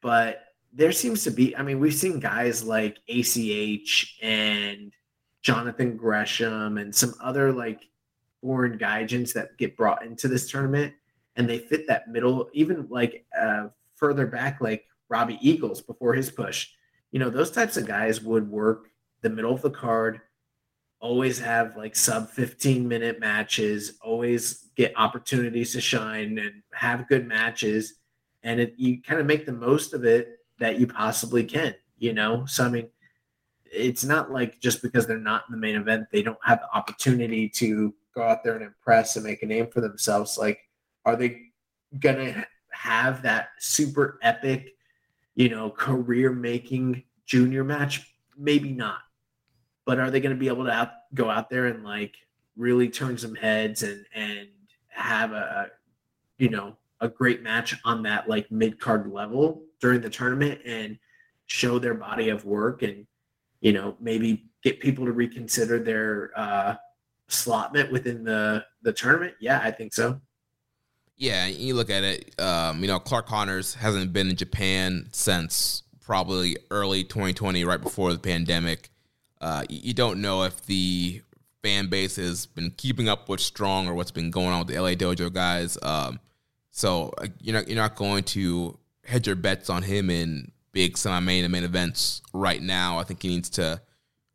[0.00, 1.56] but there seems to be.
[1.56, 4.92] I mean, we've seen guys like ACH and
[5.42, 7.88] Jonathan Gresham and some other like
[8.42, 10.94] foreign gaijins that get brought into this tournament,
[11.36, 16.30] and they fit that middle, even like uh, further back, like Robbie Eagles before his
[16.30, 16.68] push.
[17.10, 18.88] You know, those types of guys would work
[19.22, 20.20] the middle of the card,
[21.00, 27.26] always have like sub 15 minute matches, always get opportunities to shine and have good
[27.26, 27.94] matches.
[28.42, 32.12] And it, you kind of make the most of it that you possibly can, you
[32.12, 32.46] know?
[32.46, 32.88] So, I mean,
[33.64, 36.76] it's not like just because they're not in the main event, they don't have the
[36.76, 40.38] opportunity to go out there and impress and make a name for themselves.
[40.38, 40.58] Like,
[41.04, 41.42] are they
[42.00, 44.74] going to have that super epic,
[45.34, 48.14] you know, career making junior match?
[48.36, 49.00] Maybe not
[49.88, 52.14] but are they going to be able to out, go out there and like
[52.58, 54.46] really turn some heads and and
[54.88, 55.70] have a
[56.36, 60.98] you know a great match on that like mid card level during the tournament and
[61.46, 63.06] show their body of work and
[63.62, 66.74] you know maybe get people to reconsider their uh
[67.30, 70.20] slotment within the the tournament yeah i think so
[71.16, 72.40] Yeah, you look at it.
[72.40, 78.12] Um, you know, Clark Connors hasn't been in Japan since probably early 2020, right before
[78.12, 78.90] the pandemic.
[79.40, 81.22] Uh, you don't know if the
[81.62, 84.80] fan base has been keeping up what's strong or what's been going on with the
[84.80, 85.78] LA Dojo guys.
[85.82, 86.20] Um,
[86.70, 91.44] so you're not you're not going to hedge your bets on him in big semi-main
[91.44, 92.98] and main events right now.
[92.98, 93.80] I think he needs to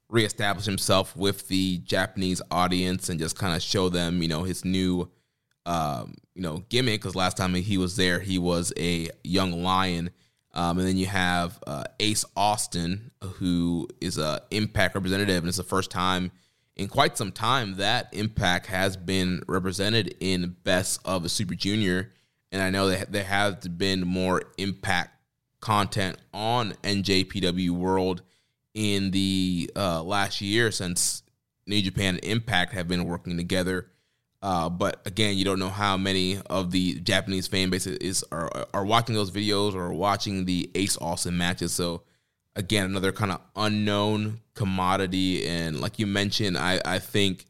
[0.10, 4.66] reestablish himself with the Japanese audience and just kind of show them, you know, his
[4.66, 5.10] new,
[5.66, 7.02] um, you know, gimmick.
[7.02, 10.10] Because last time he was there, he was a young lion.
[10.54, 15.58] Um, and then you have uh, Ace Austin, who is a Impact representative, and it's
[15.58, 16.32] the first time
[16.76, 22.12] in quite some time that Impact has been represented in Best of a Super Junior.
[22.52, 25.12] And I know that there has been more Impact
[25.60, 28.22] content on NJPW World
[28.74, 31.24] in the uh, last year since
[31.66, 33.88] New Japan and Impact have been working together.
[34.44, 38.68] Uh, but again, you don't know how many of the Japanese fan base is are,
[38.74, 41.72] are watching those videos or watching the Ace Austin matches.
[41.72, 42.04] So
[42.58, 45.48] again, another kind of unknown commodity.
[45.48, 47.46] And like you mentioned, I, I think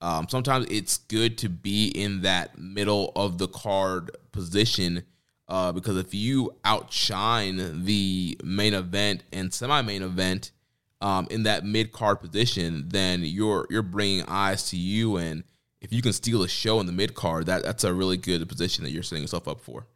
[0.00, 5.02] um, sometimes it's good to be in that middle of the card position
[5.48, 10.52] uh, because if you outshine the main event and semi-main event
[11.00, 15.42] um, in that mid-card position, then you're you're bringing eyes to you, and
[15.80, 18.84] if you can steal a show in the mid-card, that that's a really good position
[18.84, 19.86] that you're setting yourself up for.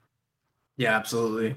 [0.76, 1.56] Yeah, absolutely.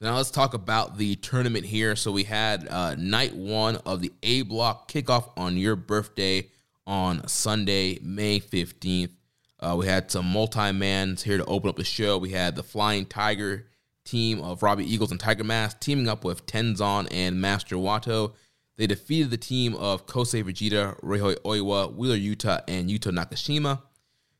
[0.00, 1.96] now let's talk about the tournament here.
[1.96, 6.48] So we had uh, night one of the A Block kickoff on your birthday
[6.86, 9.12] on Sunday, May fifteenth.
[9.60, 12.18] Uh, we had some multi-mans here to open up the show.
[12.18, 13.68] We had the Flying Tiger
[14.04, 18.32] team of Robbie Eagles and Tiger Mask teaming up with Tenzan and Master Wato.
[18.76, 23.82] They defeated the team of Kosei Fujita, Ryohei Oiwa, Wheeler Yuta, and Yuto Nakashima.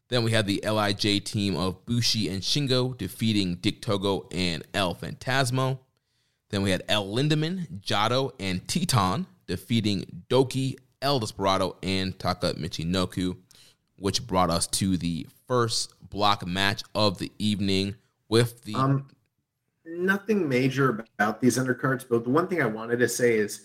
[0.09, 4.95] Then we had the LIJ team of Bushi and Shingo defeating Dick Togo and El
[4.95, 5.79] Phantasmo.
[6.51, 13.37] Then we had El Lindaman, Jado, and Teton defeating Douki, El Desperado, and Taka Michinoku
[14.03, 17.95] which brought us to the first block match of the evening
[18.29, 18.75] with the.
[18.75, 19.09] Um,
[19.87, 23.65] nothing major about these undercards, but the one thing I wanted to say is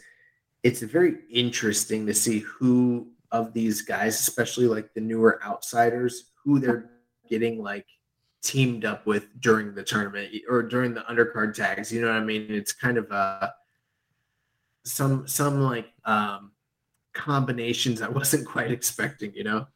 [0.63, 6.59] it's very interesting to see who of these guys, especially like the newer outsiders, who
[6.59, 6.89] they're
[7.29, 7.85] getting like
[8.41, 11.91] teamed up with during the tournament or during the undercard tags.
[11.91, 12.47] You know what I mean?
[12.49, 13.49] It's kind of uh
[14.85, 16.51] some some like um
[17.13, 19.67] combinations I wasn't quite expecting, you know?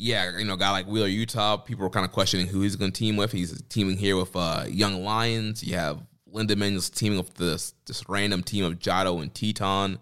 [0.00, 2.90] yeah, you know, guy like Wheeler Yuta, people were kind of questioning who he's to
[2.90, 3.32] team with.
[3.32, 5.62] He's teaming here with uh, Young Lions.
[5.62, 6.00] You have
[6.32, 9.98] Lindaman's teaming with this this random team of Jado and Teton.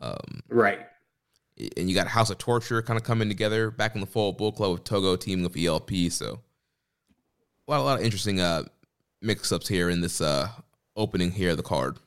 [0.00, 0.80] Um, right.
[1.76, 4.56] And you got House of Torture kind of coming together back in the fall Bullet
[4.56, 5.90] Club with Togo teaming with ELP.
[6.10, 6.40] So
[7.68, 8.64] a lot, a lot of interesting uh,
[9.20, 10.48] mix ups here in this uh,
[10.96, 11.98] opening here of the card.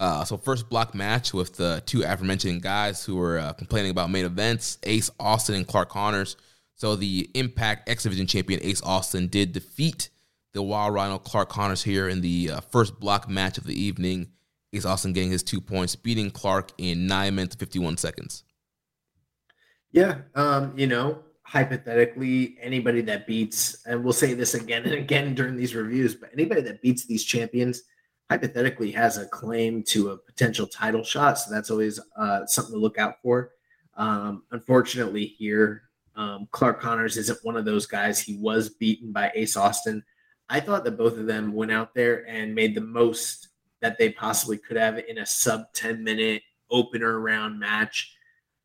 [0.00, 4.10] Uh, so first block match with the two aforementioned guys who were uh, complaining about
[4.10, 6.36] main events, Ace Austin and Clark Connors.
[6.74, 10.10] So the Impact X Division champion Ace Austin did defeat
[10.52, 14.28] the Wild Rhino Clark Connors here in the uh, first block match of the evening.
[14.74, 18.44] Ace Austin getting his two points, beating Clark in nine minutes fifty one seconds.
[19.92, 25.34] Yeah, um, you know, hypothetically, anybody that beats, and we'll say this again and again
[25.34, 27.82] during these reviews, but anybody that beats these champions
[28.28, 31.38] hypothetically has a claim to a potential title shot.
[31.38, 33.52] So that's always uh, something to look out for.
[33.96, 35.82] Um, unfortunately, here,
[36.16, 38.18] um, Clark Connors isn't one of those guys.
[38.18, 40.02] He was beaten by Ace Austin.
[40.48, 43.48] I thought that both of them went out there and made the most
[43.84, 46.40] that they possibly could have in a sub 10 minute
[46.70, 48.16] opener round match.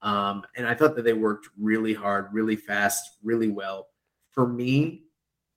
[0.01, 3.87] Um, and I thought that they worked really hard, really fast, really well.
[4.31, 5.03] For me,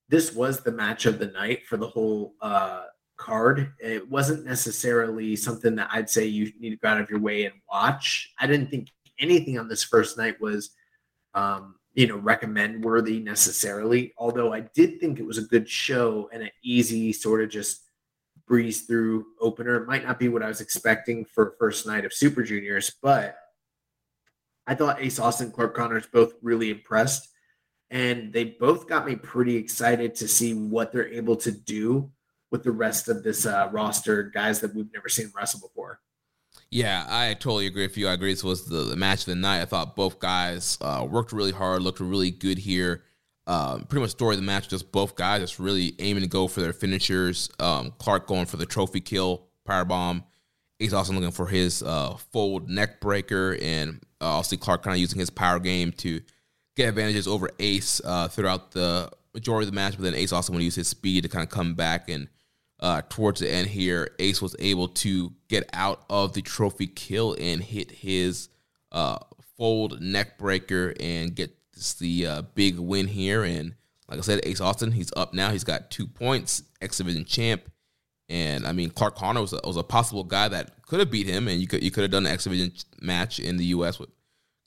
[0.08, 2.86] this was the match of the night for the whole uh,
[3.16, 3.72] card.
[3.78, 7.44] It wasn't necessarily something that I'd say you need to go out of your way
[7.44, 8.32] and watch.
[8.40, 8.88] I didn't think
[9.20, 10.70] anything on this first night was,
[11.34, 14.12] um, you know, recommend worthy necessarily.
[14.18, 17.82] Although I did think it was a good show and an easy sort of just
[18.46, 19.84] breeze through opener.
[19.84, 23.36] Might not be what I was expecting for first night of Super Juniors, but
[24.66, 27.28] I thought Ace Austin, Clark Connors both really impressed.
[27.90, 32.10] And they both got me pretty excited to see what they're able to do
[32.50, 36.00] with the rest of this uh, roster, guys that we've never seen wrestle before.
[36.70, 38.08] Yeah, I totally agree with you.
[38.08, 39.60] I agree this was the, the match of the night.
[39.60, 43.04] I thought both guys uh, worked really hard, looked really good here.
[43.46, 46.46] Um, pretty much story of the match, just both guys just really aiming to go
[46.46, 47.50] for their finishers.
[47.58, 50.24] Um, Clark going for the trophy kill, power bomb.
[50.78, 55.00] He's also looking for his uh, fold neck breaker, and uh, see Clark kind of
[55.00, 56.20] using his power game to
[56.76, 60.52] get advantages over Ace uh, throughout the majority of the match, but then Ace also
[60.52, 62.28] want to use his speed to kind of come back and
[62.82, 67.36] uh, towards the end here, Ace was able to get out of the trophy kill
[67.38, 68.48] and hit his
[68.90, 69.18] uh,
[69.56, 71.56] fold neck breaker and get
[71.98, 73.44] the uh, big win here.
[73.44, 73.74] And
[74.08, 75.50] like I said, Ace Austin, he's up now.
[75.50, 77.62] He's got two points, X Division champ.
[78.28, 81.26] And I mean, Clark Connor was a, was a possible guy that could have beat
[81.26, 83.98] him, and you could you could have done an X Division match in the U.S.
[83.98, 84.10] with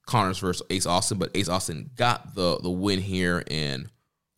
[0.06, 3.90] Connors versus Ace Austin, but Ace Austin got the the win here and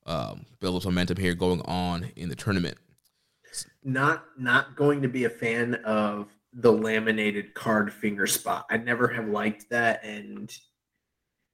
[0.05, 2.77] um, build up momentum here going on in the tournament.
[3.83, 8.65] Not not going to be a fan of the laminated card finger spot.
[8.69, 10.55] I never have liked that, and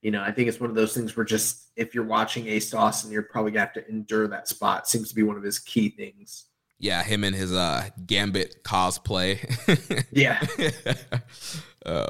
[0.04, 2.74] you know I think it's one of those things where just if you're watching Ace
[2.74, 4.88] Austin, you're probably gonna have to endure that spot.
[4.88, 6.46] Seems to be one of his key things.
[6.78, 9.40] Yeah, him and his uh Gambit cosplay.
[10.12, 10.42] yeah.
[11.86, 12.08] um,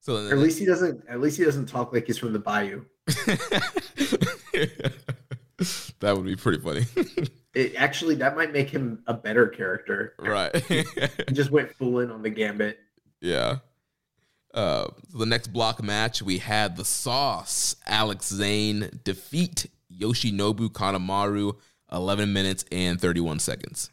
[0.00, 1.02] so at least he doesn't.
[1.08, 2.84] At least he doesn't talk like he's from the Bayou.
[6.00, 6.84] that would be pretty funny.
[7.54, 10.14] it actually that might make him a better character.
[10.18, 10.54] Right.
[10.66, 10.84] he
[11.32, 12.78] just went full in on the gambit.
[13.22, 13.60] Yeah.
[14.52, 19.66] Uh, the next block match, we had the Sauce Alex Zayne defeat
[19.96, 21.56] Yoshinobu Kanemaru,
[21.92, 23.90] 11 minutes and 31 seconds.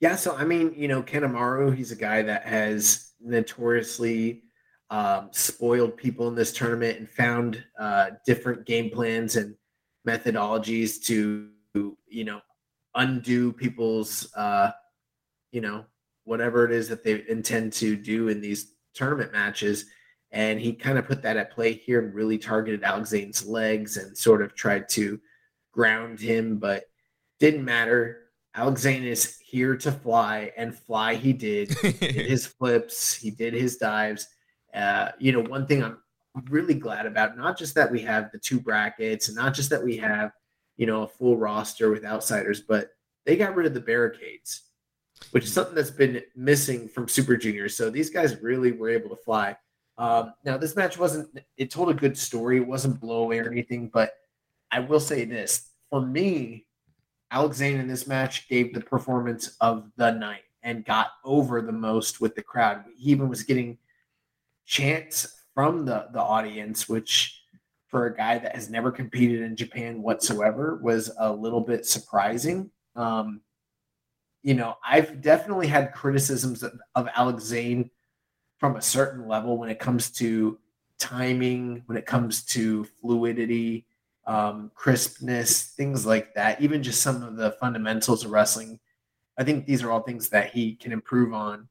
[0.00, 4.42] Yeah, so I mean, you know, Kanemaru, he's a guy that has notoriously
[4.90, 9.54] um, spoiled people in this tournament and found uh, different game plans and
[10.06, 11.50] methodologies to
[12.08, 12.40] you know
[12.94, 14.70] undo people's uh,
[15.52, 15.84] you know
[16.24, 19.86] whatever it is that they intend to do in these tournament matches
[20.30, 23.96] and he kind of put that at play here and really targeted Alex Zayne's legs
[23.96, 25.18] and sort of tried to
[25.72, 26.84] ground him but
[27.38, 28.24] didn't matter.
[28.54, 33.54] Alex Zayne is here to fly and fly he did, did his flips he did
[33.54, 34.28] his dives.
[34.74, 35.98] Uh, you know, one thing I'm
[36.50, 39.82] really glad about, not just that we have the two brackets and not just that
[39.82, 40.32] we have,
[40.76, 42.90] you know, a full roster with outsiders, but
[43.24, 44.67] they got rid of the barricades,
[45.30, 47.76] which is something that's been missing from Super Juniors.
[47.76, 49.56] So these guys really were able to fly.
[49.98, 52.58] Um, now, this match wasn't, it told a good story.
[52.58, 54.12] It wasn't blow away or anything, but
[54.70, 56.66] I will say this for me,
[57.30, 62.20] Alex in this match gave the performance of the night and got over the most
[62.20, 62.84] with the crowd.
[62.96, 63.78] He even was getting
[64.66, 67.42] chants from the the audience, which
[67.88, 72.70] for a guy that has never competed in Japan whatsoever was a little bit surprising.
[72.96, 73.40] Um,
[74.42, 77.90] you know, I've definitely had criticisms of, of Alex Zayne
[78.58, 80.58] from a certain level when it comes to
[80.98, 83.86] timing, when it comes to fluidity,
[84.26, 86.60] um, crispness, things like that.
[86.60, 88.78] Even just some of the fundamentals of wrestling.
[89.38, 91.68] I think these are all things that he can improve on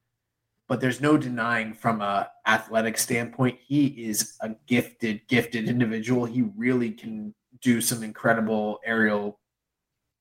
[0.68, 6.44] but there's no denying from a athletic standpoint he is a gifted gifted individual he
[6.56, 9.40] really can do some incredible aerial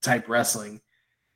[0.03, 0.81] type wrestling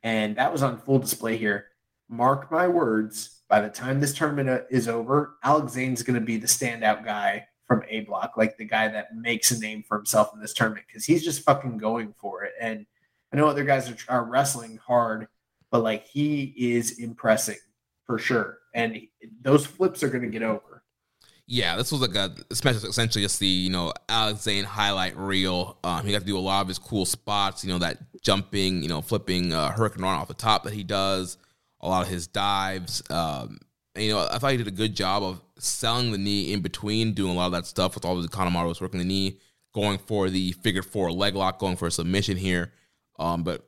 [0.03, 1.67] and that was on full display here.
[2.09, 6.25] Mark my words by the time this tournament uh, is over alex zayne's going to
[6.25, 9.97] be the standout guy from a block like the guy that makes a name for
[9.97, 12.53] himself in this tournament because he's just fucking going for it.
[12.59, 12.85] And
[13.31, 15.27] i know other guys are, are wrestling hard
[15.71, 17.57] but like he is impressing
[18.05, 18.59] for sure.
[18.73, 18.99] And
[19.41, 20.70] those flips are going to get over.
[21.53, 22.33] Yeah, this was like a
[22.63, 25.77] match essentially just the you know Alex Zayne highlight reel.
[25.83, 27.65] Um, he got to do a lot of his cool spots.
[27.65, 30.85] You know that jumping, you know flipping uh, hurricane run off the top that he
[30.85, 31.37] does.
[31.81, 33.03] A lot of his dives.
[33.09, 33.59] Um,
[33.95, 36.61] and, you know I thought he did a good job of selling the knee in
[36.61, 38.29] between, doing a lot of that stuff with all the
[38.65, 39.37] was working the knee,
[39.73, 42.71] going for the figure four leg lock, going for a submission here.
[43.19, 43.67] Um, but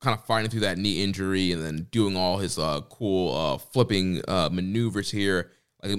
[0.00, 3.58] kind of fighting through that knee injury and then doing all his uh, cool uh,
[3.58, 5.50] flipping uh, maneuvers here.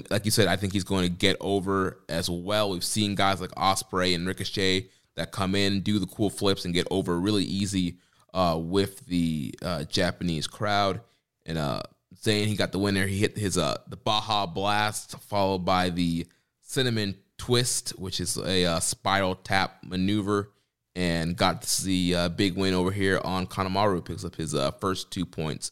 [0.10, 2.70] Like, you said, I think he's going to get over as well.
[2.70, 6.74] We've seen guys like Ospreay and Ricochet that come in, do the cool flips, and
[6.74, 7.98] get over really easy
[8.34, 11.02] uh, with the uh, Japanese crowd.
[11.46, 11.84] And uh,
[12.16, 13.08] Zayne, he got the winner.
[13.08, 16.28] He hit his uh, the Baja Blast, followed by the
[16.62, 20.52] Cinnamon Twist, which is a uh, spiral tap maneuver
[20.98, 24.04] and got the uh, big win over here on Kanemaru.
[24.04, 25.72] Picks up his uh, first two points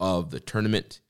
[0.00, 1.00] of the tournament.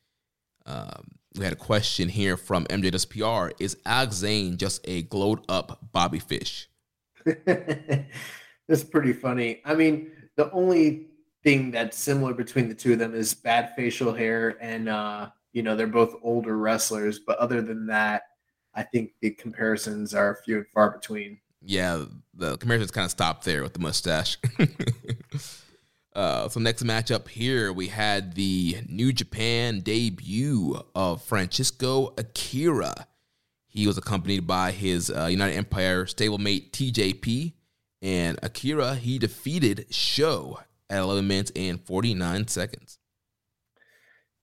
[0.67, 3.53] Um, we had a question here from MJSPR.
[3.59, 6.69] Is Alex Zayne just a glowed up Bobby Fish?
[7.47, 9.61] that's pretty funny.
[9.65, 11.09] I mean, the only
[11.43, 15.63] thing that's similar between the two of them is bad facial hair and uh, you
[15.63, 18.23] know, they're both older wrestlers, but other than that,
[18.75, 22.05] I think the comparisons are few and far between yeah,
[22.35, 24.37] the comparisons kind of stopped there with the mustache.
[26.15, 33.09] uh, so next matchup here, we had the New Japan debut of Francesco Akira.
[33.67, 37.55] He was accompanied by his uh, United Empire stablemate TJP
[38.01, 42.99] And Akira, he defeated Sho at 11 minutes and 49 seconds.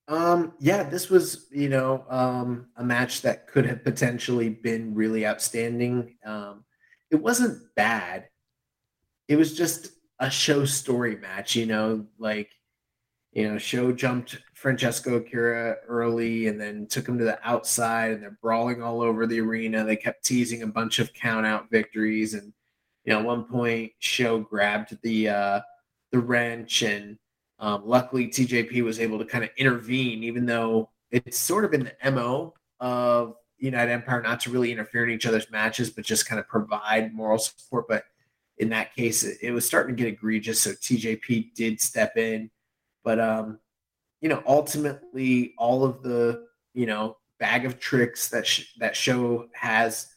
[0.09, 5.25] Um, yeah, this was, you know, um, a match that could have potentially been really
[5.25, 6.17] outstanding.
[6.25, 6.65] Um,
[7.09, 8.27] it wasn't bad.
[9.29, 9.91] It was just
[10.21, 12.51] a Sho story match, you know, like,
[13.33, 18.23] you know, Sho jumped Francesco Akira early and then took him to the outside and
[18.23, 19.83] they're brawling all over the arena.
[19.83, 22.33] They kept teasing a bunch of count out victories.
[22.33, 22.53] And,
[23.03, 25.61] you know, at one point, Sho grabbed the, uh,
[26.11, 27.17] the wrench and
[27.61, 31.83] um, luckily, TJP was able to kind of intervene, even though it's sort of in
[31.83, 36.27] the MO of United Empire not to really interfere in each other's matches, but just
[36.27, 37.87] kind of provide moral support.
[37.87, 38.05] But
[38.61, 40.61] in that case, it, it was starting to get egregious.
[40.61, 42.51] So TJP did step in.
[43.03, 43.59] But, um,
[44.21, 49.49] you know, ultimately, all of the, you know, bag of tricks that sh- that Sho
[49.53, 50.07] has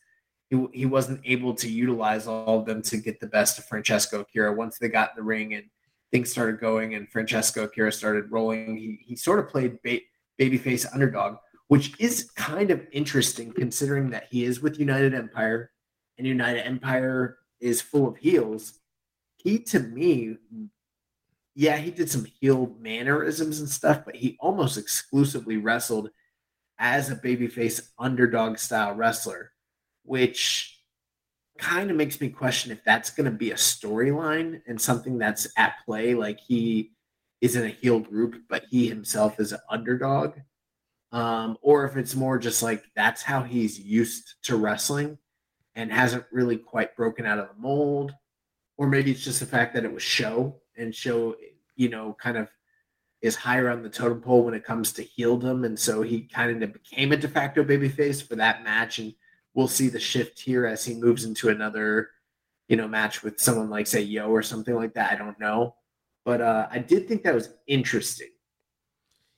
[0.51, 4.21] he, he wasn't able to utilize all of them to get the best of Francesco
[4.21, 5.65] Akira once they got in the ring and
[6.13, 10.01] things started going and Francesco Akira started rolling, he, he sort of played ba-
[10.39, 11.39] babyface underdog,
[11.69, 15.71] which is kind of interesting considering that he is with United Empire
[16.19, 18.79] and United Empire is full of heels.
[19.39, 20.37] He, to me,
[21.55, 26.11] yeah, he did some heel mannerisms and stuff, but he almost exclusively wrestled
[26.79, 29.53] as a babyface underdog style wrestler,
[30.03, 30.79] which
[31.59, 35.49] kind of makes me question if that's going to be a storyline and something that's
[35.57, 36.15] at play.
[36.15, 36.93] Like he
[37.41, 40.35] is in a heel group, but he himself is an underdog.
[41.13, 45.17] Um, or if it's more just like that's how he's used to wrestling
[45.77, 48.13] and hasn't really quite broken out of the mold.
[48.77, 51.37] Or maybe it's just the fact that it was Sho and Sho,
[51.77, 52.49] you know, kind of
[53.23, 55.65] is higher on the totem pole when it comes to heeldom.
[55.65, 59.15] And so he kind of became a de facto babyface for that match and
[59.55, 62.11] we'll see the shift here as he moves into another,
[62.69, 65.13] you know, match with someone like say Yo or something like that.
[65.13, 65.75] I don't know,
[66.25, 68.29] but uh, I did think that was interesting.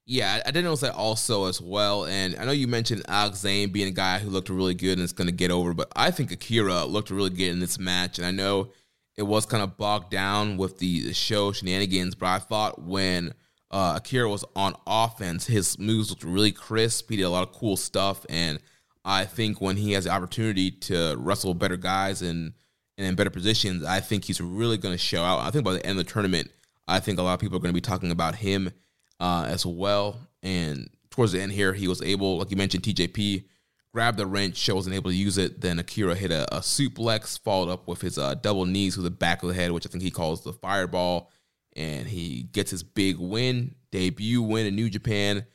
[0.09, 2.07] Yeah, I did notice that also as well.
[2.07, 5.03] And I know you mentioned Alex Zayne being a guy who looked really good and
[5.03, 8.19] is going to get over, but I think Akira looked really good in this match.
[8.19, 8.71] And I know
[9.17, 13.35] it was kind of bogged down with the Sho shenanigans, but I thought when
[13.73, 17.11] uh, Akira was on offense, his moves looked really crisp.
[17.11, 18.25] He did a lot of cool stuff.
[18.29, 18.61] And
[19.05, 22.53] I think when he has the opportunity to wrestle better guys and
[22.99, 25.41] and in better positions, I think he's really going to show out.
[25.41, 26.51] I think by the end of the tournament,
[26.89, 28.73] I think a lot of people are going to be talking about him
[29.21, 30.19] uh, as well.
[30.43, 33.45] And towards the end here, he was able, like you mentioned, TJP
[33.93, 35.63] grabbed the wrench, Sho wasn't able to use it.
[35.63, 39.11] Then Akira hit a, a suplex, followed up with his uh, double knees to the
[39.11, 41.31] back of the head, which I think he calls the fireball.
[41.75, 45.47] And he gets his big win, debut win in New Japan,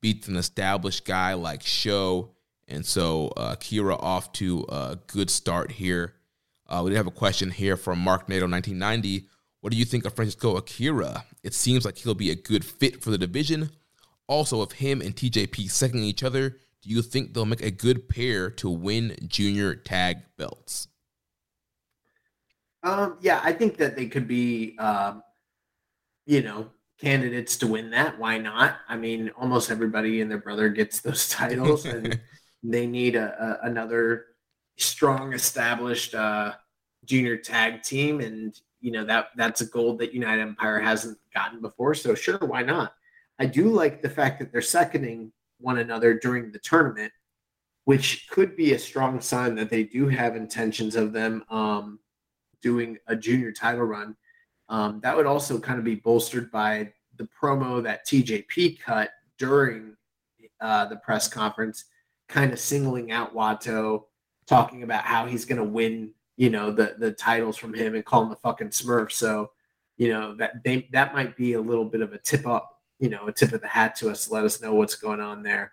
[0.00, 2.30] beats an established guy like Sho.
[2.68, 6.14] and so uh, Kira off to a good start here.
[6.66, 9.28] Uh, we did have a question here from Mark Nato 1990.
[9.60, 11.24] What do you think of Francesco Akira?
[11.42, 13.70] It seems like he'll be a good fit for the division.
[14.26, 18.08] Also, if him and TJP seconding each other, do you think they'll make a good
[18.08, 20.88] pair to win junior tag belts?
[22.82, 25.22] Um, yeah, I think that they could be, um,
[26.24, 28.18] you know, candidates to win that.
[28.18, 28.76] Why not?
[28.88, 32.18] I mean, almost everybody and their brother gets those titles, and
[32.62, 34.26] they need a, a another
[34.78, 36.52] strong, established uh,
[37.04, 41.60] junior tag team, and you know that that's a goal that United Empire hasn't gotten
[41.60, 41.94] before.
[41.94, 42.94] So sure, why not?
[43.38, 47.12] I do like the fact that they're seconding one another during the tournament,
[47.84, 51.98] which could be a strong sign that they do have intentions of them um,
[52.62, 54.16] doing a junior title run.
[54.68, 59.96] Um, that would also kind of be bolstered by the promo that TJP cut during
[60.60, 61.86] uh, the press conference
[62.28, 64.04] kind of singling out Wato,
[64.46, 68.02] talking about how he's going to win, you know, the the titles from him and
[68.02, 69.12] call him a fucking Smurf.
[69.12, 69.50] So,
[69.98, 73.10] you know, that they that might be a little bit of a tip up, you
[73.10, 75.42] know, a tip of the hat to us to let us know what's going on
[75.42, 75.72] there.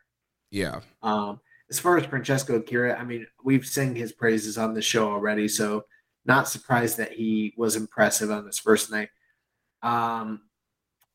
[0.52, 0.81] Yeah.
[1.02, 1.39] Um,
[1.69, 5.48] as far as Francesco Akira, I mean, we've sang his praises on the show already,
[5.48, 5.85] so
[6.26, 9.07] not surprised that he was impressive on this first night.
[9.84, 10.41] Um,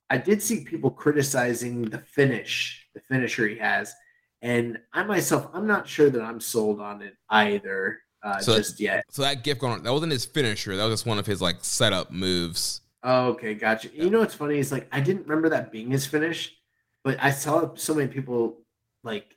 [0.08, 3.92] I did see people criticizing the finish, the finisher he has.
[4.40, 8.80] And I myself, I'm not sure that I'm sold on it either uh, so just
[8.80, 9.04] yet.
[9.10, 10.76] So that gift going, on, that wasn't his finisher.
[10.76, 12.80] That was just one of his like setup moves.
[13.02, 13.88] Oh, okay, gotcha.
[13.92, 16.54] You know what's funny is like I didn't remember that being his finish,
[17.02, 18.58] but I saw so many people
[19.02, 19.36] like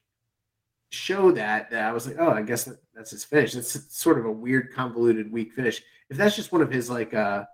[0.92, 3.56] show that that I was like, oh, I guess that, that's his finish.
[3.56, 5.82] It's sort of a weird, convoluted, weak finish.
[6.10, 7.46] If that's just one of his like uh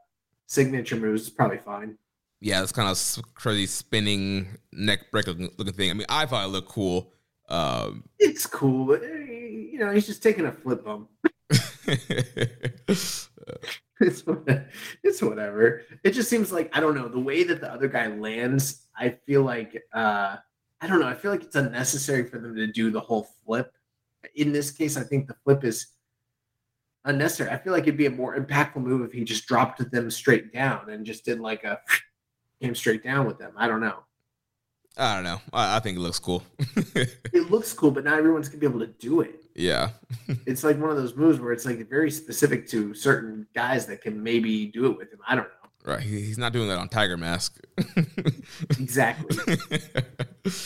[0.48, 1.98] signature moves, it's probably fine.
[2.42, 5.92] Yeah, it's kind of crazy spinning neck break looking thing.
[5.92, 7.14] I mean, I thought it looked cool.
[7.48, 9.21] Um, it's cool, but eh,
[9.82, 11.10] you know, he's just taking a flip bump.
[11.50, 13.28] it's
[14.00, 15.82] it's whatever.
[16.04, 18.86] It just seems like I don't know the way that the other guy lands.
[18.96, 20.36] I feel like uh,
[20.82, 21.08] I don't know.
[21.08, 23.74] I feel like it's unnecessary for them to do the whole flip.
[24.36, 25.88] In this case, I think the flip is
[27.06, 27.50] unnecessary.
[27.50, 30.54] I feel like it'd be a more impactful move if he just dropped them straight
[30.54, 31.80] down and just did like a
[32.62, 33.54] came straight down with them.
[33.58, 34.04] I don't know.
[34.96, 35.42] I don't know.
[35.52, 36.44] I, I think it looks cool.
[36.60, 39.41] it looks cool, but not everyone's gonna be able to do it.
[39.56, 39.90] Yeah.
[40.46, 44.02] it's like one of those moves where it's like very specific to certain guys that
[44.02, 45.20] can maybe do it with him.
[45.28, 45.94] I don't know.
[45.94, 46.02] Right.
[46.02, 47.60] He's not doing that on Tiger Mask.
[48.80, 49.58] exactly.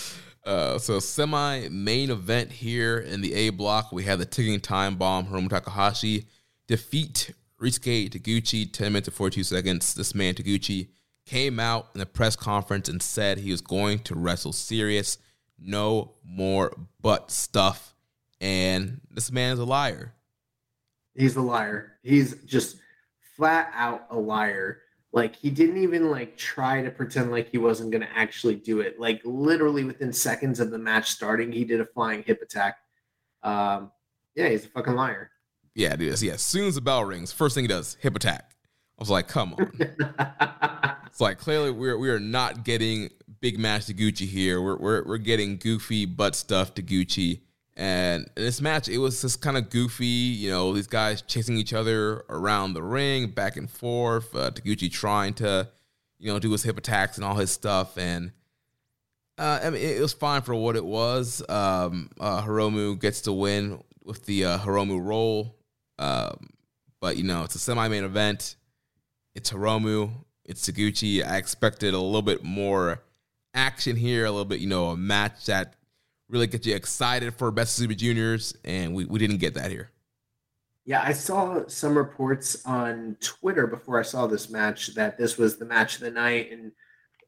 [0.45, 4.95] Uh, so semi main event here in the A block, we have the ticking time
[4.95, 5.25] bomb.
[5.25, 6.27] Hiromu Takahashi
[6.67, 9.95] defeat Ryusuke Taguchi 10 minutes and 42 seconds.
[9.95, 10.89] This man Taguchi
[11.25, 15.17] came out in a press conference and said he was going to wrestle serious,
[15.57, 17.94] no more butt stuff.
[18.41, 20.13] And this man is a liar.
[21.15, 21.93] He's a liar.
[22.03, 22.77] He's just
[23.35, 24.81] flat out a liar.
[25.13, 28.81] Like he didn't even like try to pretend like he wasn't going to actually do
[28.81, 28.99] it.
[28.99, 32.77] Like literally within seconds of the match starting, he did a flying hip attack.
[33.41, 33.91] Um,
[34.35, 35.31] yeah, he's a fucking liar.
[35.73, 36.21] Yeah, it is.
[36.21, 38.55] Yeah, as soon as the bell rings, first thing he does, hip attack.
[38.97, 39.71] I was like, come on.
[41.07, 43.09] it's like clearly we're we are not getting
[43.41, 44.61] big match Taguchi here.
[44.61, 47.41] We're we're we're getting goofy butt stuff Taguchi.
[47.77, 50.05] And in this match, it was just kind of goofy.
[50.05, 54.33] You know, these guys chasing each other around the ring, back and forth.
[54.33, 55.67] Uh, Taguchi trying to,
[56.17, 57.97] you know, do his hip attacks and all his stuff.
[57.97, 58.31] And
[59.37, 61.43] uh, I mean, it, was fine for what it was.
[61.49, 65.57] Um, uh, Hiromu gets to win with the uh, Hiromu roll.
[65.99, 66.49] Um,
[67.01, 68.55] but, you know, it's a semi main event.
[69.33, 70.11] It's Hiromu.
[70.45, 71.27] It's Taguchi.
[71.27, 73.03] I expected a little bit more
[73.53, 75.75] action here, a little bit, you know, a match that
[76.29, 79.71] really get you excited for Best of Super Juniors, and we, we didn't get that
[79.71, 79.91] here.
[80.85, 85.57] Yeah, I saw some reports on Twitter before I saw this match that this was
[85.57, 86.71] the match of the night and,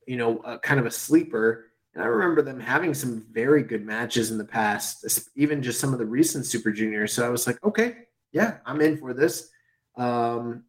[0.05, 1.65] you know, kind of a sleeper.
[1.95, 5.91] And I remember them having some very good matches in the past, even just some
[5.91, 7.13] of the recent Super Juniors.
[7.13, 7.95] So I was like, okay,
[8.31, 9.49] yeah, I'm in for this.
[9.95, 10.65] Um,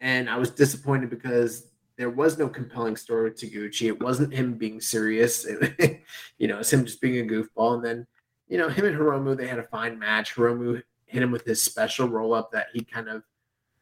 [0.00, 1.66] and I was disappointed because
[1.96, 3.86] there was no compelling story with Taguchi.
[3.86, 5.46] It wasn't him being serious.
[5.78, 6.02] It,
[6.38, 7.76] you know, it's him just being a goofball.
[7.76, 8.06] And then,
[8.48, 10.34] you know, him and Hiromu, they had a fine match.
[10.34, 13.22] Hiromu hit him with his special roll up that he kind of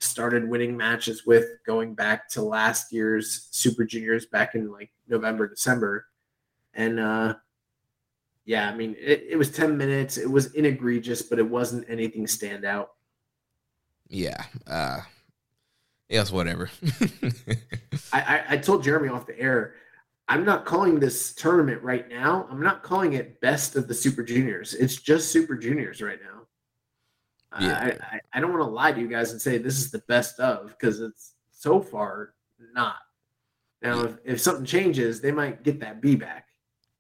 [0.01, 5.49] started winning matches with going back to last year's Super Juniors back in like November,
[5.49, 6.07] December.
[6.75, 7.35] And uh
[8.45, 10.19] yeah, I mean, it, it was 10 minutes.
[10.19, 12.89] It was inegregious, but it wasn't anything standout.
[14.09, 14.45] Yeah.
[14.67, 15.01] Uh
[16.13, 16.71] Yes, whatever.
[18.13, 19.77] I, I, I told Jeremy off the air,
[20.29, 22.47] I'm not calling this tournament right now.
[22.51, 24.75] I'm not calling it best of the Super Juniors.
[24.75, 27.61] It's just Super Juniors right now.
[27.61, 27.79] Yeah.
[27.79, 30.03] I, I, I don't want to lie to you guys and say this is the
[30.07, 32.35] best of because it's so far
[32.75, 32.97] not.
[33.81, 34.05] Now, yeah.
[34.05, 36.47] if, if something changes, they might get that B back.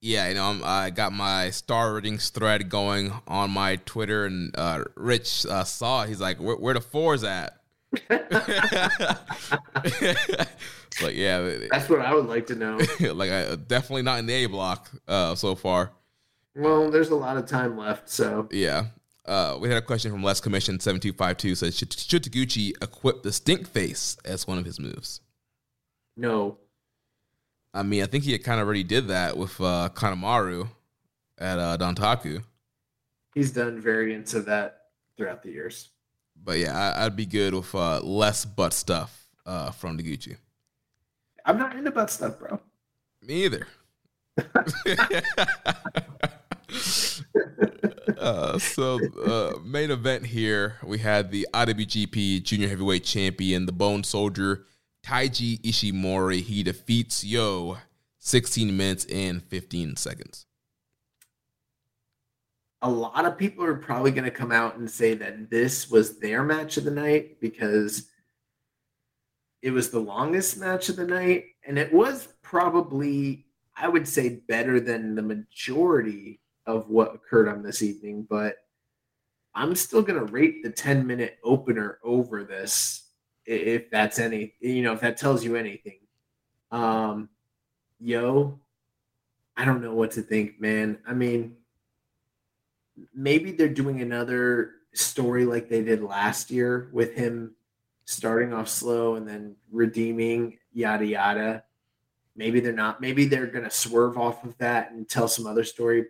[0.00, 4.54] Yeah, you know, I'm, i got my star ratings thread going on my Twitter, and
[4.56, 6.08] uh, Rich uh, saw it.
[6.08, 7.61] He's like, where, where the fours at?
[11.02, 12.78] Like yeah, that's what I would like to know.
[13.12, 15.92] like I definitely not in the A block uh, so far.
[16.54, 18.86] Well, there's a lot of time left, so yeah.
[19.24, 22.24] Uh, we had a question from Les Commission seven two five two says should, should
[22.24, 25.20] Taguchi equip the stink face as one of his moves?
[26.16, 26.58] No.
[27.74, 30.68] I mean, I think he kind of already did that with uh, Kanemaru
[31.38, 32.42] at uh, Dontaku.
[33.34, 35.88] He's done variants of that throughout the years
[36.44, 40.36] but yeah, I, would be good with uh, less butt stuff uh, from Gucci.
[41.44, 42.60] I'm not into butt stuff, bro.
[43.22, 43.66] Me either.
[48.18, 54.04] uh, so, uh, main event here, we had the IWGP Junior Heavyweight Champion, the Bone
[54.04, 54.64] Soldier,
[55.04, 56.42] Taiji Ishimori.
[56.42, 57.78] He defeats Yo
[58.18, 60.46] 16 minutes and 15 seconds
[62.82, 66.18] a lot of people are probably going to come out and say that this was
[66.18, 68.08] their match of the night because
[69.62, 73.46] it was the longest match of the night and it was probably
[73.76, 78.56] i would say better than the majority of what occurred on this evening but
[79.54, 83.10] i'm still going to rate the 10 minute opener over this
[83.46, 85.98] if that's any you know if that tells you anything.
[86.70, 87.28] Um
[88.00, 88.58] yo
[89.56, 90.98] i don't know what to think man.
[91.06, 91.56] I mean
[93.14, 97.54] maybe they're doing another story like they did last year with him
[98.04, 101.62] starting off slow and then redeeming yada yada
[102.36, 105.64] maybe they're not maybe they're going to swerve off of that and tell some other
[105.64, 106.06] story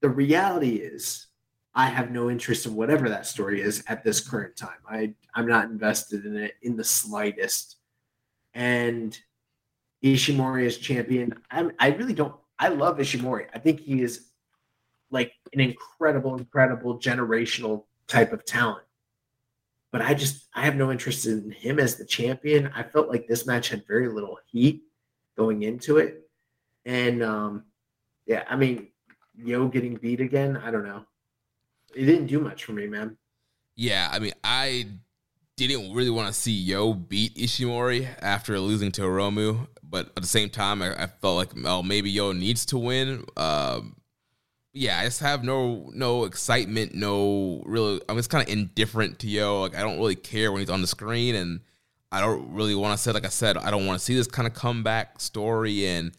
[0.00, 1.28] the reality is
[1.74, 4.80] I have no interest in whatever that story is at this current time.
[4.88, 7.76] I I'm not invested in it in the slightest.
[8.52, 9.16] And
[10.02, 12.34] Ishimori is champion, I I really don't.
[12.58, 13.46] I love Ishimori.
[13.54, 14.27] I think he is
[15.10, 18.84] like an incredible, incredible generational type of talent.
[19.90, 22.70] But I just I have no interest in him as the champion.
[22.74, 24.82] I felt like this match had very little heat
[25.36, 26.28] going into it.
[26.84, 27.64] And um
[28.26, 28.88] yeah, I mean,
[29.34, 31.04] Yo getting beat again, I don't know.
[31.94, 33.16] It didn't do much for me, man.
[33.76, 34.88] Yeah, I mean, I
[35.56, 40.28] didn't really want to see Yo beat Ishimori after losing to Hiromu, but at the
[40.28, 43.24] same time, I, I felt like, well, maybe Yo needs to win.
[43.36, 43.96] Um,
[44.72, 48.00] yeah, I just have no no excitement, no really.
[48.08, 49.60] I'm just kind of indifferent to Yo.
[49.60, 51.60] Like I don't really care when he's on the screen, and
[52.12, 53.12] I don't really want to say.
[53.12, 56.12] Like I said, I don't want to see this kind of comeback story and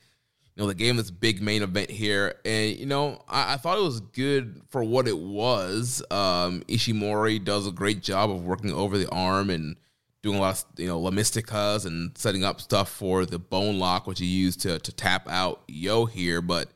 [0.59, 3.77] you know, the game this big main event here, and you know, I, I thought
[3.77, 6.03] it was good for what it was.
[6.11, 9.77] Um, Ishimori does a great job of working over the arm and
[10.21, 14.05] doing a lot of you know La and setting up stuff for the bone lock,
[14.05, 16.41] which he used to to tap out Yo here.
[16.41, 16.69] But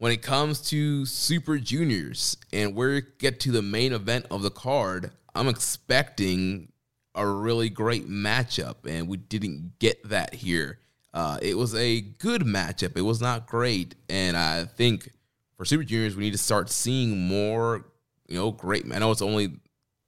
[0.00, 4.50] when it comes to Super Juniors and we get to the main event of the
[4.50, 6.72] card, I'm expecting
[7.14, 10.78] a really great matchup, and we didn't get that here.
[11.12, 12.96] Uh, it was a good matchup.
[12.96, 15.10] It was not great, and I think
[15.58, 17.84] for Super Juniors we need to start seeing more.
[18.26, 18.86] You know, great.
[18.90, 19.48] I know it's only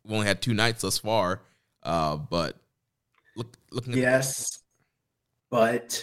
[0.05, 1.43] we only had two nights thus far,
[1.83, 2.57] uh, but
[3.37, 3.93] look, looking.
[3.93, 4.63] yes,
[5.51, 6.03] but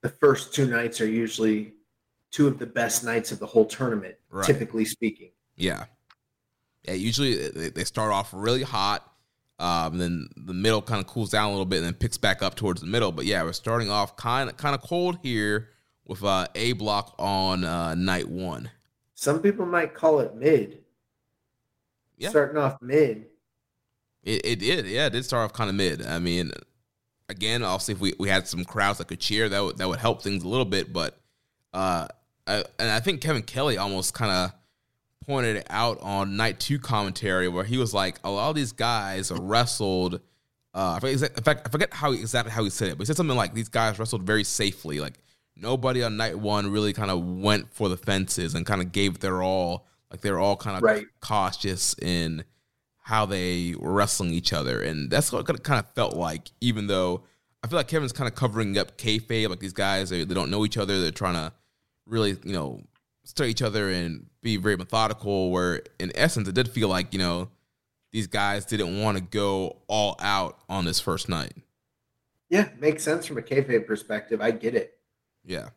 [0.00, 1.73] the first two nights are usually
[2.34, 4.44] two of the best nights of the whole tournament, right.
[4.44, 5.30] typically speaking.
[5.56, 5.84] Yeah,
[6.84, 6.94] yeah.
[6.94, 9.14] Usually they start off really hot
[9.58, 12.42] um, then the middle kind of cools down a little bit and then picks back
[12.42, 13.12] up towards the middle.
[13.12, 15.68] But yeah, we're starting off kind of kind of cold here
[16.06, 18.70] with uh, A block on uh, night one.
[19.14, 20.78] Some people might call it mid.
[22.18, 22.30] Yeah.
[22.30, 23.26] Starting off mid.
[24.24, 26.04] It, it did, yeah, it did start off kind of mid.
[26.04, 26.50] I mean,
[27.28, 29.88] again, I'll see if we, we had some crowds that could cheer, that would that
[29.88, 30.92] would help things a little bit.
[30.92, 31.16] But
[31.72, 32.08] uh,
[32.46, 34.52] I, and I think Kevin Kelly almost kind of
[35.26, 38.72] pointed it out on night two commentary where he was like, a lot of these
[38.72, 40.20] guys wrestled.
[40.74, 43.36] Uh, in fact, I forget how exactly how he said it, but he said something
[43.36, 45.00] like these guys wrestled very safely.
[45.00, 45.14] Like
[45.56, 49.20] nobody on night one really kind of went for the fences and kind of gave
[49.20, 49.86] their all.
[50.10, 51.06] Like they are all kind of right.
[51.20, 52.44] cautious in
[52.98, 56.50] how they were wrestling each other, and that's what it kind of felt like.
[56.60, 57.22] Even though
[57.62, 60.50] I feel like Kevin's kind of covering up kayfabe, like these guys they, they don't
[60.50, 61.52] know each other, they're trying to
[62.06, 62.80] really you know
[63.24, 65.50] study each other and be very methodical.
[65.50, 67.48] Where in essence, it did feel like you know
[68.12, 71.52] these guys didn't want to go all out on this first night.
[72.48, 74.40] Yeah, makes sense from a kayfabe perspective.
[74.40, 74.98] I get it.
[75.44, 75.70] Yeah.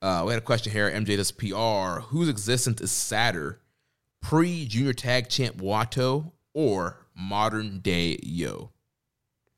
[0.00, 0.90] Uh, we had a question here.
[0.90, 2.00] MJ does PR.
[2.08, 3.60] Whose existence is sadder,
[4.20, 8.70] pre junior tag champ Wato or modern day Yo?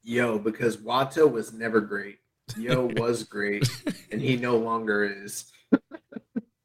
[0.02, 2.18] Yo, because Wato was never great.
[2.56, 3.68] Yo was great,
[4.12, 5.50] and he no longer is.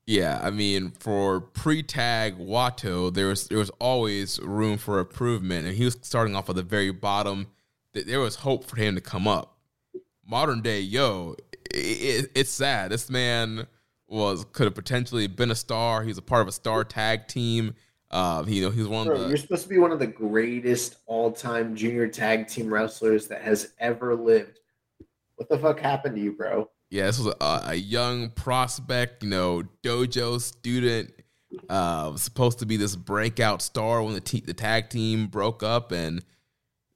[0.05, 5.75] Yeah, I mean, for pre-tag Wato, there was there was always room for improvement, and
[5.75, 7.47] he was starting off at the very bottom.
[7.93, 9.57] That There was hope for him to come up.
[10.25, 11.35] Modern day, yo,
[11.71, 12.91] it, it, it's sad.
[12.91, 13.67] This man
[14.07, 16.03] was could have potentially been a star.
[16.03, 17.75] He's a part of a star tag team.
[18.11, 19.27] Uh, you know, he's one Bro, of the.
[19.27, 23.73] You're supposed to be one of the greatest all-time junior tag team wrestlers that has
[23.79, 24.58] ever lived.
[25.39, 26.69] What the fuck happened to you, bro?
[26.89, 31.13] yeah, this was a, a young prospect, you know, dojo student,
[31.69, 35.91] uh, supposed to be this breakout star when the te- the tag team broke up,
[35.91, 36.23] and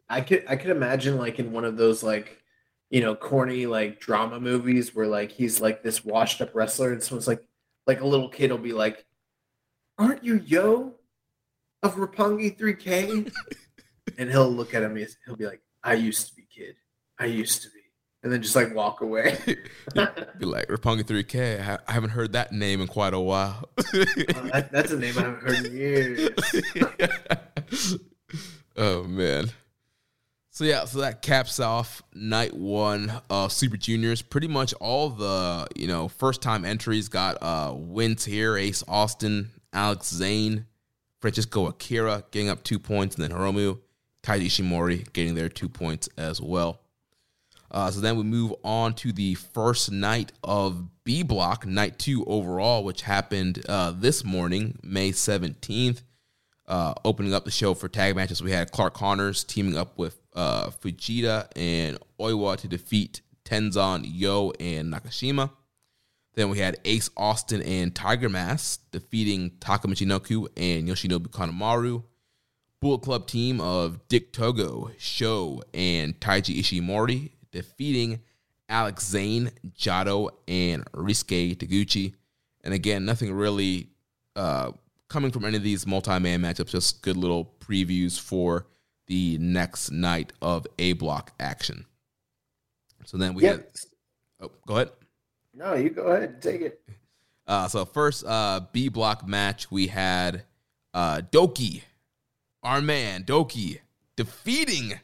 [0.10, 2.42] I could I could imagine like in one of those like
[2.90, 7.04] you know corny like drama movies where like he's like this washed up wrestler, and
[7.04, 7.44] someone's like
[7.86, 9.06] like a little kid will be like,
[10.00, 10.96] "Aren't you Yo
[11.84, 13.32] of Roppongi 3K?"
[14.18, 16.78] and he'll look at him, he'll be like, "I used to be kid.
[17.20, 17.83] I used to be."
[18.24, 19.38] And then just like walk away.
[20.38, 21.80] be like Roppongi 3K.
[21.86, 23.70] I haven't heard that name in quite a while.
[23.78, 26.30] uh, that, that's a name I haven't heard in years.
[28.78, 29.52] oh man.
[30.52, 34.22] So yeah, so that caps off night one of Super Juniors.
[34.22, 38.56] Pretty much all the you know first time entries got uh wins here.
[38.56, 40.68] Ace Austin, Alex Zayne,
[41.20, 43.80] Francesco Akira getting up two points, and then Hiromu,
[44.22, 46.83] Taiji Ishimori getting their two points as well.
[47.74, 52.24] Uh, so then we move on to the first night of B Block, night two
[52.26, 56.04] overall, which happened uh, this morning, May 17th.
[56.66, 60.18] Uh, opening up the show for tag matches, we had Clark Connors teaming up with
[60.34, 65.50] uh, Fujita and Oiwa to defeat Tenzan, Yo, and Nakashima.
[66.36, 72.04] Then we had Ace Austin and Tiger Mask defeating Taka Michinoku and Yoshinobu Kanemaru.
[72.80, 78.20] Bullet Club team of Dick Togo, Sho, and Taiji Ishimori defeating
[78.68, 82.14] Alex Zayne, Jado, and Ryusuke Taguchi.
[82.66, 83.90] And again, nothing really
[84.36, 84.72] uh,
[85.08, 88.68] coming from any of these multi-man matchups, just good little previews for
[89.08, 91.86] the next night of A block action.
[93.06, 93.56] So then we yep.
[93.56, 93.66] had.
[94.42, 94.90] Oh, go ahead.
[95.54, 96.82] No, you go ahead and take it.
[97.46, 100.44] Uh, so first uh, B block match we had
[100.94, 101.82] uh, Douki,
[102.64, 103.80] our man Douki
[104.16, 105.00] defeating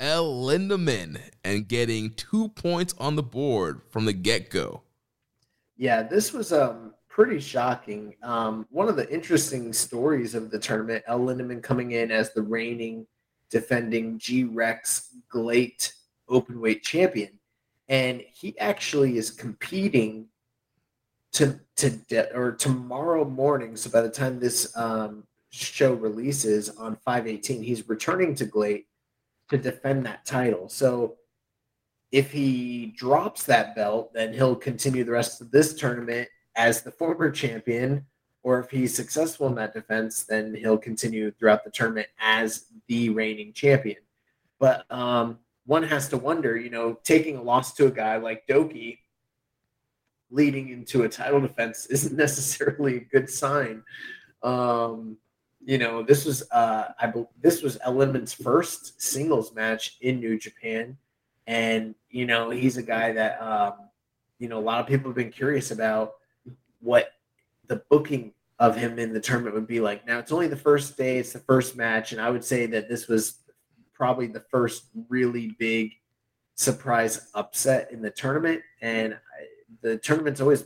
[0.00, 4.82] El Lindaman and getting two points on the board from the get go.
[5.76, 8.14] Yeah, this was um pretty shocking.
[8.22, 12.42] Um, one of the interesting stories of the tournament, El Lindaman coming in as the
[12.42, 13.06] reigning
[13.50, 15.94] defending G Rex GLEAT
[16.28, 17.38] openweight champion
[17.88, 20.26] and he actually is competing
[21.32, 23.76] to to de- or tomorrow morning.
[23.76, 28.86] So by the time this um, show releases on five eighteen, he's returning to GLEAT
[29.50, 30.68] to defend that title.
[30.68, 31.16] So
[32.12, 36.90] if he drops that belt, then he'll continue the rest of this tournament as the
[36.90, 38.06] former champion.
[38.42, 43.10] Or if he's successful in that defense, then he'll continue throughout the tournament as the
[43.10, 43.98] reigning champion.
[44.58, 48.46] But um, one has to wonder, you know, taking a loss to a guy like
[48.46, 48.98] Douki
[50.30, 53.82] leading into a title defense isn't necessarily a good sign.
[54.42, 55.18] Um,
[55.64, 60.96] you know, this was uh, I this was Element's first singles match in New Japan,
[61.46, 63.74] and you know he's a guy that um,
[64.38, 66.14] you know a lot of people have been curious about
[66.80, 67.12] what
[67.66, 70.06] the booking of him in the tournament would be like.
[70.06, 72.88] Now it's only the first day, it's the first match, and I would say that
[72.88, 73.38] this was
[73.98, 75.92] probably the first really big
[76.54, 78.62] surprise upset in the tournament.
[78.80, 79.18] And
[79.82, 80.64] the tournament's always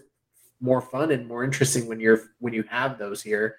[0.60, 3.56] more fun and more interesting when you're when you have those here.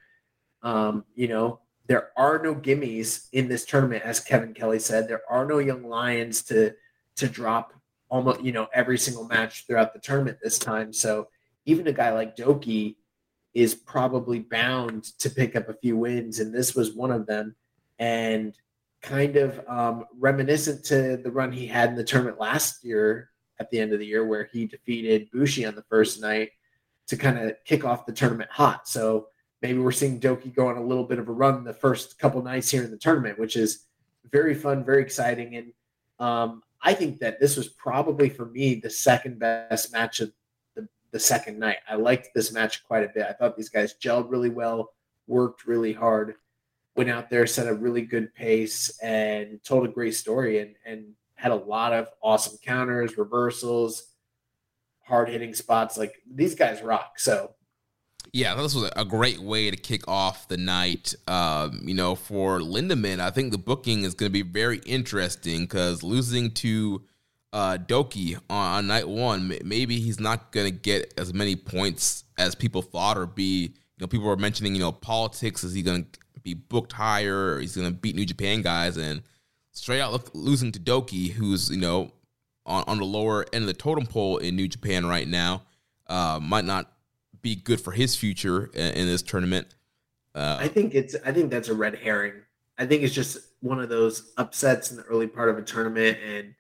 [0.64, 5.08] Um, you know, there are no gimmies in this tournament, as Kevin Kelly said.
[5.08, 6.74] There are no young lions to
[7.16, 7.74] to drop
[8.10, 10.94] almost you know every single match throughout the tournament this time.
[10.94, 11.28] So
[11.66, 12.96] even a guy like Douki
[13.54, 17.56] is probably bound to pick up a few wins, and this was one of them.
[18.00, 18.58] And
[19.02, 23.30] kind of um, reminiscent to the run he had in the tournament last year
[23.60, 26.50] at the end of the year, where he defeated Bushi on the first night
[27.08, 28.88] to kind of kick off the tournament hot.
[28.88, 29.28] So
[29.64, 32.44] maybe we're seeing Douki go on a little bit of a run the first couple
[32.44, 33.86] nights here in the tournament, which is
[34.32, 35.56] very fun, very exciting.
[35.56, 35.74] And
[36.20, 40.32] um, I think that this was probably for me the second best match of
[40.76, 41.78] the, the second night.
[41.90, 43.26] I liked this match quite a bit.
[43.28, 44.94] I thought these guys gelled really well,
[45.28, 46.36] worked really hard
[46.96, 51.06] went out there, set a really good pace, and told a great story and, and
[51.36, 54.10] had a lot of awesome counters, reversals,
[55.02, 55.98] hard hitting spots.
[55.98, 57.20] Like these guys rock.
[57.20, 57.52] So
[58.34, 61.14] yeah, this was a great way to kick off the night.
[61.28, 65.62] Um, you know, for Lindaman, I think the booking is going to be very interesting
[65.62, 67.04] because losing to
[67.54, 72.24] uh, Douki on, on, night one, maybe he's not going to get as many points
[72.40, 73.76] as people thought, or be.
[73.98, 75.64] You know, people were mentioning, you know, politics.
[75.64, 78.98] Is he going to be booked higher, or he's going to beat New Japan guys,
[78.98, 79.22] and
[79.72, 82.12] straight out look, losing to Douki, who's you know
[82.66, 85.62] on, on the lower end of the totem pole in New Japan right now,
[86.08, 86.90] uh, might not
[87.44, 89.76] be good for his future in, in this tournament.
[90.34, 92.42] Uh, I think it's I think that's a red herring.
[92.80, 96.18] I think it's just one of those upsets in the early part of a tournament,
[96.26, 96.56] and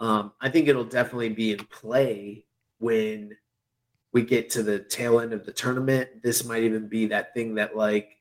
[0.00, 2.44] um, I think it'll definitely be in play
[2.78, 3.36] when
[4.12, 6.22] we get to the tail end of the tournament.
[6.22, 8.16] This might even be that thing that like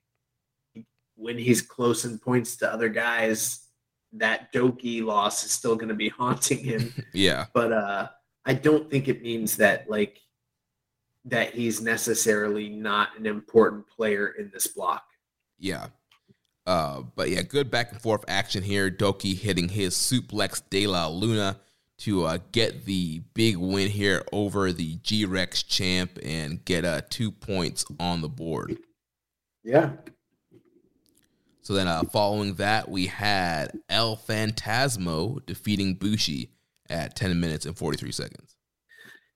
[1.16, 3.68] when he's close in points to other guys,
[4.14, 6.94] that Douki loss is still going to be haunting him.
[7.14, 7.46] yeah.
[7.54, 8.10] But uh,
[8.46, 10.20] I don't think it means that like
[11.26, 15.04] that he's necessarily not an important player in this block.
[15.58, 15.88] Yeah.
[16.66, 18.90] Uh, but yeah, good back and forth action here.
[18.90, 21.60] Douki hitting his suplex de la Luna
[22.00, 27.02] to uh, get the big win here over the G Rex champ and get uh,
[27.10, 28.78] two points on the board.
[29.64, 29.92] Yeah.
[31.62, 36.52] So then, uh, following that, we had El Phantasmo defeating Bushi
[36.90, 38.58] at 10 minutes and 43 seconds.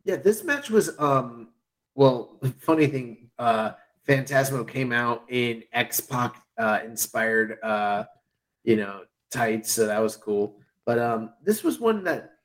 [0.03, 1.49] Yeah, this match was um
[1.97, 3.71] well, funny thing, uh
[4.07, 8.05] Phantasmo came out in X Pac uh inspired uh
[8.63, 9.01] you know
[9.31, 10.59] tights, so that was cool.
[10.85, 12.35] But um this was one that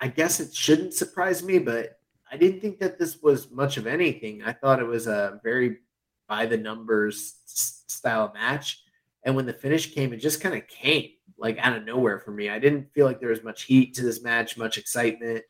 [0.00, 1.98] I guess it shouldn't surprise me, but
[2.32, 4.42] I didn't think that this was much of anything.
[4.42, 5.78] I thought it was a very
[6.26, 8.82] by the numbers style match.
[9.24, 12.30] And when the finish came, it just kind of came like out of nowhere for
[12.30, 12.48] me.
[12.48, 15.44] I didn't feel like there was much heat to this match, much excitement.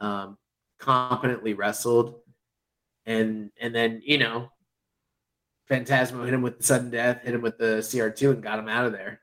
[0.00, 0.38] Um,
[0.78, 2.20] competently wrestled.
[3.06, 4.48] And and then you know,
[5.70, 8.68] Phantasmo hit him with the sudden death, hit him with the CR2, and got him
[8.68, 9.20] out of there.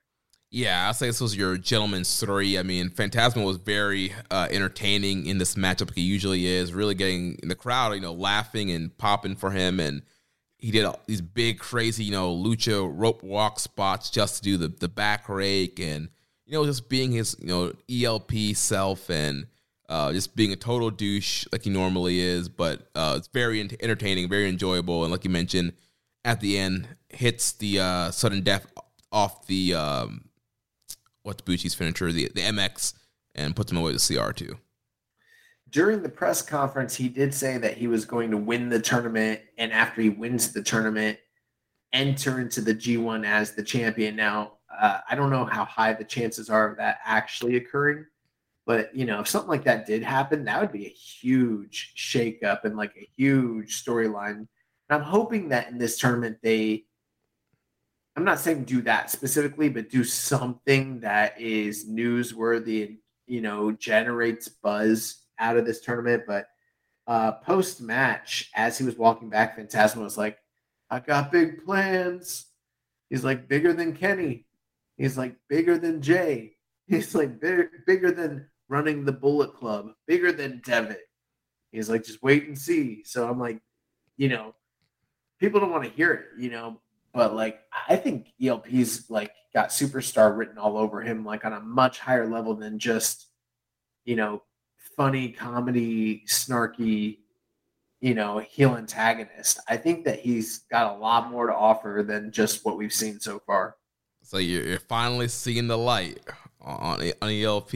[0.53, 2.57] Yeah, I'll say this was your gentleman's three.
[2.57, 5.93] I mean, Phantasmo was very uh, entertaining in this matchup.
[5.95, 9.79] He usually is, really getting in the crowd, you know, laughing and popping for him.
[9.79, 10.01] And
[10.57, 14.57] he did all these big, crazy, you know, lucha rope walk spots just to do
[14.57, 16.09] the the back rake and
[16.45, 19.47] you know just being his you know ELP self and
[19.91, 22.49] uh, just being a total douche like he normally is.
[22.49, 25.73] But uh, it's very entertaining, very enjoyable, and like you mentioned,
[26.25, 28.65] at the end hits the uh, sudden death
[29.11, 29.75] off the.
[29.75, 30.29] Um,
[31.23, 32.93] what's Bushi's finisher, the, the MX,
[33.35, 34.57] and puts him away to CR2.
[35.69, 39.39] During the press conference, he did say that he was going to win the tournament,
[39.57, 41.17] and after he wins the tournament,
[41.93, 44.15] enter into the G1 as the champion.
[44.15, 48.05] Now, uh, I don't know how high the chances are of that actually occurring,
[48.71, 52.63] but you know, if something like that did happen, that would be a huge shakeup
[52.63, 54.37] and like a huge storyline.
[54.37, 54.47] And
[54.89, 56.85] I'm hoping that in this tournament they
[58.15, 63.73] I'm not saying do that specifically, but do something that is newsworthy and you know
[63.73, 66.23] generates buzz out of this tournament.
[66.25, 66.45] But
[67.07, 70.37] uh, post match, as he was walking back, Phantasmo was like,
[70.89, 72.45] "I got big plans."
[73.09, 74.45] He's like bigger than Kenny.
[74.95, 76.53] He's like bigger than Jay.
[76.87, 81.01] He's like bigger, bigger than running the Bullet Club, bigger than Devitt.
[81.73, 83.03] He's like, just wait and see.
[83.03, 83.59] So I'm like,
[84.15, 84.55] you know,
[85.39, 86.79] people don't want to hear it, you know,
[87.13, 91.59] but like I think ELP's like got superstar written all over him, like on a
[91.59, 93.27] much higher level than just
[94.05, 94.41] you know
[94.95, 97.17] funny comedy, snarky,
[97.99, 99.59] you know heel antagonist.
[99.67, 103.19] I think that he's got a lot more to offer than just what we've seen
[103.19, 103.75] so far.
[104.23, 106.19] So you're, finally seeing the light
[106.61, 107.73] on on ELP.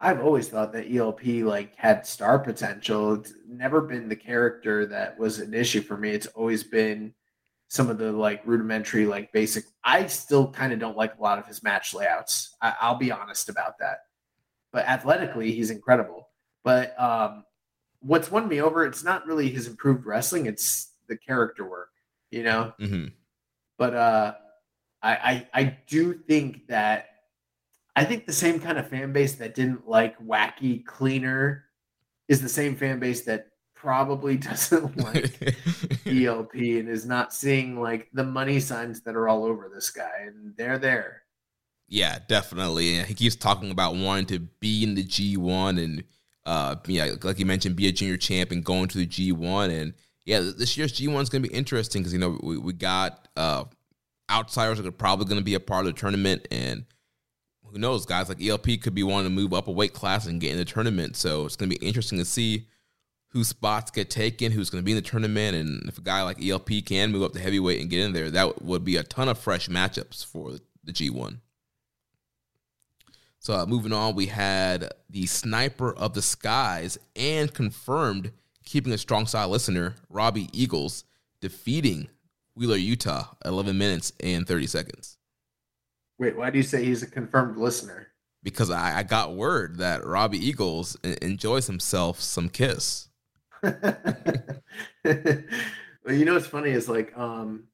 [0.00, 3.14] I've always thought that ELP like had star potential.
[3.14, 6.10] It's never been the character that was an issue for me.
[6.10, 7.12] It's always been
[7.68, 9.64] some of the like rudimentary, like basic.
[9.84, 12.56] I still kind of don't like a lot of his match layouts.
[12.62, 13.98] I, I'll be honest about that.
[14.72, 16.28] But athletically, he's incredible.
[16.64, 17.44] But um,
[18.00, 21.90] what's won me over, it's not really his improved wrestling; it's the character work,
[22.30, 22.72] you know.
[22.80, 23.08] Mm-hmm.
[23.76, 24.34] But uh,
[25.02, 27.09] I, I I do think that
[27.96, 31.64] I think the same kind of fan base that didn't like wacky cleaner
[32.28, 35.56] is the same fan base that probably doesn't like
[36.06, 40.24] ELP and is not seeing like the money signs that are all over this guy,
[40.26, 41.22] and they're there.
[41.90, 43.02] Yeah, definitely.
[43.02, 46.04] He keeps talking about wanting to be in the G1 and,
[46.46, 49.70] uh, yeah, like you mentioned, be a junior champ and going to the G1.
[49.70, 49.94] And
[50.24, 53.26] yeah, this year's G1 is going to be interesting because, you know, we, we got
[53.36, 53.64] uh,
[54.30, 56.46] outsiders that are probably going to be a part of the tournament.
[56.52, 56.84] And
[57.72, 60.40] who knows, guys like ELP could be wanting to move up a weight class and
[60.40, 61.16] get in the tournament.
[61.16, 62.66] So it's going to be interesting to see
[63.28, 66.22] whose spots get taken, who's going to be in the tournament, and if a guy
[66.22, 69.02] like ELP can move up to heavyweight and get in there, that would be a
[69.04, 70.52] ton of fresh matchups for
[70.82, 71.38] the G1.
[73.38, 78.32] So uh, moving on, we had the sniper of the skies and confirmed
[78.64, 81.04] keeping a strong style listener, Robbie Eagles,
[81.40, 82.08] defeating
[82.54, 85.16] Wheeler Yuta 11 minutes and 30 seconds.
[86.20, 88.08] Wait, why do you say he's a confirmed listener?
[88.42, 93.08] Because I, I got word that Robbie Eagles enjoys himself some kiss.
[93.62, 93.82] well,
[96.06, 97.64] you know what's funny is like um,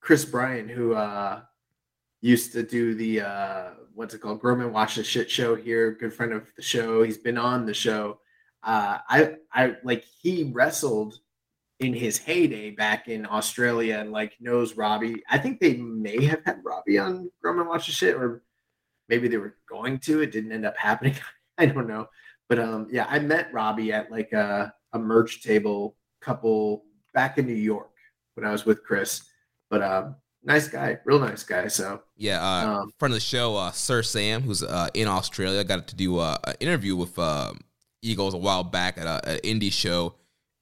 [0.00, 1.40] Chris Bryan, who uh,
[2.20, 6.14] used to do the uh, what's it called, Groman Watch the Shit Show here, good
[6.14, 7.02] friend of the show.
[7.02, 8.20] He's been on the show.
[8.62, 11.18] Uh, I I like he wrestled
[11.80, 15.22] in his heyday back in Australia and like knows Robbie.
[15.28, 18.42] I think they may have had Robbie on Groman Watch the Shit, or
[19.08, 20.22] maybe they were going to.
[20.22, 21.16] It didn't end up happening.
[21.58, 22.08] I don't know.
[22.48, 27.46] But um, yeah, I met Robbie at like a a merch table couple back in
[27.46, 27.90] New York
[28.34, 29.22] when I was with Chris.
[29.68, 31.68] But um, nice guy, real nice guy.
[31.68, 35.64] So yeah, uh, um, friend of the show, uh, Sir Sam, who's uh, in Australia,
[35.64, 37.52] got to do uh, an interview with uh,
[38.00, 40.14] Eagles a while back at an indie show,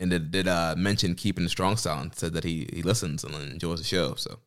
[0.05, 3.25] and did, did uh, mention keeping the strong style and said that he he listens
[3.25, 4.15] and enjoys the show.
[4.15, 4.39] So.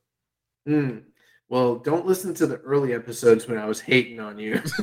[0.68, 1.04] Mm.
[1.50, 4.62] Well, don't listen to the early episodes when I was hating on you.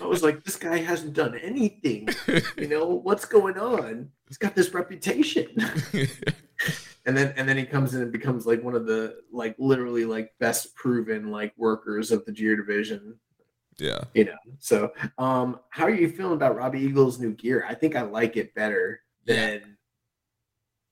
[0.00, 2.08] I was like, this guy hasn't done anything.
[2.56, 4.10] You know, what's going on?
[4.26, 5.46] He's got this reputation.
[7.06, 10.04] and then and then he comes in and becomes like one of the like literally
[10.04, 13.20] like best proven like workers of the Gear division.
[13.78, 14.00] Yeah.
[14.14, 14.36] You know.
[14.58, 17.64] So um how are you feeling about Robbie Eagle's new gear?
[17.68, 19.66] I think I like it better than yeah.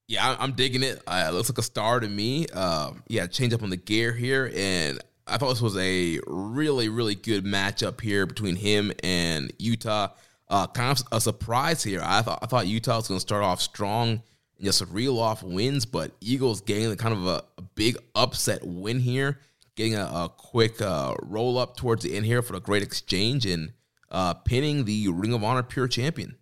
[0.09, 1.03] Yeah, I'm digging it.
[1.05, 2.47] Uh, it looks like a star to me.
[2.49, 6.89] Um, yeah, change up on the gear here, and I thought this was a really,
[6.89, 10.13] really good matchup here between him and Yuta.
[10.49, 12.01] Uh, kind of a surprise here.
[12.05, 15.43] I thought I thought Yuta was going to start off strong and just reel off
[15.43, 19.41] wins, but Eagles getting kind of a, a big upset win here,
[19.77, 23.47] getting a, a quick uh, roll up towards the end here for the great exchange
[23.47, 23.73] and
[24.11, 26.37] uh, pinning the Ring of Honor Pure Champion.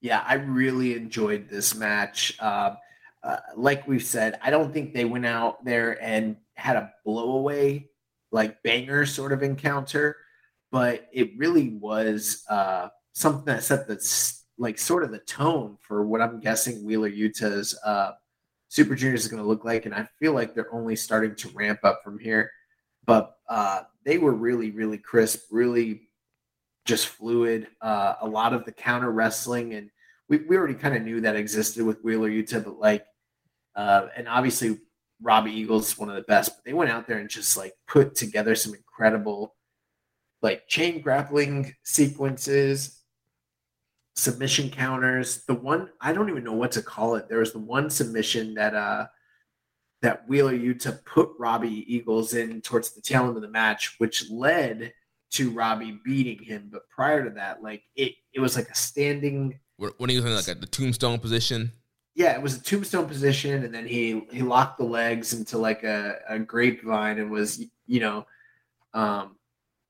[0.00, 2.36] Yeah, I really enjoyed this match.
[2.40, 2.74] Uh,
[3.22, 7.86] uh, like we've said, I don't think they went out there and had a blowaway,
[8.32, 10.16] like banger sort of encounter,
[10.72, 13.96] but it really was uh, something that set the
[14.58, 18.12] like sort of the tone for what I'm guessing Wheeler Yuta's uh,
[18.72, 21.50] Super Juniors is going to look like, and I feel like they're only starting to
[21.50, 22.50] ramp up from here.
[23.04, 26.08] But uh, they were really, really crisp, really
[26.86, 27.66] just fluid.
[27.82, 29.90] Uh, a lot of the counter wrestling, and
[30.30, 33.04] we, we already kind of knew that existed with Wheeler Yuta, but like,
[33.76, 34.78] uh, and obviously
[35.20, 38.14] Robbie Eagles one of the best, but they went out there and just like put
[38.14, 39.54] together some incredible
[40.40, 43.01] like chain grappling sequences,
[44.14, 45.44] submission counters.
[45.46, 47.28] The one I don't even know what to call it.
[47.28, 49.06] There was the one submission that uh
[50.02, 54.28] that Wheeler Yuta put Robbie Eagles in towards the tail end of the match, which
[54.30, 54.92] led
[55.30, 56.68] to Robbie beating him.
[56.70, 60.34] But prior to that, like it it was like a standing when he was in
[60.34, 61.72] like a, the tombstone position.
[62.14, 65.82] Yeah, it was a tombstone position, and then he he locked the legs into like
[65.82, 68.26] a, a grapevine and was you know,
[68.94, 69.36] um,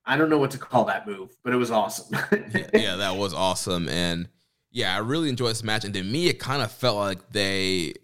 [0.04, 2.16] I don't know what to call that move, but it was awesome.
[2.32, 4.28] yeah, yeah, that was awesome, and
[4.72, 5.84] yeah, I really enjoyed this match.
[5.84, 7.94] And to me, it kind of felt like they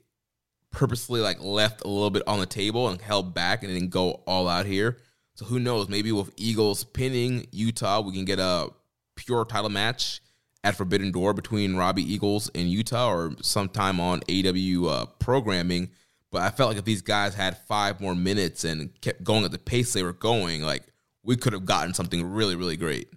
[0.70, 4.22] purposely like left a little bit on the table and held back and didn't go
[4.26, 4.98] all out here.
[5.34, 5.88] So who knows?
[5.88, 8.68] Maybe with Eagles pinning Yuta, we can get a
[9.16, 10.20] pure title match
[10.64, 15.90] at Forbidden Door between Robbie Eagles and Yuta or sometime on AEW uh, programming.
[16.30, 19.52] But I felt like if these guys had five more minutes and kept going at
[19.52, 20.82] the pace they were going, like
[21.28, 23.10] we could have gotten something really, really great.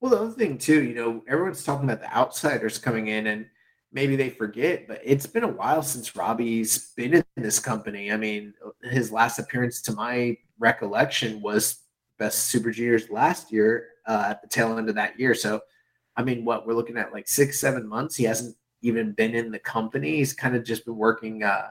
[0.00, 3.46] Well, the other thing too, you know, everyone's talking about the outsiders coming in and
[3.92, 8.12] maybe they forget, but it's been a while since Robbie's been in this company.
[8.12, 8.54] I mean,
[8.84, 11.80] his last appearance to my recollection was
[12.16, 15.34] best super juniors last year uh, at the tail end of that year.
[15.34, 15.62] So
[16.16, 18.14] I mean, what we're looking at like six, seven months.
[18.14, 20.18] He hasn't even been in the company.
[20.18, 21.70] He's kind of just been working uh,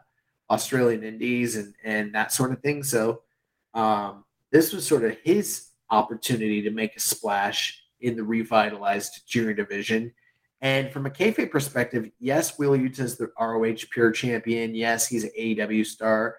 [0.49, 2.84] Australian Indies and and that sort of thing.
[2.84, 3.22] So
[3.73, 9.53] um, this was sort of his opportunity to make a splash in the revitalized junior
[9.53, 10.14] division.
[10.61, 14.76] And from a kayfabe perspective, yes, Will Yuta is the ROH Pure Champion.
[14.76, 16.38] Yes, he's an AEW star.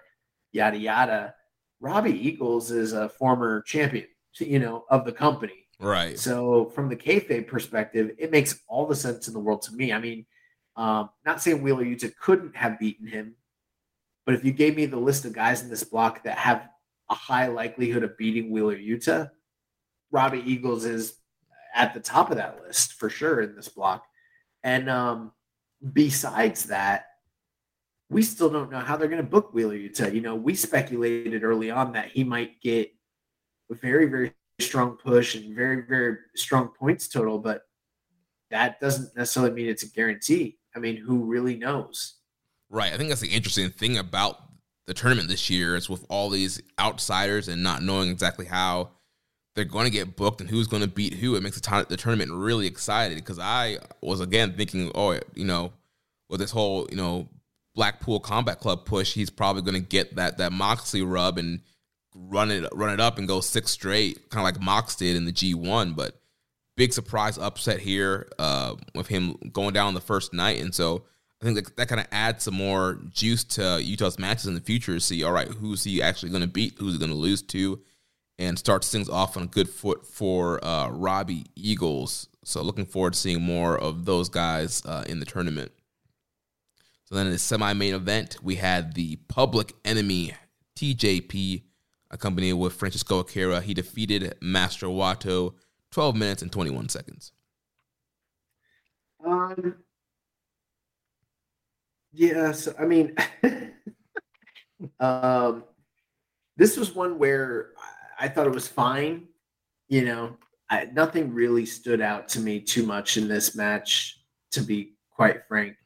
[0.53, 1.35] Yada yada.
[1.81, 4.07] Robbie Eagles is a former champion,
[4.39, 5.67] you know, of the company.
[5.81, 6.17] Right.
[6.17, 9.93] So from the kayfabe perspective, it makes all the sense in the world to me.
[9.93, 10.25] I mean,
[10.77, 13.35] um, not saying Wheeler Yuta couldn't have beaten him,
[14.25, 16.69] but if you gave me the list of guys in this block that have
[17.11, 19.31] a high likelihood of beating Wheeler Yuta.
[20.11, 21.15] Robbie Eagles is
[21.75, 24.05] at the top of that list for sure in this block.
[24.63, 25.33] And um,
[25.93, 27.07] besides that,
[28.11, 30.15] we still don't know how they're going to book Wheeler Yuta.
[30.15, 32.93] You know, we speculated early on that he might get
[33.71, 37.63] a very, very strong push and very, very strong points total, but
[38.51, 40.59] that doesn't necessarily mean it's a guarantee.
[40.77, 42.19] I mean, who really knows?
[42.69, 42.93] Right.
[42.93, 44.37] I think that's the interesting thing about
[44.93, 48.91] the tournament this year is with all these outsiders and not knowing exactly how
[49.55, 51.35] they're going to get booked and who's going to beat who.
[51.35, 55.73] It makes the, the tournament really excited because I was again thinking, oh, you know,
[56.29, 57.29] with this whole you know
[57.75, 61.61] Blackpool Combat Club push, he's probably going to get that that Moxley rub and
[62.15, 65.25] run it run it up and go six straight, kind of like Mox did in
[65.25, 65.97] the G1.
[65.97, 66.21] But
[66.77, 71.05] big surprise upset here uh, with him going down the first night, and so
[71.43, 74.61] I think that, that kind of adds some more juice to Yuta's matches in the
[74.61, 75.01] future.
[75.01, 76.75] See, all right, who's he actually going to beat?
[76.79, 77.81] Who's he going to lose to?
[78.39, 82.29] And starts things off on a good foot for uh, Robbie Eagles.
[82.45, 85.73] So looking forward to seeing more of those guys uh, in the tournament.
[87.07, 90.35] So then in the semi-main event, we had the Public Enemy
[90.77, 91.63] TJP
[92.11, 93.61] accompanied with Francesco Akira.
[93.61, 95.55] He defeated Master Wato
[95.91, 97.33] 12 minutes and 21 seconds.
[99.25, 99.75] Um,
[102.13, 103.15] yeah, so I mean,
[105.01, 105.65] um,
[106.57, 107.71] this was one where
[108.19, 109.29] I thought it was fine.
[109.89, 110.37] You know,
[110.71, 114.21] I, nothing really stood out to me too much in this match,
[114.53, 115.77] to be quite frank.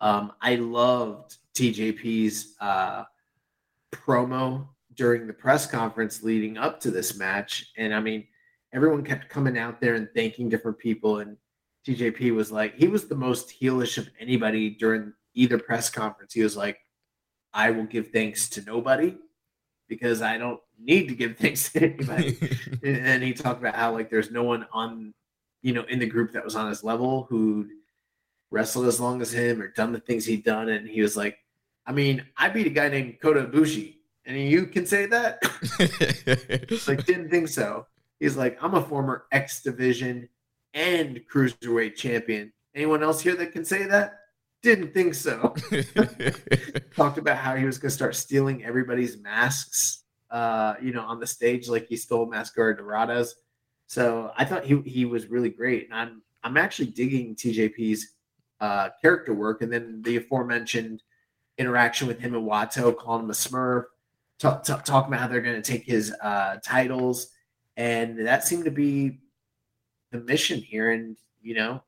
[0.00, 3.04] Um, I loved TJP's uh,
[3.92, 7.70] promo during the press conference leading up to this match.
[7.76, 8.26] And I mean,
[8.72, 11.18] everyone kept coming out there and thanking different people.
[11.18, 11.36] And
[11.86, 16.32] TJP was like, he was the most heelish of anybody during either press conference.
[16.34, 16.78] He was like,
[17.52, 19.16] I will give thanks to nobody
[19.88, 22.38] because I don't need to give thanks to anybody.
[22.84, 25.14] and he talked about how like there's no one on
[25.62, 27.70] you know, in the group that was on his level who'd
[28.50, 30.68] wrestled as long as him or done the things he'd done.
[30.68, 31.38] And he was like,
[31.86, 33.96] I mean, I beat a guy named Kota Ibushi.
[34.26, 35.42] And you can say that?
[36.88, 37.86] like, didn't think so.
[38.20, 40.28] He's like, I'm a former X Division
[40.74, 42.52] and Cruiserweight champion.
[42.74, 44.18] Anyone else here that can say that?
[44.68, 45.54] Didn't think so.
[46.94, 51.20] Talked about how he was going to start stealing everybody's masks, uh, you know, on
[51.20, 53.30] the stage, like he stole Mascara Doradas.
[53.86, 58.12] So I thought he he was really great, and I'm I'm actually digging TJP's
[58.60, 61.02] uh, character work, and then the aforementioned
[61.56, 63.84] interaction with him and Wato, calling him a Smurf,
[64.38, 67.28] talk, talk, talking about how they're going to take his uh, titles,
[67.78, 69.20] and that seemed to be
[70.12, 70.90] the mission here.
[70.90, 71.82] And you know,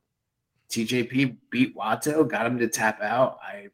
[0.71, 3.39] TJP beat Wato, got him to tap out.
[3.43, 3.67] I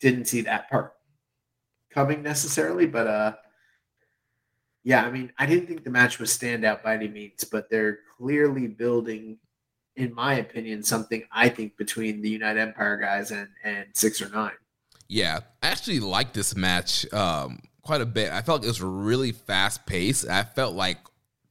[0.00, 0.94] didn't see that part
[1.90, 3.32] coming necessarily, but uh,
[4.84, 7.98] yeah, I mean, I didn't think the match was standout by any means, but they're
[8.16, 9.38] clearly building,
[9.96, 14.28] in my opinion, something I think between the United Empire guys and and six or
[14.30, 14.52] nine.
[15.08, 18.30] Yeah, I actually like this match um, quite a bit.
[18.30, 20.28] I felt like it was really fast paced.
[20.28, 20.98] I felt like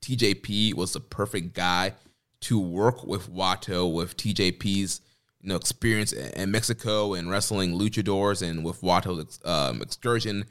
[0.02, 1.94] TJP was the perfect guy
[2.42, 5.02] to work with Wato with TJP's
[5.42, 10.46] you know experience in Mexico and wrestling luchadors and with Wato's um, excursion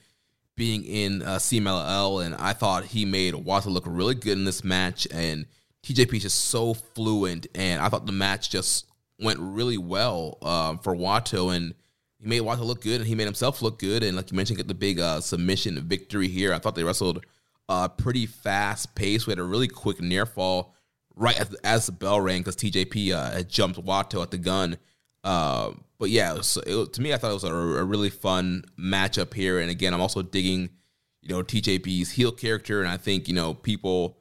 [0.56, 4.64] being in uh, CMLL, and I thought he made Wato look really good in this
[4.64, 5.06] match.
[5.12, 5.46] And
[5.82, 8.86] TJP is just so fluent, and I thought the match just
[9.20, 11.74] went really well um, for Wato, and
[12.18, 14.02] he made Wato look good, and he made himself look good.
[14.02, 16.52] And like you mentioned, get the big uh, submission victory here.
[16.54, 17.24] I thought they wrestled
[17.68, 19.26] uh, pretty fast pace.
[19.26, 20.74] We had a really quick near fall
[21.16, 24.76] right as, as the bell rang because TJP uh, had jumped Wato at the gun.
[25.24, 26.36] Uh, but yeah,
[26.66, 29.58] it, to me, I thought it was a, a, really fun matchup here.
[29.58, 30.70] And again, I'm also digging,
[31.22, 34.18] you know, TJP's heel character, and I think you know people.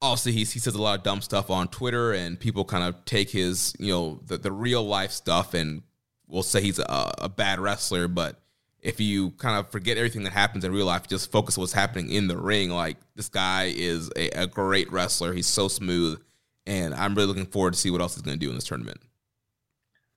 [0.00, 3.04] Obviously, he he says a lot of dumb stuff on Twitter, and people kind of
[3.04, 5.82] take his you know the, the real life stuff and
[6.26, 8.08] will say he's a, a bad wrestler.
[8.08, 8.40] But
[8.82, 11.72] if you kind of forget everything that happens in real life, just focus on what's
[11.72, 12.70] happening in the ring.
[12.70, 15.32] Like this guy is a, a great wrestler.
[15.32, 16.20] He's so smooth,
[16.66, 18.64] and I'm really looking forward to see what else he's going to do in this
[18.64, 19.00] tournament.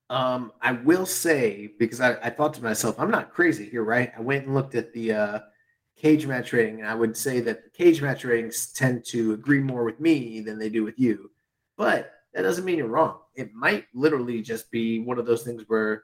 [0.10, 4.12] Um, I will say because I, I thought to myself, I'm not crazy here, right?
[4.18, 5.40] I went and looked at the uh,
[6.02, 10.00] Cagematch rating, and I would say that the Cagematch ratings tend to agree more with
[10.00, 11.32] me than they do with you.
[11.78, 13.20] But that doesn't mean you're wrong.
[13.36, 16.04] It might literally just be one of those things where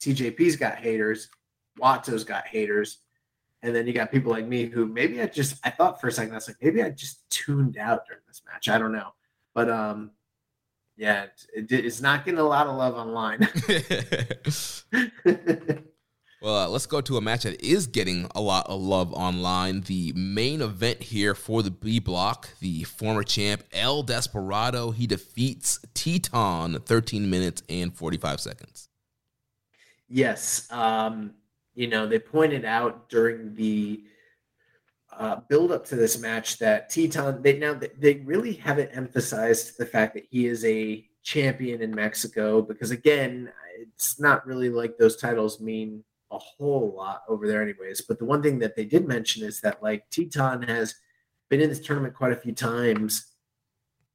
[0.00, 1.28] TJP's got haters,
[1.78, 2.98] Wato's got haters,
[3.62, 6.12] and then you got people like me who maybe I just I thought for a
[6.12, 8.68] second I was like maybe I just tuned out during this match.
[8.68, 9.14] I don't know,
[9.54, 10.12] but um,
[10.98, 13.48] yeah, it, it's not getting a lot of love online.
[16.42, 19.82] well, uh, let's go to a match that is getting a lot of love online.
[19.82, 25.78] The main event here for the B block, the former champ El Desperado, he defeats
[25.94, 28.88] Titán 13 minutes and 45 seconds.
[30.08, 31.34] Yes, um,
[31.78, 34.02] you know they pointed out during the
[35.16, 39.86] uh, build up to this match that Titán they now they really haven't emphasized the
[39.86, 45.16] fact that he is a champion in Mexico because again it's not really like those
[45.16, 46.02] titles mean
[46.32, 48.00] a whole lot over there anyways.
[48.00, 50.96] But the one thing that they did mention is that like Titán has
[51.48, 53.34] been in this tournament quite a few times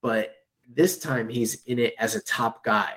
[0.02, 0.34] but
[0.68, 2.91] this time he's in it as a top guy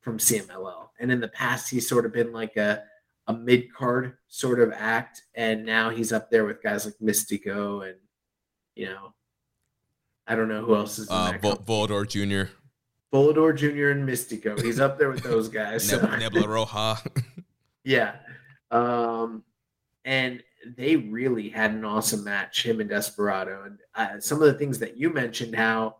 [0.00, 2.82] from CMLL and in the past he's sort of been like a
[3.28, 7.86] a mid card sort of act, and now he's up there with guys like Mystico
[7.88, 7.96] and
[8.74, 9.12] you know,
[10.26, 11.08] I don't know who else is.
[11.10, 12.50] Uh, Vol- Volador Jr.
[13.12, 13.90] Volador Jr.
[13.90, 14.60] and Mystico.
[14.62, 15.90] He's up there with those guys.
[15.90, 17.22] Neb- Niebla Roja.
[17.84, 18.16] yeah,
[18.70, 19.42] um,
[20.04, 20.42] and
[20.76, 24.78] they really had an awesome match, him and Desperado, and uh, some of the things
[24.78, 25.96] that you mentioned, how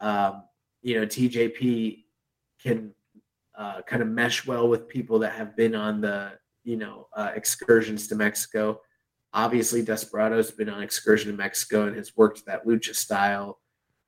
[0.00, 0.42] um,
[0.82, 2.04] you know TJP
[2.62, 2.92] can
[3.56, 6.32] uh, kind of mesh well with people that have been on the
[6.68, 8.78] you know, uh, excursions to Mexico.
[9.32, 13.58] Obviously, Desperado's been on excursion to Mexico and has worked that lucha style.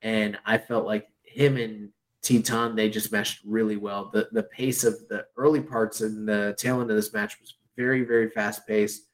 [0.03, 1.89] And I felt like him and
[2.23, 4.11] Titán, they just meshed really well.
[4.13, 7.55] The the pace of the early parts and the tail end of this match was
[7.79, 9.09] very, very fast paced,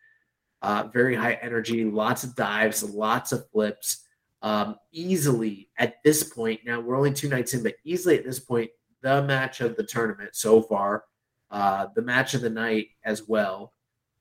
[0.63, 4.09] uh, very high energy, lots of dives, lots of flips.
[4.43, 8.41] Um, easily at this point, now we're only two nights in, but easily at this
[8.41, 8.71] point,
[9.03, 11.05] the match of the tournament so far
[11.51, 13.73] uh, the match of the night as well.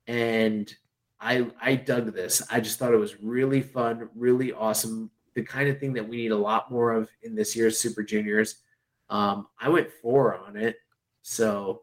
[0.07, 0.73] And
[1.19, 2.41] I I dug this.
[2.49, 5.10] I just thought it was really fun, really awesome.
[5.34, 8.03] The kind of thing that we need a lot more of in this year's Super
[8.03, 8.56] Juniors.
[9.10, 10.77] Um, I went four on it,
[11.22, 11.81] so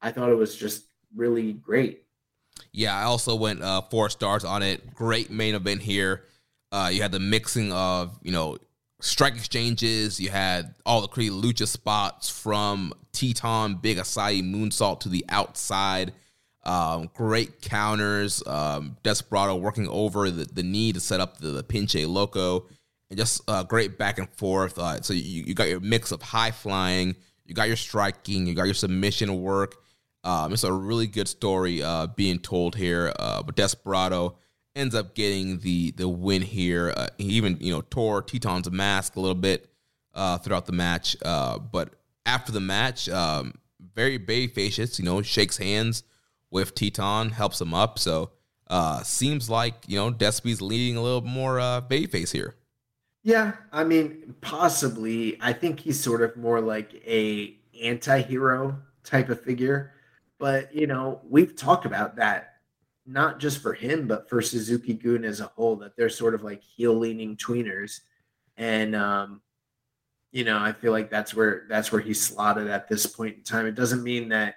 [0.00, 2.06] I thought it was just really great.
[2.72, 4.94] Yeah, I also went uh, four stars on it.
[4.94, 6.24] Great main event here.
[6.70, 8.58] Uh, you had the mixing of you know
[9.02, 10.20] strike exchanges.
[10.20, 16.12] You had all the crazy lucha spots from Titán, Big Asai moonsault to the outside.
[16.64, 18.42] Um, great counters.
[18.46, 22.66] Um, Desperado working over the, the knee to set up the, the pinche loco.
[23.10, 24.78] And just uh, great back and forth.
[24.78, 28.54] Uh, so you, you got your mix of high flying, you got your striking, you
[28.54, 29.76] got your submission work.
[30.24, 33.12] Um, it's a really good story uh, being told here.
[33.18, 34.36] Uh, but Desperado
[34.74, 36.92] ends up getting the the win here.
[36.96, 39.70] Uh, he even you know tore Titán's mask a little bit
[40.14, 41.16] uh, throughout the match.
[41.22, 41.90] Uh, but
[42.26, 43.54] after the match, um,
[43.94, 44.98] very babyfacious.
[44.98, 46.04] You know, shakes hands
[46.50, 47.98] with Titán, helps him up.
[47.98, 48.30] So
[48.68, 52.54] uh, seems like you know Despy's leading a little more uh, babyface here.
[53.24, 55.38] Yeah, I mean, possibly.
[55.40, 59.92] I think he's sort of more like a anti-hero type of figure.
[60.38, 62.51] But you know, we've talked about that
[63.06, 66.62] not just for him, but for Suzuki-gun as a whole, that they're sort of like
[66.62, 68.00] heel leaning tweeners.
[68.56, 69.40] And um,
[70.30, 73.42] you know, I feel like that's where that's where he's slotted at this point in
[73.42, 73.66] time.
[73.66, 74.54] It doesn't mean that,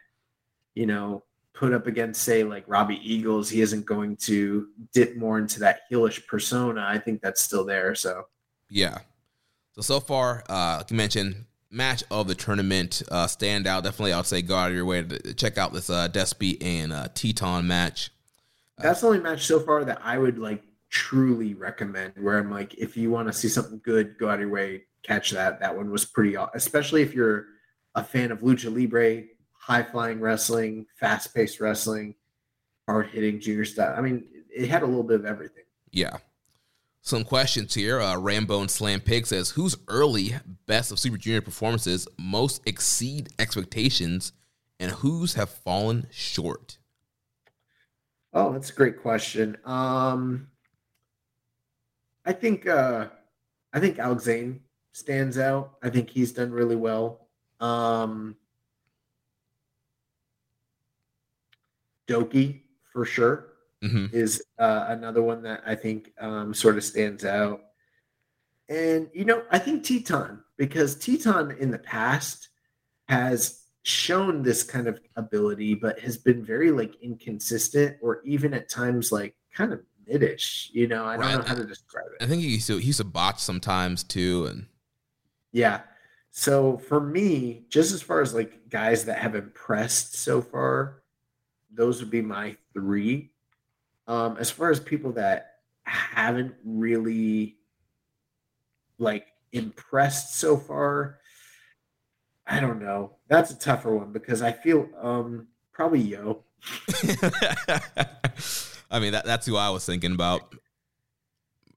[0.73, 1.23] you know,
[1.53, 5.81] put up against, say, like Robbie Eagles, he isn't going to dip more into that
[5.91, 6.85] heelish persona.
[6.87, 7.95] I think that's still there.
[7.95, 8.27] So
[8.69, 8.99] yeah.
[9.73, 13.83] So so far, uh, like you mentioned, match of the tournament uh, standout.
[13.83, 16.93] Definitely, I'll say go out of your way to check out this uh, Despy and
[16.93, 18.11] uh, Titán match.
[18.77, 22.13] That's the only match so far that I would like truly recommend.
[22.17, 24.83] Where I'm like, if you want to see something good, go out of your way,
[25.03, 25.59] catch that.
[25.59, 27.45] That one was pretty, especially if you're
[27.95, 29.23] a fan of lucha libre,
[29.53, 32.15] high flying wrestling, fast paced wrestling,
[32.87, 33.95] hard hitting junior style.
[33.97, 35.63] I mean, it had a little bit of everything.
[35.91, 36.17] Yeah.
[37.01, 38.01] Some questions here.
[38.01, 40.35] Uh, Rambo and Slam Pig says, "Whose early
[40.65, 44.33] best of Super Junior performances most exceed expectations,
[44.79, 46.79] and whose have fallen short?"
[48.35, 49.57] Oh, that's a great question.
[49.63, 50.49] Um,
[52.25, 53.07] I think uh,
[53.73, 54.59] I think Alex Zayne
[54.91, 55.77] stands out.
[55.81, 57.29] I think he's done really well.
[57.61, 58.35] Um,
[62.09, 64.07] Douki for sure mm-hmm.
[64.11, 67.61] is uh, another one that I think um, sort of stands out.
[68.67, 72.49] And you know, I think Titán because Titán in the past
[73.07, 78.67] has shown this kind of ability, but has been very like inconsistent or even at
[78.67, 80.69] times like kind of midish.
[80.73, 81.37] You know, I don't right.
[81.37, 82.23] know how to describe it.
[82.23, 84.65] I think he used to he used to botch sometimes too, and
[85.51, 85.81] yeah.
[86.31, 91.03] So for me, just as far as like guys that have impressed so far,
[91.71, 93.31] those would be my three.
[94.07, 97.57] Um, as far as people that haven't really
[98.97, 101.19] like impressed so far,
[102.47, 103.13] I don't know.
[103.27, 106.43] That's a tougher one because I feel um probably Yo.
[108.91, 110.53] I mean that that's who I was thinking about.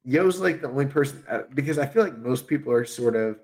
[0.04, 3.38] Yo's like the only person uh, because I feel like most people are sort of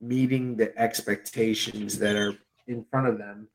[0.00, 2.34] meeting the expectations that are
[2.66, 3.48] in front of them,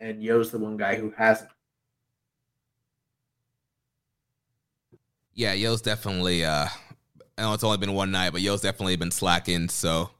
[0.00, 1.50] and Yo's the one guy who hasn't.
[5.34, 6.44] Yeah, Yo's definitely.
[6.44, 6.68] uh
[7.36, 9.68] I know it's only been one night, but Yo's definitely been slacking.
[9.68, 10.10] So,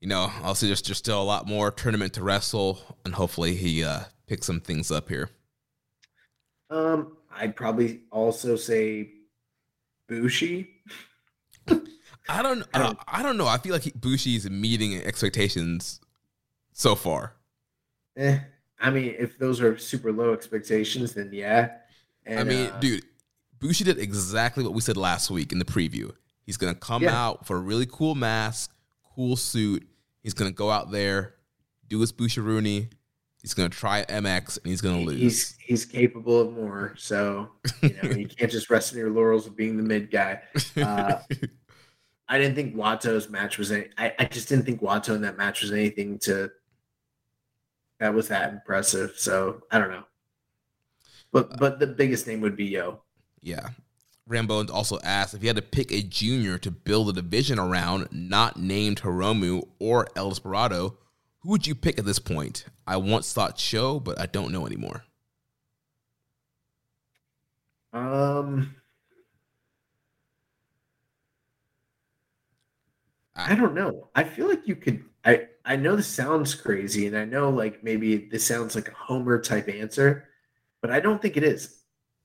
[0.00, 3.84] you know, also there's just still a lot more tournament to wrestle, and hopefully he
[3.84, 5.30] uh picks some things up here.
[6.70, 9.10] Um, I'd probably also say
[10.06, 10.70] Bushi.
[12.28, 12.64] I don't.
[12.74, 13.46] I don't, I don't know.
[13.46, 16.00] I feel like he, Bushi is meeting expectations
[16.72, 17.34] so far.
[18.16, 18.38] Eh,
[18.80, 21.70] I mean, if those are super low expectations, then yeah.
[22.26, 23.04] And, I mean, uh, dude,
[23.58, 26.12] Bushi did exactly what we said last week in the preview.
[26.44, 27.16] He's gonna come yeah.
[27.16, 28.72] out for a really cool mask,
[29.18, 29.84] cool suit.
[30.22, 31.34] He's gonna go out there,
[31.88, 32.88] do his Rooney.
[33.42, 35.20] He's gonna try MX and he's gonna lose.
[35.20, 36.94] He's he's capable of more.
[36.96, 37.50] So
[37.82, 40.40] you know you can't just rest in your laurels of being the mid guy.
[40.76, 41.16] Uh,
[42.28, 43.86] I didn't think Wato's match was any.
[43.96, 46.50] I, I just didn't think Wato in that match was anything to
[47.98, 49.14] that was that impressive.
[49.16, 50.04] So I don't know.
[51.32, 53.02] But but the biggest name would be Yo.
[53.40, 53.68] Yeah.
[54.28, 58.08] Rambo also asked if you had to pick a junior to build a division around,
[58.12, 60.98] not named Hiromu or El Desperado,
[61.40, 62.66] who would you pick at this point?
[62.86, 65.04] I once thought Sho, but I don't know anymore.
[67.92, 68.76] Um,
[73.34, 74.08] I don't know.
[74.14, 75.04] I feel like you could.
[75.24, 78.94] I I know this sounds crazy, and I know like maybe this sounds like a
[78.94, 80.28] Homer type answer,
[80.82, 81.82] but I don't think it is.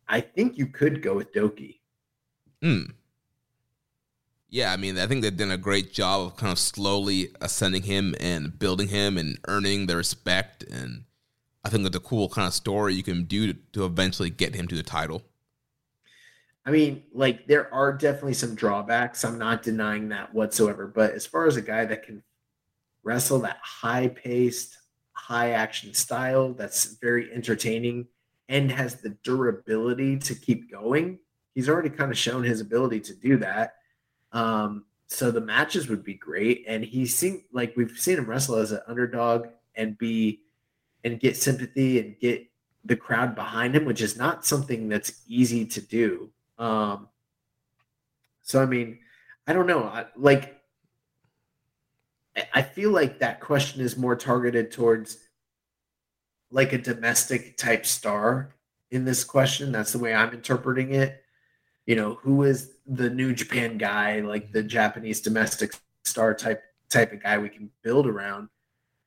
[0.08, 1.80] I think you could go with Douki.
[2.64, 2.84] Hmm.
[4.48, 7.84] Yeah, I mean, I think they've done a great job of kind of slowly ascending
[7.84, 10.64] him and building him and earning the respect.
[10.64, 11.04] And
[11.66, 14.56] I think that's a cool kind of story you can do to, to eventually get
[14.56, 15.24] him to the title.
[16.66, 19.26] I mean, like there are definitely some drawbacks.
[19.26, 20.88] I'm not denying that whatsoever.
[20.88, 22.24] But as far as a guy that can
[23.04, 24.78] wrestle that high paced,
[25.12, 28.08] high action style that's very entertaining
[28.48, 31.20] and has the durability to keep going,
[31.54, 33.76] he's already kind of shown his ability to do that.
[34.32, 36.66] Um, so the matches would be great.
[36.68, 40.42] And he seemed like we've seen him wrestle as an underdog and be
[41.04, 42.48] and get sympathy and get
[42.86, 46.30] the crowd behind him, which is not something that's easy to do.
[46.58, 47.08] Um,
[48.42, 49.00] so I mean,
[49.48, 49.84] I don't know.
[49.84, 50.60] I, like,
[52.54, 55.18] I feel like that question is more targeted towards
[56.50, 58.56] like a domestic type star
[58.92, 59.72] in this question.
[59.72, 61.23] That's the way I'm interpreting it.
[61.86, 65.74] You know, who is the new Japan guy, like the Japanese domestic
[66.06, 68.50] star type type of guy we can build around?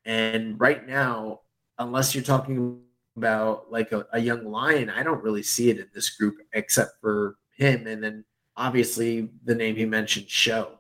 [0.05, 1.41] And right now,
[1.79, 2.81] unless you're talking
[3.17, 7.01] about like a, a young lion, I don't really see it in this group except
[7.01, 8.25] for him, and then
[8.57, 10.79] obviously the name he mentioned, Sho.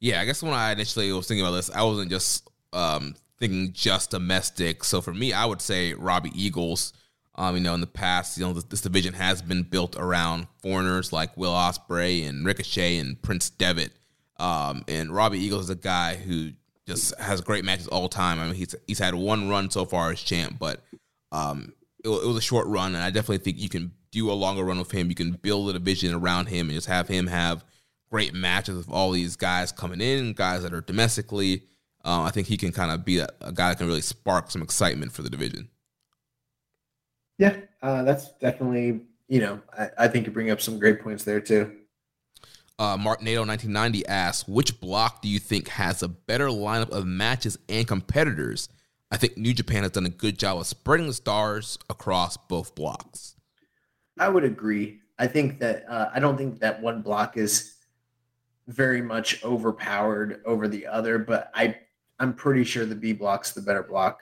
[0.00, 3.72] Yeah, I guess when I initially was thinking about this, I wasn't just um, thinking
[3.72, 4.84] just domestic.
[4.84, 6.92] So for me, I would say Robbie Eagles.
[7.36, 10.46] Um, you know, in the past, you know, this, this, division has been built around
[10.62, 13.92] foreigners like Will Ospreay and Ricochet and Prince Devitt.
[14.38, 16.52] Um, and Robbie Eagles is a guy who
[16.86, 18.38] just has great matches all time.
[18.38, 20.84] I mean, he's he's had one run so far as champ, but
[21.32, 21.72] um,
[22.04, 24.62] it, it was a short run, and I definitely think you can do a longer
[24.62, 25.08] run with him.
[25.08, 27.64] You can build a division around him and just have him have
[28.10, 31.64] great matches with all these guys coming in, guys that are domestically.
[32.04, 34.50] Uh, I think he can kind of be a, a, guy that can really spark
[34.50, 35.68] some excitement for the division.
[37.38, 41.24] Yeah, uh, that's definitely, you know, I, I, think you bring up some great points
[41.24, 41.74] there too.
[42.78, 47.06] Uh, Mark Nato 1990 asks, which block do you think has a better lineup of
[47.06, 48.68] matches and competitors?
[49.10, 52.74] I think New Japan has done a good job of spreading the stars across both
[52.74, 53.36] blocks.
[54.18, 55.00] I would agree.
[55.18, 57.76] I think that uh, I don't think that one block is
[58.66, 61.76] very much overpowered over the other, but I
[62.18, 64.20] I'm pretty sure the B block's the better block.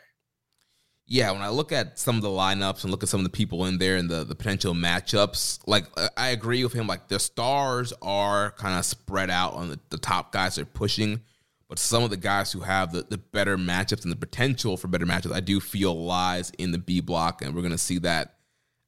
[1.07, 3.31] Yeah, when I look at some of the lineups and look at some of the
[3.31, 5.85] people in there and the, the potential matchups, like
[6.17, 6.87] I agree with him.
[6.87, 11.21] Like the stars are kind of spread out on the, the top guys they're pushing,
[11.69, 14.89] but some of the guys who have the, the better matchups and the potential for
[14.89, 18.37] better matchups, I do feel lies in the B block, and we're gonna see that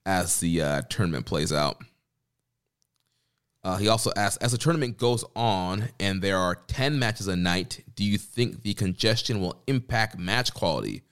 [0.06, 1.82] as the uh, tournament plays out.
[3.64, 7.34] Uh, he also asked, as the tournament goes on and there are 10 matches a
[7.34, 11.02] night, do you think the congestion will impact match quality?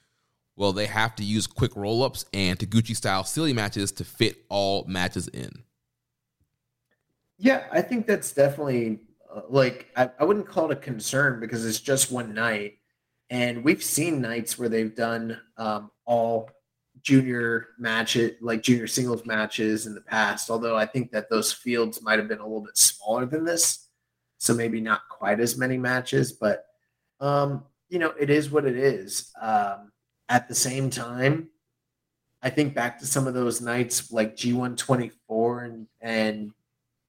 [0.56, 4.44] Will they have to use quick roll ups and Taguchi style silly matches to fit
[4.48, 5.50] all matches in?
[7.39, 9.00] Yeah, I think that's definitely
[9.34, 12.78] uh, like, I, I wouldn't call it a concern because it's just one night.
[13.31, 16.50] And we've seen nights where they've done um, all
[17.00, 20.50] junior matches, like junior singles matches in the past.
[20.50, 23.89] Although I think that those fields might have been a little bit smaller than this,
[24.39, 26.32] so maybe not quite as many matches.
[26.32, 26.66] But
[27.20, 29.32] um, you know, it is what it is.
[29.40, 29.91] Um,
[30.28, 31.49] at the same time,
[32.42, 36.52] I think back to some of those nights like G124 and and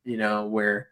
[0.03, 0.89] you know where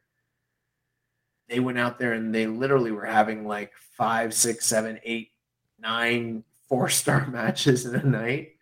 [1.47, 5.31] they went out there and they literally were having like five, six, seven, eight,
[5.79, 8.55] nine four star matches in a night.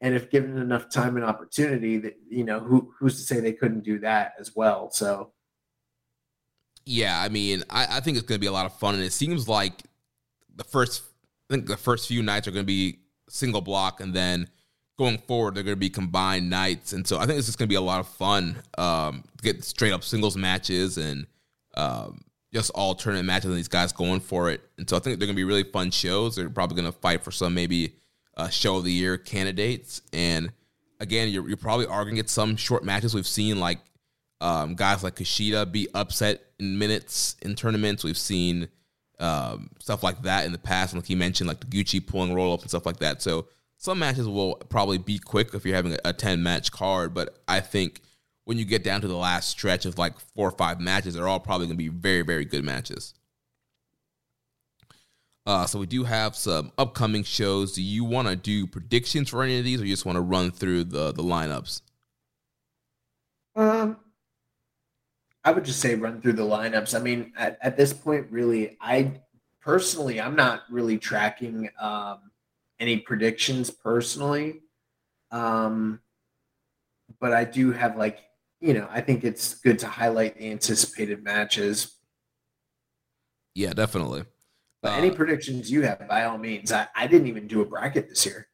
[0.00, 3.52] And if given enough time and opportunity that you know who who's to say they
[3.52, 4.90] couldn't do that as well?
[4.90, 5.32] So
[6.86, 8.94] yeah i mean i, I think it's going to be a lot of fun.
[8.94, 9.82] And it seems like
[10.56, 11.02] the first
[11.50, 12.98] i think the first few nights are going to be
[13.28, 14.48] single block and then
[14.98, 17.68] going forward they're going to be combined nights and so i think it's just going
[17.68, 21.26] to be a lot of fun um, to get straight up singles matches and
[21.76, 22.20] um,
[22.52, 25.26] just all tournament matches and these guys going for it and so i think they're
[25.26, 27.94] going to be really fun shows they're probably going to fight for some maybe
[28.40, 30.02] uh, show of the year candidates.
[30.12, 30.52] And
[30.98, 33.14] again, you're, you're probably arguing at some short matches.
[33.14, 33.78] We've seen like
[34.40, 38.02] um, guys like Kushida be upset in minutes in tournaments.
[38.02, 38.68] We've seen
[39.20, 40.94] um, stuff like that in the past.
[40.94, 43.22] Like he mentioned, like the Gucci pulling roll up and stuff like that.
[43.22, 47.14] So some matches will probably be quick if you're having a, a 10 match card.
[47.14, 48.00] But I think
[48.44, 51.28] when you get down to the last stretch of like four or five matches, they're
[51.28, 53.14] all probably going to be very, very good matches.
[55.46, 57.72] Uh, so we do have some upcoming shows.
[57.72, 60.22] Do you want to do predictions for any of these, or you just want to
[60.22, 61.80] run through the the lineups?
[63.56, 63.96] Um,
[65.44, 66.98] I would just say run through the lineups.
[66.98, 69.20] I mean, at, at this point, really, I
[69.60, 72.30] personally, I'm not really tracking um,
[72.78, 74.60] any predictions personally.
[75.30, 76.00] Um,
[77.20, 78.18] but I do have like,
[78.60, 81.96] you know, I think it's good to highlight the anticipated matches.
[83.54, 84.24] Yeah, definitely.
[84.82, 86.72] But uh, any predictions you have, by all means.
[86.72, 88.48] I, I didn't even do a bracket this year.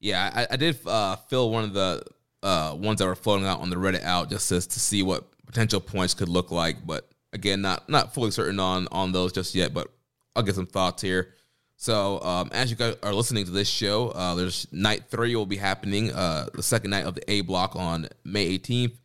[0.00, 2.02] Yeah, I, I did uh, fill one of the
[2.42, 5.31] uh, ones that were floating out on the Reddit out just to, to see what
[5.46, 6.86] potential points could look like.
[6.86, 9.74] But again, not not fully certain on on those just yet.
[9.74, 9.88] But
[10.34, 11.34] I'll get some thoughts here.
[11.76, 15.46] So um, as you guys are listening to this show, uh, there's night three will
[15.46, 18.96] be happening, uh, the second night of the A block on May 18th.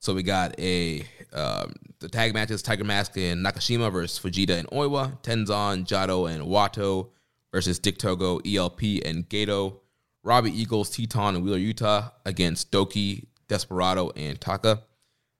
[0.00, 4.68] So we got a um, the tag matches: Tiger Mask and Nakashima versus Fujita and
[4.68, 7.08] Oiwa, Tenzan, Jado, and Wato
[7.52, 9.78] versus Dick Togo, ELP, and Gedo.
[10.24, 14.82] Robbie Eagles, Titán, and Wheeler Yuta against Douki, Desperado, and Taka.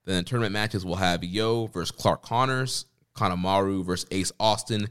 [0.09, 4.89] Then the tournament matches will have Yo versus Clark Connors, Kanemaru versus Ace Austin,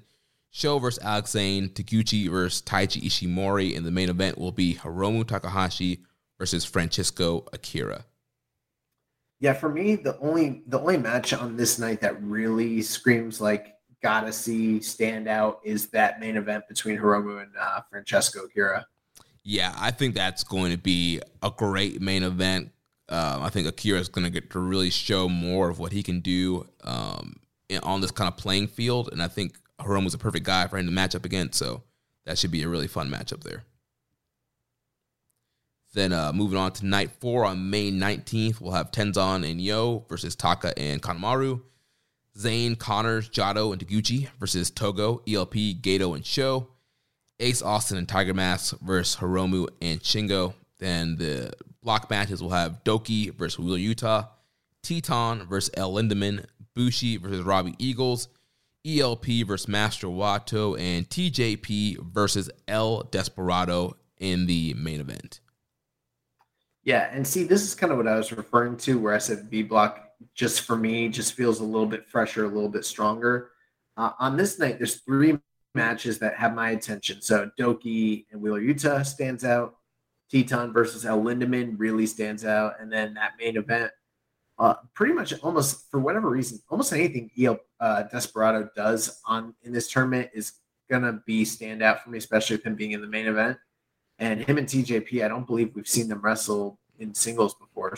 [0.51, 5.27] Sho versus Alex Zayne, Taguchi versus Taiji Ishimori, and the main event will be Hiromu
[5.27, 6.05] Takahashi
[6.39, 8.05] versus Francesco Akira.
[9.41, 13.75] Yeah, for me, the only the only match on this night that really screams like
[14.01, 18.87] gotta see stand out is that main event between Hiromu and uh, Francesco Akira.
[19.43, 22.71] Yeah, I think that's going to be a great main event.
[23.11, 26.03] Um, I think Akira is going to get to really show more of what he
[26.03, 27.37] can do um,
[27.69, 30.77] in, on this kind of playing field, and I think Hiromu's a perfect guy for
[30.78, 31.59] him to match up against.
[31.59, 31.83] So
[32.27, 33.65] that should be a really fun matchup there.
[35.95, 40.05] Then uh, moving on to night four on May 19th, we'll have Tenzan and Yo
[40.09, 41.62] versus Taka and Kanemaru.
[42.37, 46.69] Zayne, Connors, Jado, and Taguchi versus Togo, ELP, Gedo, and Sho.
[47.41, 50.55] Ace Austin and Tiger Mask versus Hiromu and Shingo.
[50.78, 51.53] Then the
[51.89, 54.28] block matches will have Douki versus Wheeler Yuta,
[54.83, 56.44] Titán versus El Lindaman,
[56.75, 58.28] Bushi versus Robbie Eagles,
[58.86, 65.41] ELP versus Master Wato, and TJP versus El Desperado in the main event.
[66.84, 69.49] Yeah, and see, this is kind of what I was referring to, where I said
[69.49, 73.52] B block just for me just feels a little bit fresher, a little bit stronger.
[73.97, 75.39] Uh, on this night, there's three
[75.75, 77.23] matches that have my attention.
[77.23, 79.78] So Douki and Wheeler Yuta stands out.
[80.33, 83.91] Titán versus El Lindaman really stands out, and then that main event,
[84.59, 89.73] uh, pretty much almost for whatever reason, almost anything El uh, Desperado does on in
[89.73, 90.53] this tournament is
[90.91, 93.59] gonna be stand out for me, especially with him being in the main event.
[94.19, 97.97] And him and TJP, I don't believe we've seen them wrestle in singles before.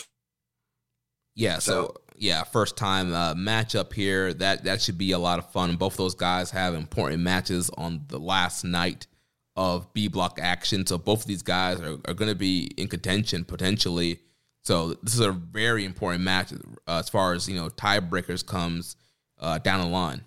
[1.35, 4.35] Yeah, so, so yeah, first time uh, matchup here.
[4.35, 5.77] That that should be a lot of fun.
[5.77, 9.07] Both those guys have important matches on the last night
[9.57, 10.87] of B block action.
[10.87, 14.21] So both of these guys are, are going to be in contention potentially.
[14.63, 18.97] So this is a very important match uh, as far as you know tiebreakers comes
[19.39, 20.23] uh, down the line.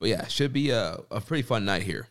[0.00, 2.06] But yeah, should be a, a pretty fun night here.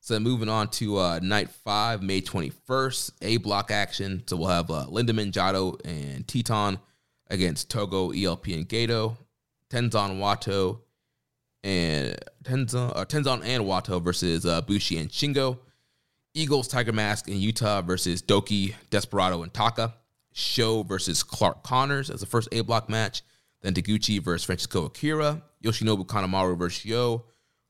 [0.00, 4.24] So moving on to uh, night five, May 21st, A block action.
[4.26, 6.80] So we'll have uh, Lindaman, Jado, and Titán
[7.30, 9.16] against Togo, ELP, and Gedo.
[9.70, 10.80] Tenzan, Wato,
[11.64, 15.58] and Tenzan, uh, Tenzan and Wato versus uh, Bushi and Shingo.
[16.34, 19.94] Eagles, Tiger Mask, and Yuta versus Douki, Desperado, and Taka.
[20.32, 23.22] Sho versus Clark Connors as the first A block match.
[23.60, 25.42] Then Taguchi versus Francesco Akira.
[25.62, 27.24] Yoshinobu Kanemaru versus Yo.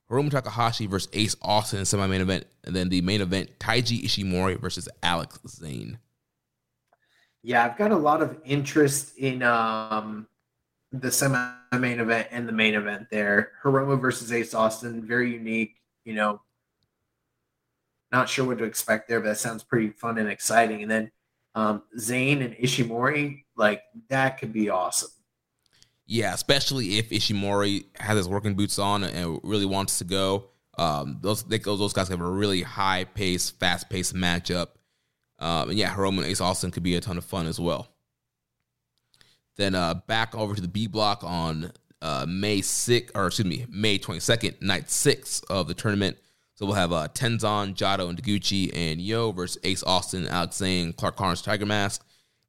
[0.09, 4.03] Hiromu Takahashi versus Ace Austin in semi main event, and then the main event Taiji
[4.03, 5.97] Ishimori versus Alex Zayne.
[7.41, 10.27] Yeah, I've got a lot of interest in um,
[10.93, 13.53] the semi main event and the main event there.
[13.63, 15.75] Hiromu versus Ace Austin, very unique.
[16.05, 16.41] You know,
[18.11, 20.83] not sure what to expect there, but that sounds pretty fun and exciting.
[20.83, 21.11] And then
[21.55, 25.09] um, Zayne and Ishimori, like that could be awesome.
[26.05, 30.49] Yeah, especially if Ishimori has his working boots on and really wants to go.
[30.77, 34.67] Um, those they, those guys have a really high pace, fast paced matchup.
[35.39, 37.92] Um, and yeah, Hiromu and Ace Austin could be a ton of fun as well.
[39.55, 43.65] Then uh, back over to the B block on uh, May 6th, or excuse me,
[43.69, 46.17] May 22nd, night six of the tournament.
[46.55, 50.93] So we'll have uh, Tenzan, Jado, and Taguchi, and Yo versus Ace Austin, Alex Zayne,
[50.93, 52.05] Clark Connors, Tiger Mask,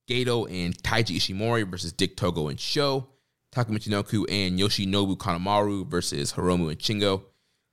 [0.09, 3.09] Gedo, and Taiji Ishimori versus Dick Togo and Sho.
[3.55, 7.23] Taka Michinoku and Yoshinobu Kanemaru versus Hiromu and Shingo.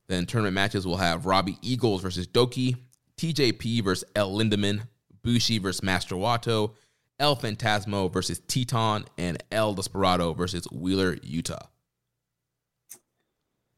[0.07, 2.77] Then tournament matches will have Robbie Eagles versus Douki,
[3.17, 4.81] TJP versus El Lindaman,
[5.23, 6.73] Bushi versus Master Wato,
[7.21, 11.67] El Phantasmo versus Titán, and El Desperado versus Wheeler Yuta.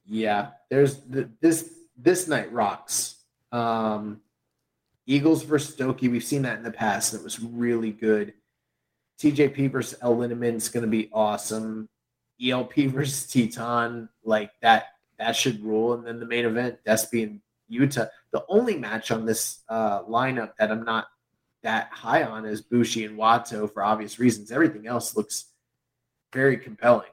[0.06, 3.18] Yeah, there's the, this this night rocks.
[3.52, 4.22] Um,
[5.06, 7.14] Eagles versus Douki, we've seen that in the past.
[7.14, 8.34] It was really good.
[9.20, 11.90] TJP versus El Lindaman is going to be awesome.
[12.42, 14.86] ELP versus Titán, like that
[15.20, 15.94] that should rule.
[15.94, 18.10] And then the main event, Despy and Yuta.
[18.32, 21.08] The only match on this uh, lineup that I'm not
[21.64, 24.52] that high on is Bushi and Wato for obvious reasons.
[24.52, 25.46] Everything else looks
[26.32, 27.10] very compelling.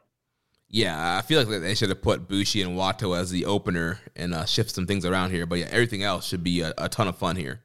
[0.68, 4.32] Yeah, I feel like they should have put Bushi and Wato as the opener and
[4.32, 5.46] uh, shift some things around here.
[5.46, 7.62] But yeah, everything else should be a, a ton of fun here.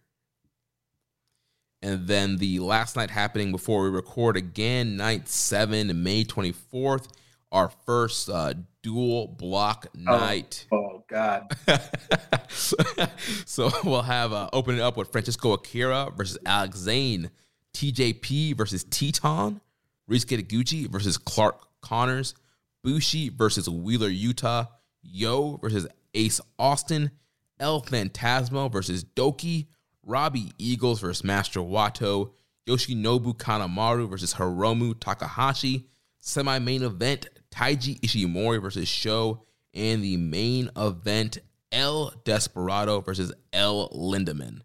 [1.84, 7.10] And then the last night happening before we record again, night seven, May 24th,
[7.52, 10.66] our first uh, dual block night.
[10.72, 11.51] Oh, oh God.
[12.50, 17.30] so we'll have uh, opening up with Francesco Akira versus Alex Zayne,
[17.74, 19.61] TJP versus Titán,
[20.09, 22.35] Ryusuke Taguchi versus Clark Connors,
[22.84, 24.67] Bushi versus Wheeler Yuta,
[25.01, 27.11] Yo versus Ace Austin,
[27.59, 29.67] El Phantasmo versus Douki,
[30.03, 32.32] Robbie Eagles versus Master Wato,
[32.67, 35.88] Yoshinobu Kanemaru versus Hiromu Takahashi,
[36.19, 39.43] semi main event Taiji Ishimori versus Sho,
[39.76, 41.38] and the main event
[41.72, 44.62] El Desperado versus El Lindaman.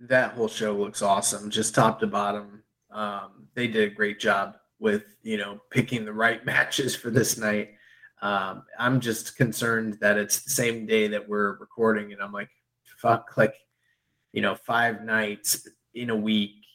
[0.00, 2.62] That whole show looks awesome, just top to bottom.
[2.90, 7.36] Um, they did a great job with you know picking the right matches for this
[7.36, 7.70] night.
[8.22, 12.50] Um, I'm just concerned that it's the same day that we're recording, and I'm like,
[12.98, 13.54] fuck, like
[14.32, 16.66] you know, five nights in a week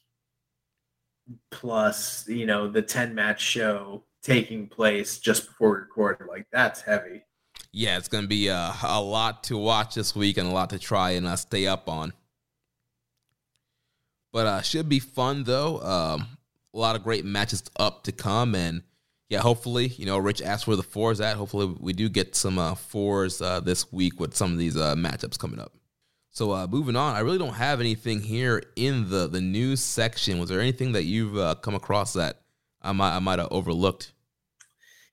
[1.50, 6.28] plus you know the 10 match show taking place just before we record.
[6.28, 7.24] Like that's heavy.
[7.72, 10.80] Yeah it's gonna be a, a lot to watch this week and a lot to
[10.80, 12.14] try and uh, stay up on.
[14.32, 15.82] But uh should be fun though.
[15.82, 16.28] Um
[16.74, 18.56] a lot of great matches up to come.
[18.56, 18.84] And
[19.30, 21.38] yeah hopefully you know rich asked where the fours at.
[21.38, 24.96] Hopefully we do get some uh fours uh this week with some of these uh
[24.96, 25.74] matchups coming up.
[26.34, 30.40] So uh, moving on, I really don't have anything here in the the news section.
[30.40, 32.41] Was there anything that you've uh, come across that
[32.82, 34.14] I might I might have overlooked?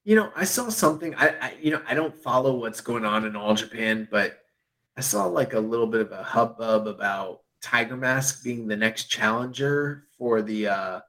[0.04, 1.14] You know, I saw something.
[1.14, 4.38] I, I you know I don't follow what's going on in all Japan, but
[4.96, 9.04] I saw like a little bit of a hubbub about Tiger Mask being the next
[9.04, 11.00] challenger for the uh,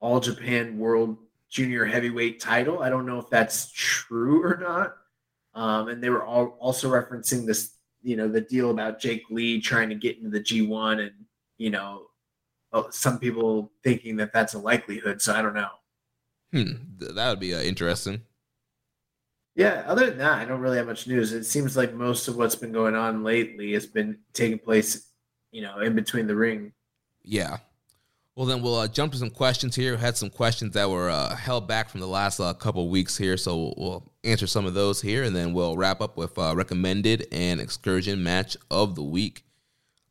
[0.00, 2.82] All Japan World Junior Heavyweight title.
[2.82, 4.96] I don't know if that's true or not.
[5.54, 9.60] Um, and they were all also referencing this you know the deal about Jake Lee
[9.60, 11.12] trying to get into the G1 and
[11.58, 12.06] you know
[12.90, 15.68] some people thinking that that's a likelihood so I don't know.
[16.52, 18.22] Hmm, that would be uh, interesting.
[19.54, 21.32] Yeah, other than that, I don't really have much news.
[21.32, 25.08] It seems like most of what's been going on lately has been taking place,
[25.50, 26.72] you know, in between the ring.
[27.22, 27.58] Yeah.
[28.34, 29.94] Well, then we'll uh, jump to some questions here.
[29.94, 33.18] We had some questions that were uh, held back from the last uh, couple weeks
[33.18, 36.38] here, so we'll, we'll, answer some of those here, and then we'll wrap up with
[36.38, 39.44] uh, recommended and excursion match of the week.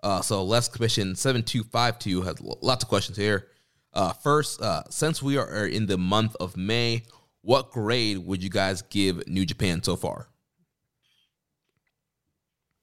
[0.03, 3.47] Uh, so, Les Commission seven two five two has lots of questions here.
[3.93, 7.03] Uh, first, since we are in the month of May,
[7.41, 10.27] what grade would you guys give New Japan so far?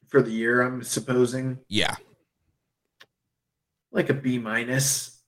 [0.08, 1.58] For the year, I'm supposing.
[1.68, 1.96] Yeah.
[3.90, 5.20] Like a B minus.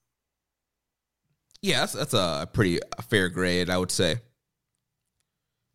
[1.62, 4.16] Yeah, that's, that's a pretty fair grade, I would say.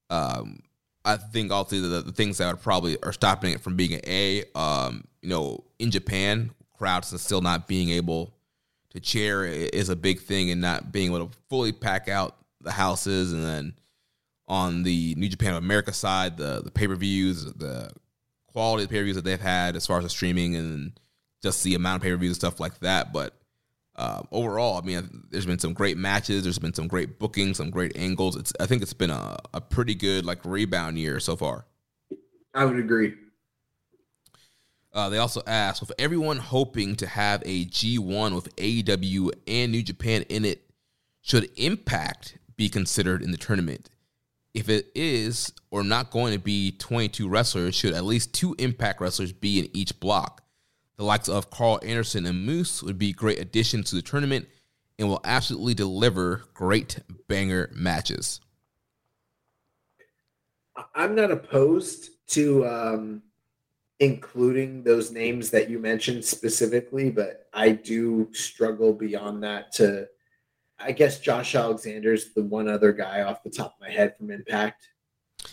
[0.09, 0.61] Um,
[1.03, 4.01] I think also the, the things that are probably are stopping it from being an
[4.07, 4.43] A.
[4.55, 8.35] Um, you know, in Japan, crowds and still not being able
[8.91, 12.71] to cheer is a big thing, and not being able to fully pack out the
[12.71, 13.33] houses.
[13.33, 13.73] And then
[14.47, 17.89] on the New Japan America side, the the pay per views, the
[18.45, 20.99] quality of pay per views that they've had as far as the streaming and
[21.41, 23.33] just the amount of pay per views and stuff like that, but
[23.95, 26.43] uh, overall, I mean, there's been some great matches.
[26.43, 28.35] There's been some great bookings, some great angles.
[28.35, 31.65] It's I think it's been a, a pretty good like rebound year so far.
[32.53, 33.15] I would agree.
[34.95, 39.83] Uh, they also asked with everyone hoping to have a G1 with AEW and New
[39.83, 40.72] Japan in it,
[41.22, 43.90] should Impact be considered in the tournament?
[44.53, 49.01] If it is or not going to be 22 wrestlers, should at least two Impact
[49.01, 50.45] wrestlers be in each block?
[50.95, 54.48] The likes of Karl Anderson and Moose would be great additions to the tournament
[54.98, 58.40] and will absolutely deliver great banger matches.
[60.93, 63.24] I'm not opposed to um,
[63.99, 70.07] including those names that you mentioned specifically, but I do struggle beyond that to.
[70.77, 74.30] I guess Josh Alexander's the one other guy off the top of my head from
[74.30, 74.90] Impact.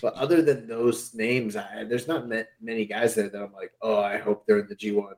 [0.01, 2.27] But other than those names, I, there's not
[2.61, 5.15] many guys there that I'm like, oh, I hope they're in the G1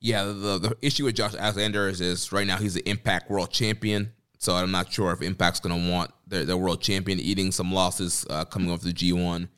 [0.00, 3.50] yeah, the, the issue with Josh Alexander is, is right now he's the Impact World
[3.50, 4.12] Champion.
[4.38, 7.72] So I'm not sure if Impact's going to want their, their world champion eating some
[7.72, 9.48] losses uh, coming off the G1.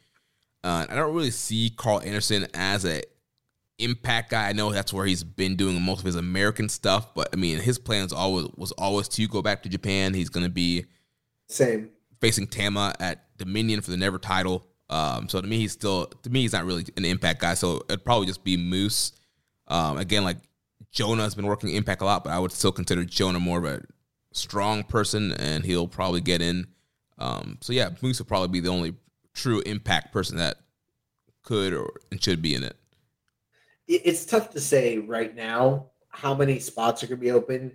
[0.64, 3.02] Uh, I don't really see Karl Anderson as a
[3.80, 4.48] Impact guy.
[4.48, 7.60] I know that's where he's been doing most of his American stuff, but I mean
[7.60, 10.14] his plans always was always to go back to Japan.
[10.14, 10.86] He's going to be
[11.48, 14.66] same facing Tama at Dominion for the Never title.
[14.90, 17.54] Um, so to me, he's still to me he's not really an Impact guy.
[17.54, 19.12] So it'd probably just be Moose
[19.68, 20.38] um, again, like
[20.90, 23.64] Jonah has been working Impact a lot, but I would still consider Jonah more of
[23.64, 23.82] a
[24.32, 26.66] strong person, and he'll probably get in.
[27.18, 28.94] Um, so yeah, Moose will probably be the only
[29.38, 30.56] true Impact person that
[31.44, 32.76] could or should be in it.
[33.86, 37.72] It's tough to say right now how many spots are going to be open.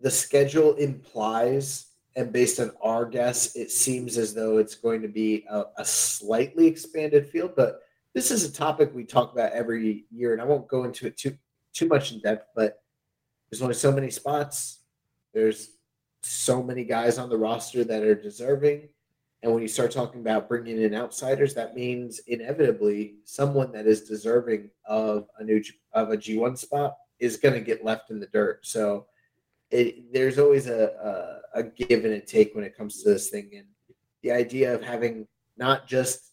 [0.00, 5.08] The schedule implies, and based on our guess, it seems as though it's going to
[5.08, 7.52] be a, a slightly expanded field.
[7.56, 7.80] But
[8.14, 11.18] this is a topic we talk about every year, and I won't go into it
[11.18, 11.36] too
[11.74, 12.46] too much in depth.
[12.54, 12.80] But
[13.50, 14.84] there's only so many spots.
[15.34, 15.70] There's
[16.22, 18.88] so many guys on the roster that are deserving.
[19.42, 24.02] And when you start talking about bringing in outsiders, that means inevitably someone that is
[24.02, 25.62] deserving of a new
[25.92, 28.66] of a G1 spot is going to get left in the dirt.
[28.66, 29.06] So
[29.70, 33.30] it, there's always a, a, a give and a take when it comes to this
[33.30, 33.50] thing.
[33.56, 33.66] And
[34.22, 36.32] the idea of having not just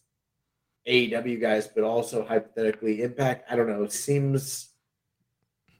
[0.86, 4.70] AEW guys, but also hypothetically Impact, I don't know, seems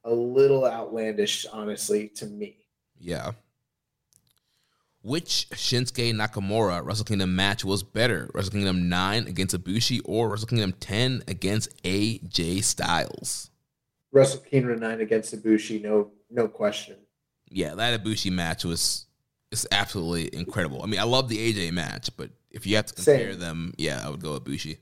[0.05, 2.67] a little outlandish, honestly, to me.
[2.99, 3.33] Yeah.
[5.03, 8.31] Which Shinsuke Nakamura Wrestle Kingdom match was better?
[8.35, 13.51] Wrestle Kingdom 9 against Ibushi or Wrestle Kingdom 10 against AJ Styles?
[14.13, 16.97] Wrestle Kingdom 9 against Ibushi, no no question.
[17.51, 19.07] Yeah, that Ibushi match was
[19.53, 20.83] it's absolutely incredible.
[20.83, 23.41] I mean, I love the AJ match, but if you have to compare Same.
[23.41, 24.79] them, yeah, I would go Ibushi.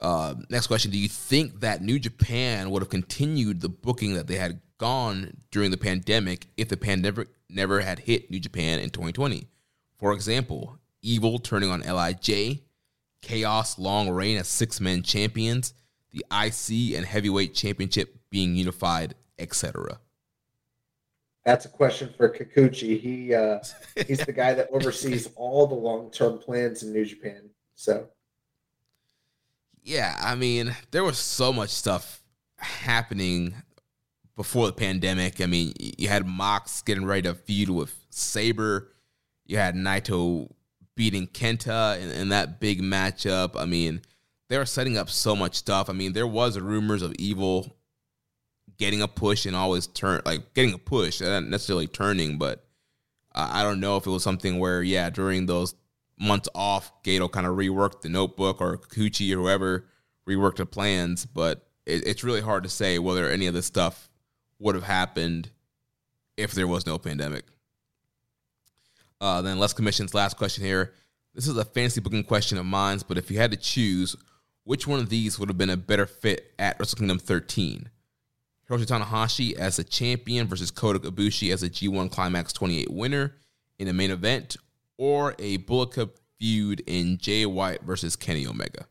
[0.00, 4.26] Uh, next question: Do you think that New Japan would have continued the booking that
[4.26, 8.88] they had gone during the pandemic if the pandemic never had hit New Japan in
[8.90, 9.46] 2020.
[9.98, 12.60] For example, Evil turning on LIJ,
[13.22, 15.74] Chaos long reign as six men champions,
[16.10, 19.98] the IC and heavyweight championship being unified, etc.
[21.44, 22.98] That's a question for Kikuchi.
[22.98, 23.60] He uh,
[24.06, 27.50] he's the guy that oversees all the long term plans in New Japan.
[27.74, 28.08] So,
[29.90, 32.22] yeah, I mean, there was so much stuff
[32.58, 33.54] happening
[34.36, 35.40] before the pandemic.
[35.40, 38.88] I mean, you had Mox getting ready to feud with Sabre.
[39.46, 40.48] You had Naito
[40.94, 43.56] beating Kenta in, in, that big matchup.
[43.56, 44.02] I mean,
[44.48, 45.90] they were setting up so much stuff.
[45.90, 47.76] I mean, there was rumors of Evil
[48.76, 52.64] getting a push and always turn like getting a push, not necessarily turning, but
[53.34, 55.74] uh, I don't know if it was something where yeah, during those
[56.20, 59.86] months off, Gedo kind of reworked the notebook or Kikuchi or whoever
[60.28, 64.08] reworked the plans, but it, it's really hard to say whether any of this stuff
[64.58, 65.50] would have happened
[66.36, 67.44] if there was no pandemic.
[69.20, 70.92] Uh, then Les Commission's last question here.
[71.34, 74.16] This is a fancy booking question of mine, but if you had to choose,
[74.64, 77.88] which one of these would have been a better fit at Wrestle Kingdom 13?
[78.68, 83.36] Hiroshi Tanahashi as a champion versus Kota Ibushi as a G1 Climax 28 winner
[83.78, 84.56] in the main event,
[85.00, 88.86] or a Bullet feud in Jay White versus Kenny Omega?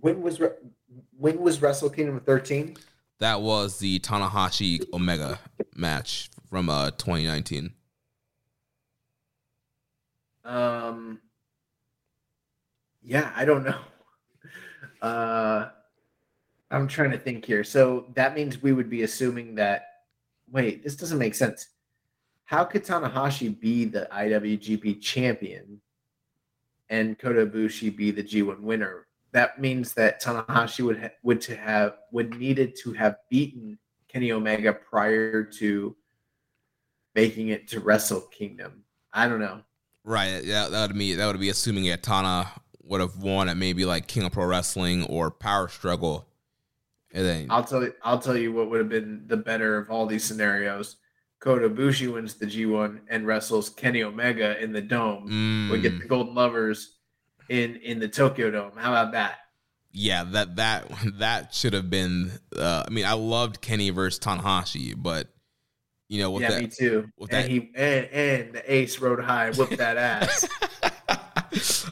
[0.00, 0.40] When was
[1.18, 2.78] when was Wrestle Kingdom 13?
[3.18, 5.38] That was the Tanahashi Omega
[5.76, 7.74] match from uh 2019.
[10.44, 11.20] Um
[13.02, 13.78] Yeah, I don't know.
[15.02, 15.68] Uh
[16.70, 17.62] I'm trying to think here.
[17.62, 19.84] So that means we would be assuming that
[20.50, 21.68] wait, this doesn't make sense.
[22.48, 25.80] How could Tanahashi be the IWGP champion
[26.88, 29.08] and Kota Ibushi be the G1 winner?
[29.32, 33.78] that means that Tanahashi would ha- would to have would needed to have beaten
[34.08, 35.96] Kenny Omega prior to
[37.14, 38.84] making it to Wrestle Kingdom.
[39.12, 39.62] I don't know.
[40.04, 40.42] Right.
[40.44, 42.50] Yeah, that would be that would be assuming that Tana
[42.82, 46.26] would have won at maybe like King of Pro Wrestling or Power Struggle.
[47.12, 49.90] And then I'll tell you I'll tell you what would have been the better of
[49.90, 50.96] all these scenarios.
[51.40, 55.28] Kota Ibushi wins the G1 and wrestles Kenny Omega in the dome.
[55.28, 55.70] Mm.
[55.70, 56.96] We get the Golden Lovers
[57.48, 58.72] in in the Tokyo Dome.
[58.76, 59.38] How about that?
[59.92, 62.32] Yeah, that that that should have been.
[62.56, 65.28] Uh, I mean, I loved Kenny versus Tanahashi, but
[66.08, 67.08] you know, with yeah, that, me too.
[67.20, 70.48] and that, he and and the Ace rode high, whipped that ass.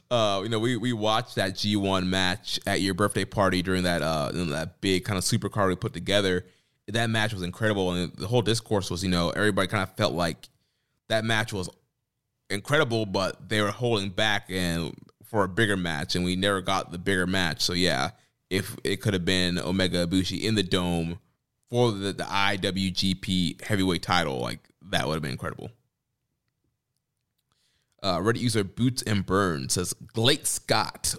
[0.11, 3.85] uh, you know, we we watched that G one match at your birthday party during
[3.85, 6.47] that uh that big kind of super car we put together.
[6.89, 10.15] That match was incredible, and the whole discourse was, you know, everybody kind of felt
[10.15, 10.49] like
[11.09, 11.69] that match was
[12.49, 16.93] incredible, but they were holding back, and for a bigger match, and we never got
[16.93, 17.61] the bigger match.
[17.61, 18.11] So yeah,
[18.51, 21.19] if it could have been Omega Ibushi in the dome
[21.69, 25.71] for the, the IWGP Heavyweight Title, like that would have been incredible.
[28.03, 31.15] Uh, Reddit user Boots and Burn says, Glate Scott,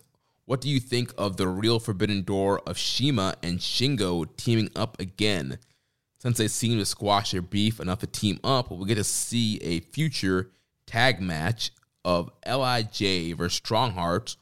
[0.47, 4.97] what do you think of the real Forbidden Door of Shima and Shingo teaming up
[4.97, 5.59] again?
[6.21, 9.57] Since they seem to squash their beef enough to team up, we'll get to see
[9.57, 10.51] a future
[10.85, 11.71] tag match
[12.05, 14.37] of LIJ versus Stronghearts,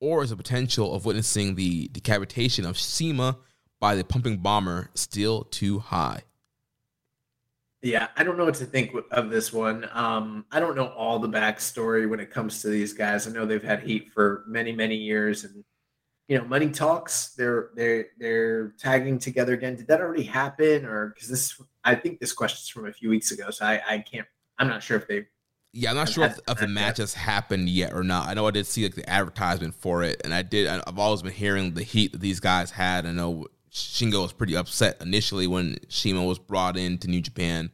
[0.00, 3.36] or is the potential of witnessing the decapitation of Shima
[3.80, 6.22] by the pumping bomber still too high?
[7.82, 9.88] Yeah, I don't know what to think of this one.
[9.92, 13.26] Um, I don't know all the backstory when it comes to these guys.
[13.26, 15.64] I know they've had heat for many, many years, and
[16.28, 17.30] you know, money talks.
[17.30, 19.76] They're they're they're tagging together again.
[19.76, 21.60] Did that already happen, or because this?
[21.82, 24.26] I think this question's from a few weeks ago, so I I can't.
[24.58, 25.26] I'm not sure if they.
[25.72, 28.28] Yeah, I'm not sure if, if the match has happened yet or not.
[28.28, 30.68] I know I did see like the advertisement for it, and I did.
[30.68, 33.06] I've always been hearing the heat that these guys had.
[33.06, 37.70] I know Shingo was pretty upset initially when Shima was brought into New Japan,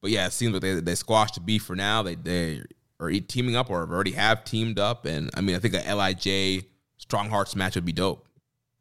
[0.00, 2.02] but yeah, it seems like they they squashed the beef for now.
[2.02, 2.62] They they
[2.98, 6.64] are teaming up or already have teamed up, and I mean I think a LIJ
[6.96, 8.26] Strong Hearts match would be dope.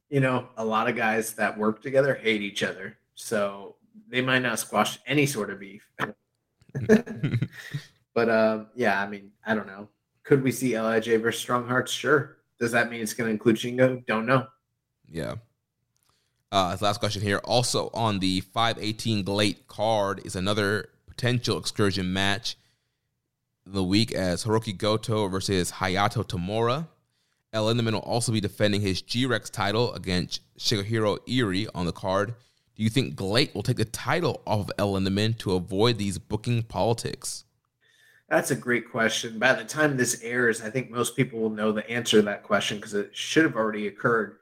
[0.09, 3.75] You know, a lot of guys that work together hate each other, so
[4.07, 5.87] they might not squash any sort of beef.
[8.13, 9.87] but um, yeah, I mean, I don't know.
[10.23, 11.91] Could we see LIJ versus Strong Hearts?
[11.91, 12.37] Sure.
[12.59, 14.05] Does that mean it's going to include Shingo?
[14.05, 14.47] Don't know.
[15.07, 15.35] Yeah.
[16.51, 17.39] Uh, last question here.
[17.43, 22.55] Also on the 518 GLEAT card is another potential excursion match
[23.65, 26.87] the week as Hiroki Goto versus Hayato Tamura.
[27.53, 32.33] El will also be defending his G-Rex title against Shigehiro Irie on the card.
[32.75, 36.63] Do you think GLEAT will take the title off of El to avoid these booking
[36.63, 37.43] politics?
[38.29, 39.39] That's a great question.
[39.39, 42.43] By the time this airs, I think most people will know the answer to that
[42.43, 44.37] question because it should have already occurred.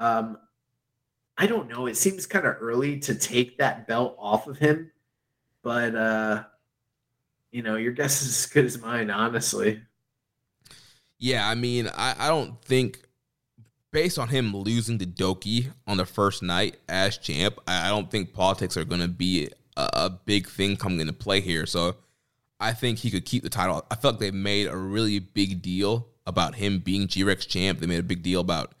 [0.00, 0.36] Um,
[1.40, 1.86] I don't know.
[1.86, 4.92] It seems kind of early to take that belt off of him,
[5.62, 6.44] but uh,
[7.50, 9.80] you know, your guess is as good as mine, honestly.
[11.18, 13.00] Yeah, I mean, I, I don't think
[13.90, 18.10] based on him losing to Douki on the first night as champ, I, I don't
[18.10, 21.64] think politics are going to be a, a, big thing coming into play here.
[21.64, 21.96] So
[22.60, 23.82] I think he could keep the title.
[23.90, 27.80] I felt like they made a really big deal about him being G-Rex champ.
[27.80, 28.74] They made a big deal about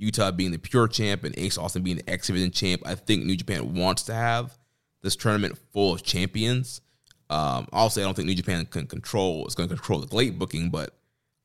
[0.00, 2.82] Yuta being the pure champ and Ace Austin being the X Division champ.
[2.86, 4.56] I think New Japan wants to have
[5.02, 6.80] this tournament full of champions.
[7.30, 9.44] Um, also, I don't think New Japan can control.
[9.44, 10.94] It's going to control the GLEAT booking, but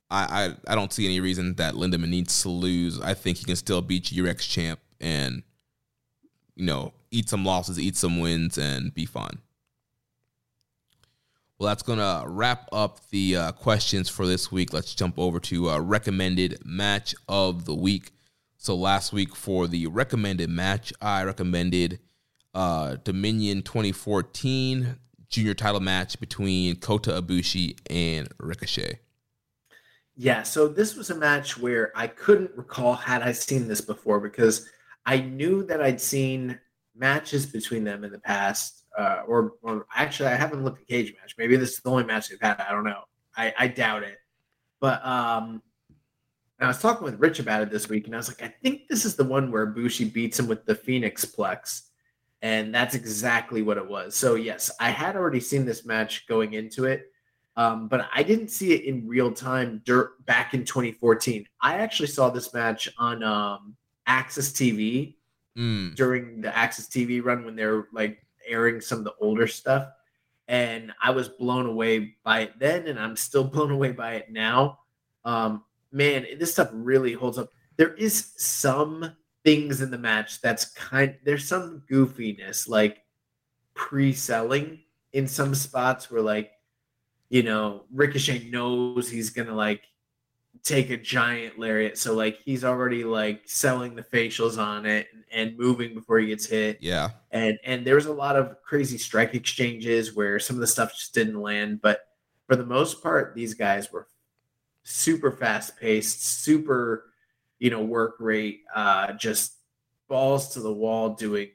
[0.09, 3.01] I, I, I don't see any reason that Lindaman needs to lose.
[3.01, 5.43] I think he can still beat your ex champ and
[6.55, 9.39] you know eat some losses, eat some wins, and be fun.
[11.57, 14.73] Well, that's gonna wrap up the uh, questions for this week.
[14.73, 18.11] Let's jump over to uh, recommended match of the week.
[18.63, 21.99] So last week for the recommended match, I recommended
[22.53, 24.95] uh, Dominion 2014
[25.27, 28.99] junior title match between Kota Ibushi and Ricochet.
[30.15, 34.21] Yeah, so this was a match where I couldn't recall had I seen this before
[34.21, 34.69] because
[35.05, 36.57] I knew that I'd seen
[36.95, 41.33] matches between them in the past, uh, or or actually I haven't looked at Cagematch.
[41.37, 42.61] Maybe this is the only match they've had.
[42.61, 43.01] I don't know.
[43.35, 44.19] I, I doubt it.
[44.79, 45.61] But um,
[46.63, 48.87] I was talking with Rich about it this week, and I was like, I think
[48.87, 51.89] this is the one where Bushi beats him with the Phoenix Plex,
[52.41, 54.15] and that's exactly what it was.
[54.15, 57.09] So yes, I had already seen this match going into it
[57.55, 61.47] um, but I didn't see it in real time dirt back in 2014.
[61.61, 63.75] I actually saw this match on um,
[64.07, 65.15] AXS TV
[65.57, 65.95] mm.
[65.95, 69.87] during the AXS TV run when they're like airing some of the older stuff.
[70.47, 74.31] And I was blown away by it then, and I'm still blown away by it
[74.31, 74.79] now.
[75.23, 77.49] Um, man, this stuff really holds up.
[77.77, 79.13] There is some
[79.43, 83.03] things in the match that's kind there's some goofiness like
[83.73, 84.79] pre-selling
[85.11, 86.51] in some spots where like
[87.33, 89.81] you know, Ricochet knows he's gonna like
[90.61, 95.49] take a giant lariat, so like he's already like selling the facials on it and,
[95.49, 96.77] and moving before he gets hit.
[96.79, 100.67] Yeah, and and there was a lot of crazy strike exchanges where some of the
[100.67, 102.01] stuff just didn't land, but
[102.45, 104.05] for the most part, these guys were
[104.83, 107.05] super fast paced, super,
[107.59, 109.53] you know, work rate, uh, just
[110.07, 111.49] balls to the wall, doing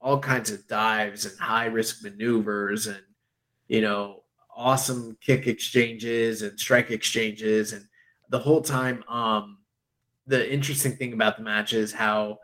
[0.00, 3.00] all kinds of dives and high risk maneuvers and
[3.68, 7.86] you know awesome kick exchanges and strike exchanges and
[8.30, 9.58] the whole time um
[10.26, 12.38] the interesting thing about the match is how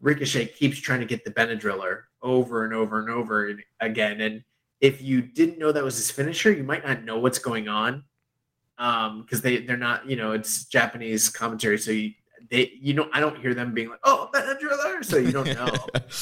[0.00, 4.20] Ricochet keeps trying to get the Benadryller over and over and over again.
[4.20, 4.44] And
[4.80, 8.04] if you didn't know that was his finisher, you might not know what's going on.
[8.78, 12.12] Um, because they they're not, you know, it's Japanese commentary, so you
[12.50, 15.72] they you know I don't hear them being like, oh Benadryller, so you don't know.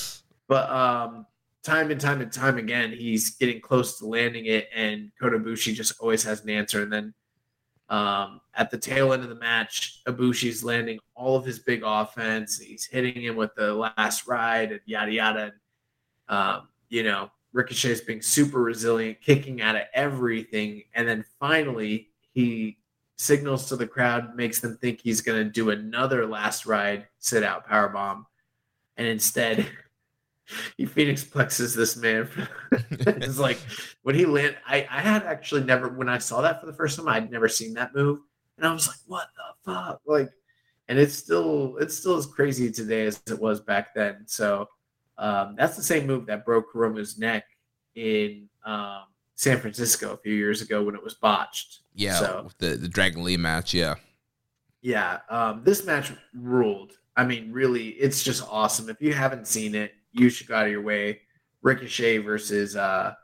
[0.49, 1.27] but um
[1.63, 5.75] time and time and time again, he's getting close to landing it, and Kota Ibushi
[5.75, 6.83] just always has an answer.
[6.83, 7.15] And then
[7.89, 12.59] um, at the tail end of the match, Ibushi's landing all of his big offense.
[12.59, 15.41] He's hitting him with the last ride and yada yada.
[15.41, 22.12] And, um, you know, Ricochet's being super resilient, kicking out of everything, and then finally
[22.33, 22.79] he
[23.17, 27.43] signals to the crowd, makes them think he's going to do another last ride sit
[27.43, 28.27] out power bomb,
[28.97, 29.67] and instead
[30.77, 32.29] he phoenix plexes this man.
[32.91, 33.59] it's like
[34.03, 34.57] when he land.
[34.67, 37.09] I I had actually never when I saw that for the first time.
[37.09, 38.21] I'd never seen that move,
[38.57, 40.31] and I was like, "What the fuck?" Like,
[40.89, 44.25] and it's still it's still as crazy today as it was back then.
[44.27, 44.69] So
[45.19, 47.45] um, that's the same move that broke Hiromu's neck
[47.95, 49.05] in um,
[49.35, 51.82] San Francisco a few years ago when it was botched.
[51.95, 53.75] Yeah, So- the the Dragon Lee match.
[53.75, 53.97] Yeah,
[54.81, 56.93] Yeah, um, this match ruled.
[57.17, 58.89] I mean, really, it's just awesome.
[58.89, 61.21] If you haven't seen it, you should go out of your way.
[61.63, 63.15] Ricochet versus uh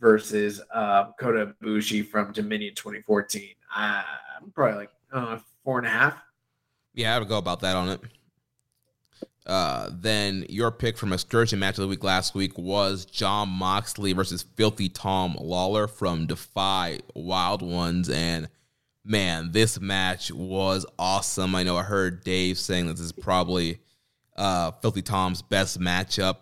[0.00, 3.50] versus uh Kota Ibushi from Dominion 2014.
[3.76, 4.02] Uh,
[4.40, 6.14] I'm probably like uh, four and a half.
[6.94, 8.00] yeah, I would go about that on it.
[9.46, 14.14] Uh, then your pick from excursion match of the week last week was Jon Moxley
[14.14, 18.48] versus Filthy Tom Lawler from Defy Wild Ones, and
[19.04, 21.54] man, this match was awesome.
[21.54, 23.80] I know I heard Dave saying this is probably
[24.36, 26.36] uh, Filthy Tom's best matchup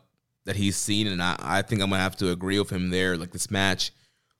[0.44, 3.16] that he's seen, and I, I think I'm gonna have to agree with him there.
[3.16, 3.92] Like this match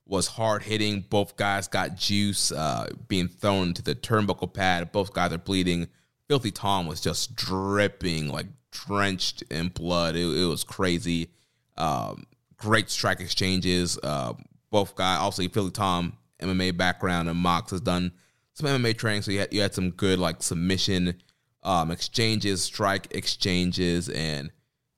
[0.06, 1.04] was hard hitting.
[1.08, 4.92] Both guys got juice uh, being thrown into the turnbuckle pad.
[4.92, 5.88] Both guys are bleeding.
[6.28, 10.16] Filthy Tom was just dripping, like drenched in blood.
[10.16, 11.30] It, it was crazy.
[11.76, 12.24] Um,
[12.56, 13.98] great strike exchanges.
[14.02, 14.34] Uh,
[14.70, 18.12] both guys, obviously, Filthy Tom, MMA background, and Mox has done
[18.54, 21.14] some MMA training, so you had, you had some good like submission
[21.62, 24.50] um, exchanges, strike exchanges, and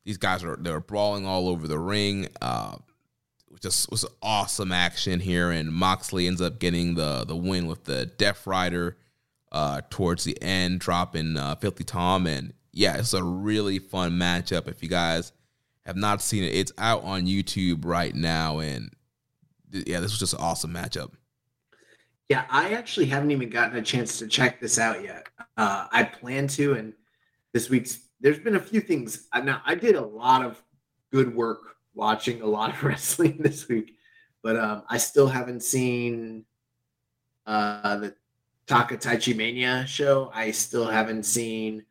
[0.04, 2.28] these guys are they were brawling all over the ring.
[2.40, 2.76] Uh,
[3.60, 8.06] just was awesome action here, and Moxley ends up getting the the win with the
[8.06, 8.96] Death Rider
[9.54, 14.66] uh, towards the end, dropping uh, Filthy Tom, and yeah, it's a really fun matchup.
[14.66, 15.32] If you guys
[15.86, 18.90] have not seen it, it's out on YouTube right now, and
[19.70, 21.12] yeah, this was just an awesome matchup.
[22.28, 25.28] Yeah, I actually haven't even gotten a chance to check this out yet.
[25.56, 26.92] Uh, I plan to, and
[27.52, 29.28] this week's there's been a few things.
[29.40, 30.60] Now I did a lot of
[31.12, 33.94] good work watching a lot of wrestling this week,
[34.42, 36.44] but um, I still haven't seen
[37.46, 38.14] uh, the
[38.66, 40.30] Taka Taichi Mania show.
[40.34, 41.84] I still haven't seen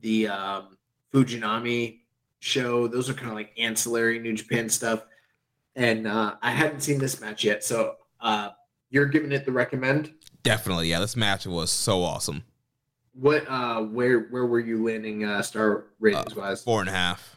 [0.00, 0.76] the um,
[1.12, 2.00] Fujinami
[2.38, 2.86] show.
[2.86, 5.04] Those are kind of like ancillary New Japan stuff,
[5.76, 7.64] and uh, I hadn't seen this match yet.
[7.64, 8.50] So uh,
[8.90, 10.14] you're giving it the recommend.
[10.42, 12.44] Definitely, yeah, this match was so awesome.
[13.14, 16.62] What uh where where were you landing uh star ratings wise?
[16.62, 17.36] Four and a half.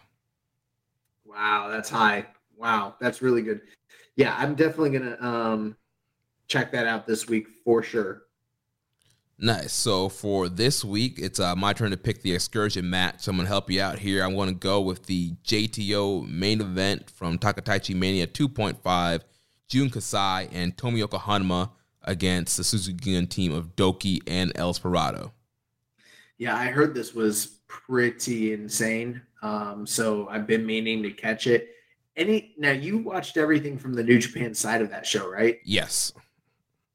[1.24, 2.26] Wow, that's high.
[2.58, 3.62] Wow, that's really good.
[4.16, 5.78] Yeah, I'm definitely gonna um
[6.48, 8.24] check that out this week for sure.
[9.40, 9.72] Nice.
[9.74, 13.22] So for this week, it's uh, my turn to pick the excursion match.
[13.22, 14.24] So I'm gonna help you out here.
[14.24, 19.22] I'm gonna go with the JTO main event from Takataichi Mania 2.5.
[19.68, 21.72] Jun Kasai and Tomioka Hanma
[22.04, 25.32] against the Suzuki Gun team of DOUKI and El Esperado.
[26.38, 29.22] Yeah, I heard this was pretty insane.
[29.42, 31.70] Um, so I've been meaning to catch it.
[32.16, 35.60] Any now you watched everything from the New Japan side of that show, right?
[35.64, 36.14] Yes.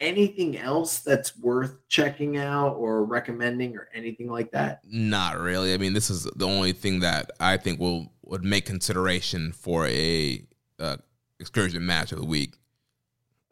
[0.02, 4.80] Anything else that's worth checking out or recommending or anything like that?
[4.84, 5.72] Not really.
[5.72, 9.86] I mean, this is the only thing that I think will would make consideration for
[9.86, 10.44] a
[10.80, 10.96] uh,
[11.38, 12.54] excursion match of the week.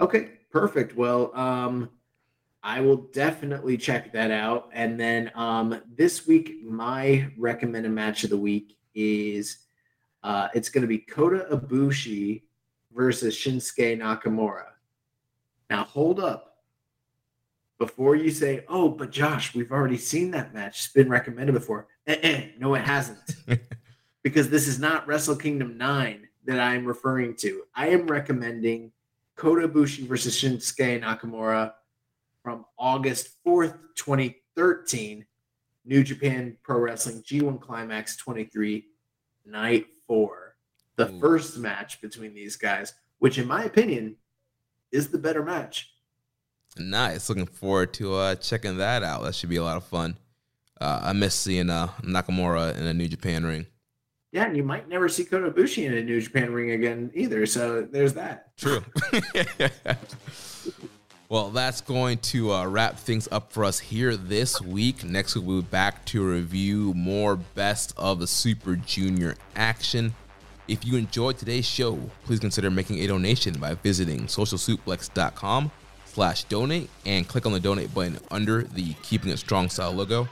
[0.00, 0.96] Okay, perfect.
[0.96, 1.88] Well, um,
[2.62, 4.70] I will definitely check that out.
[4.72, 9.58] And then um, this week, my recommended match of the week is
[10.22, 12.42] uh, it's going to be Kota Ibushi
[12.92, 14.69] versus Shinsuke Nakamura.
[15.70, 16.48] Now, hold up.
[17.78, 20.80] Before you say, oh, but Josh, we've already seen that match.
[20.80, 21.86] It's been recommended before.
[22.06, 23.36] Eh-eh, no, it hasn't.
[24.22, 27.62] because this is not Wrestle Kingdom 9 that I'm referring to.
[27.74, 28.92] I am recommending
[29.36, 31.72] Kota Ibushi versus Shinsuke Nakamura
[32.42, 35.24] from August 4th, 2013,
[35.86, 38.84] New Japan Pro Wrestling G1 Climax 23,
[39.46, 40.56] Night 4.
[40.96, 41.20] The Ooh.
[41.20, 44.16] first match between these guys, which in my opinion
[44.92, 45.90] is the better match.
[46.76, 47.28] Nice.
[47.28, 49.22] Looking forward to uh, checking that out.
[49.22, 50.16] That should be a lot of fun.
[50.80, 53.66] Uh, I miss seeing uh, Nakamura in a New Japan ring.
[54.32, 57.44] Yeah, and you might never see Kota Ibushi in a New Japan ring again either.
[57.46, 58.56] So there's that.
[58.56, 58.84] True.
[61.28, 65.02] well, that's going to uh, wrap things up for us here this week.
[65.02, 70.14] Next week, we'll be back to review more best of the Super Junior action.
[70.70, 75.72] If you enjoyed today's show, please consider making a donation by visiting socialsuplex.com
[76.04, 80.28] slash donate and click on the donate button under the Keeping It Strong style logo.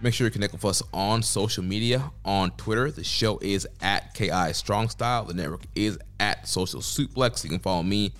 [0.00, 2.10] Make sure you connect with us on social media.
[2.24, 5.24] On Twitter, the show is at KI Strong Style.
[5.24, 7.44] The network is at Social Suplex.
[7.44, 8.12] You can follow me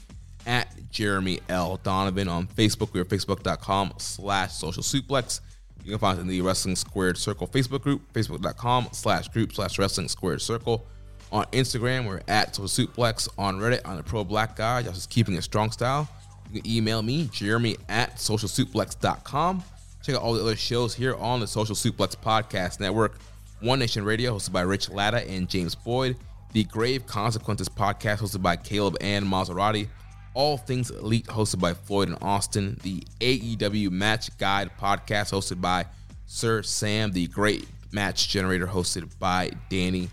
[0.47, 1.81] at Jeremy L.
[1.83, 2.29] Donovan.
[2.29, 5.41] On Facebook, we are facebook.com slash social suplex.
[5.83, 9.81] You can find us in the Wrestling Squared Circle Facebook group, facebook.com slash group slash
[9.81, 10.87] wrestling squared circle.
[11.33, 13.29] On Instagram, we're at social suplex.
[13.39, 16.09] On Reddit, on the Pro Black Guy, Y'all just keeping it strong style.
[16.53, 19.63] You can email me, Jeremy at socialsuplex.com.
[20.03, 23.19] Check out all the other shows here on the Social Suplex Podcast Network.
[23.61, 26.17] One Nation Radio, hosted by Rich Latta and James Boyd.
[26.53, 29.87] The Grave Consequences Podcast, hosted by Caleb and Maserati.
[30.35, 32.81] All Things Elite, hosted by Floyd and Austin.
[32.83, 35.87] The AEW Match Guide Podcast, hosted by
[36.27, 37.13] Sir Sam.
[37.13, 40.09] The Great Match Generator, hosted by Danny.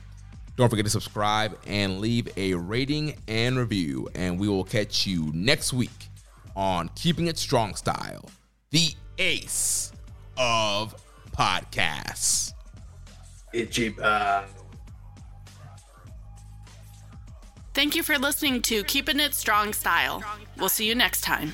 [0.57, 4.09] Don't forget to subscribe and leave a rating and review.
[4.15, 6.09] And we will catch you next week
[6.55, 8.27] on Keeping It Strong Style,
[8.71, 9.91] the ace
[10.35, 10.95] of
[11.31, 12.53] podcasts.
[13.53, 14.03] Itchy pie.
[14.03, 14.45] Uh,
[17.75, 20.23] Thank you for listening to Keeping It Strong Style.
[20.57, 21.53] We'll see you next time.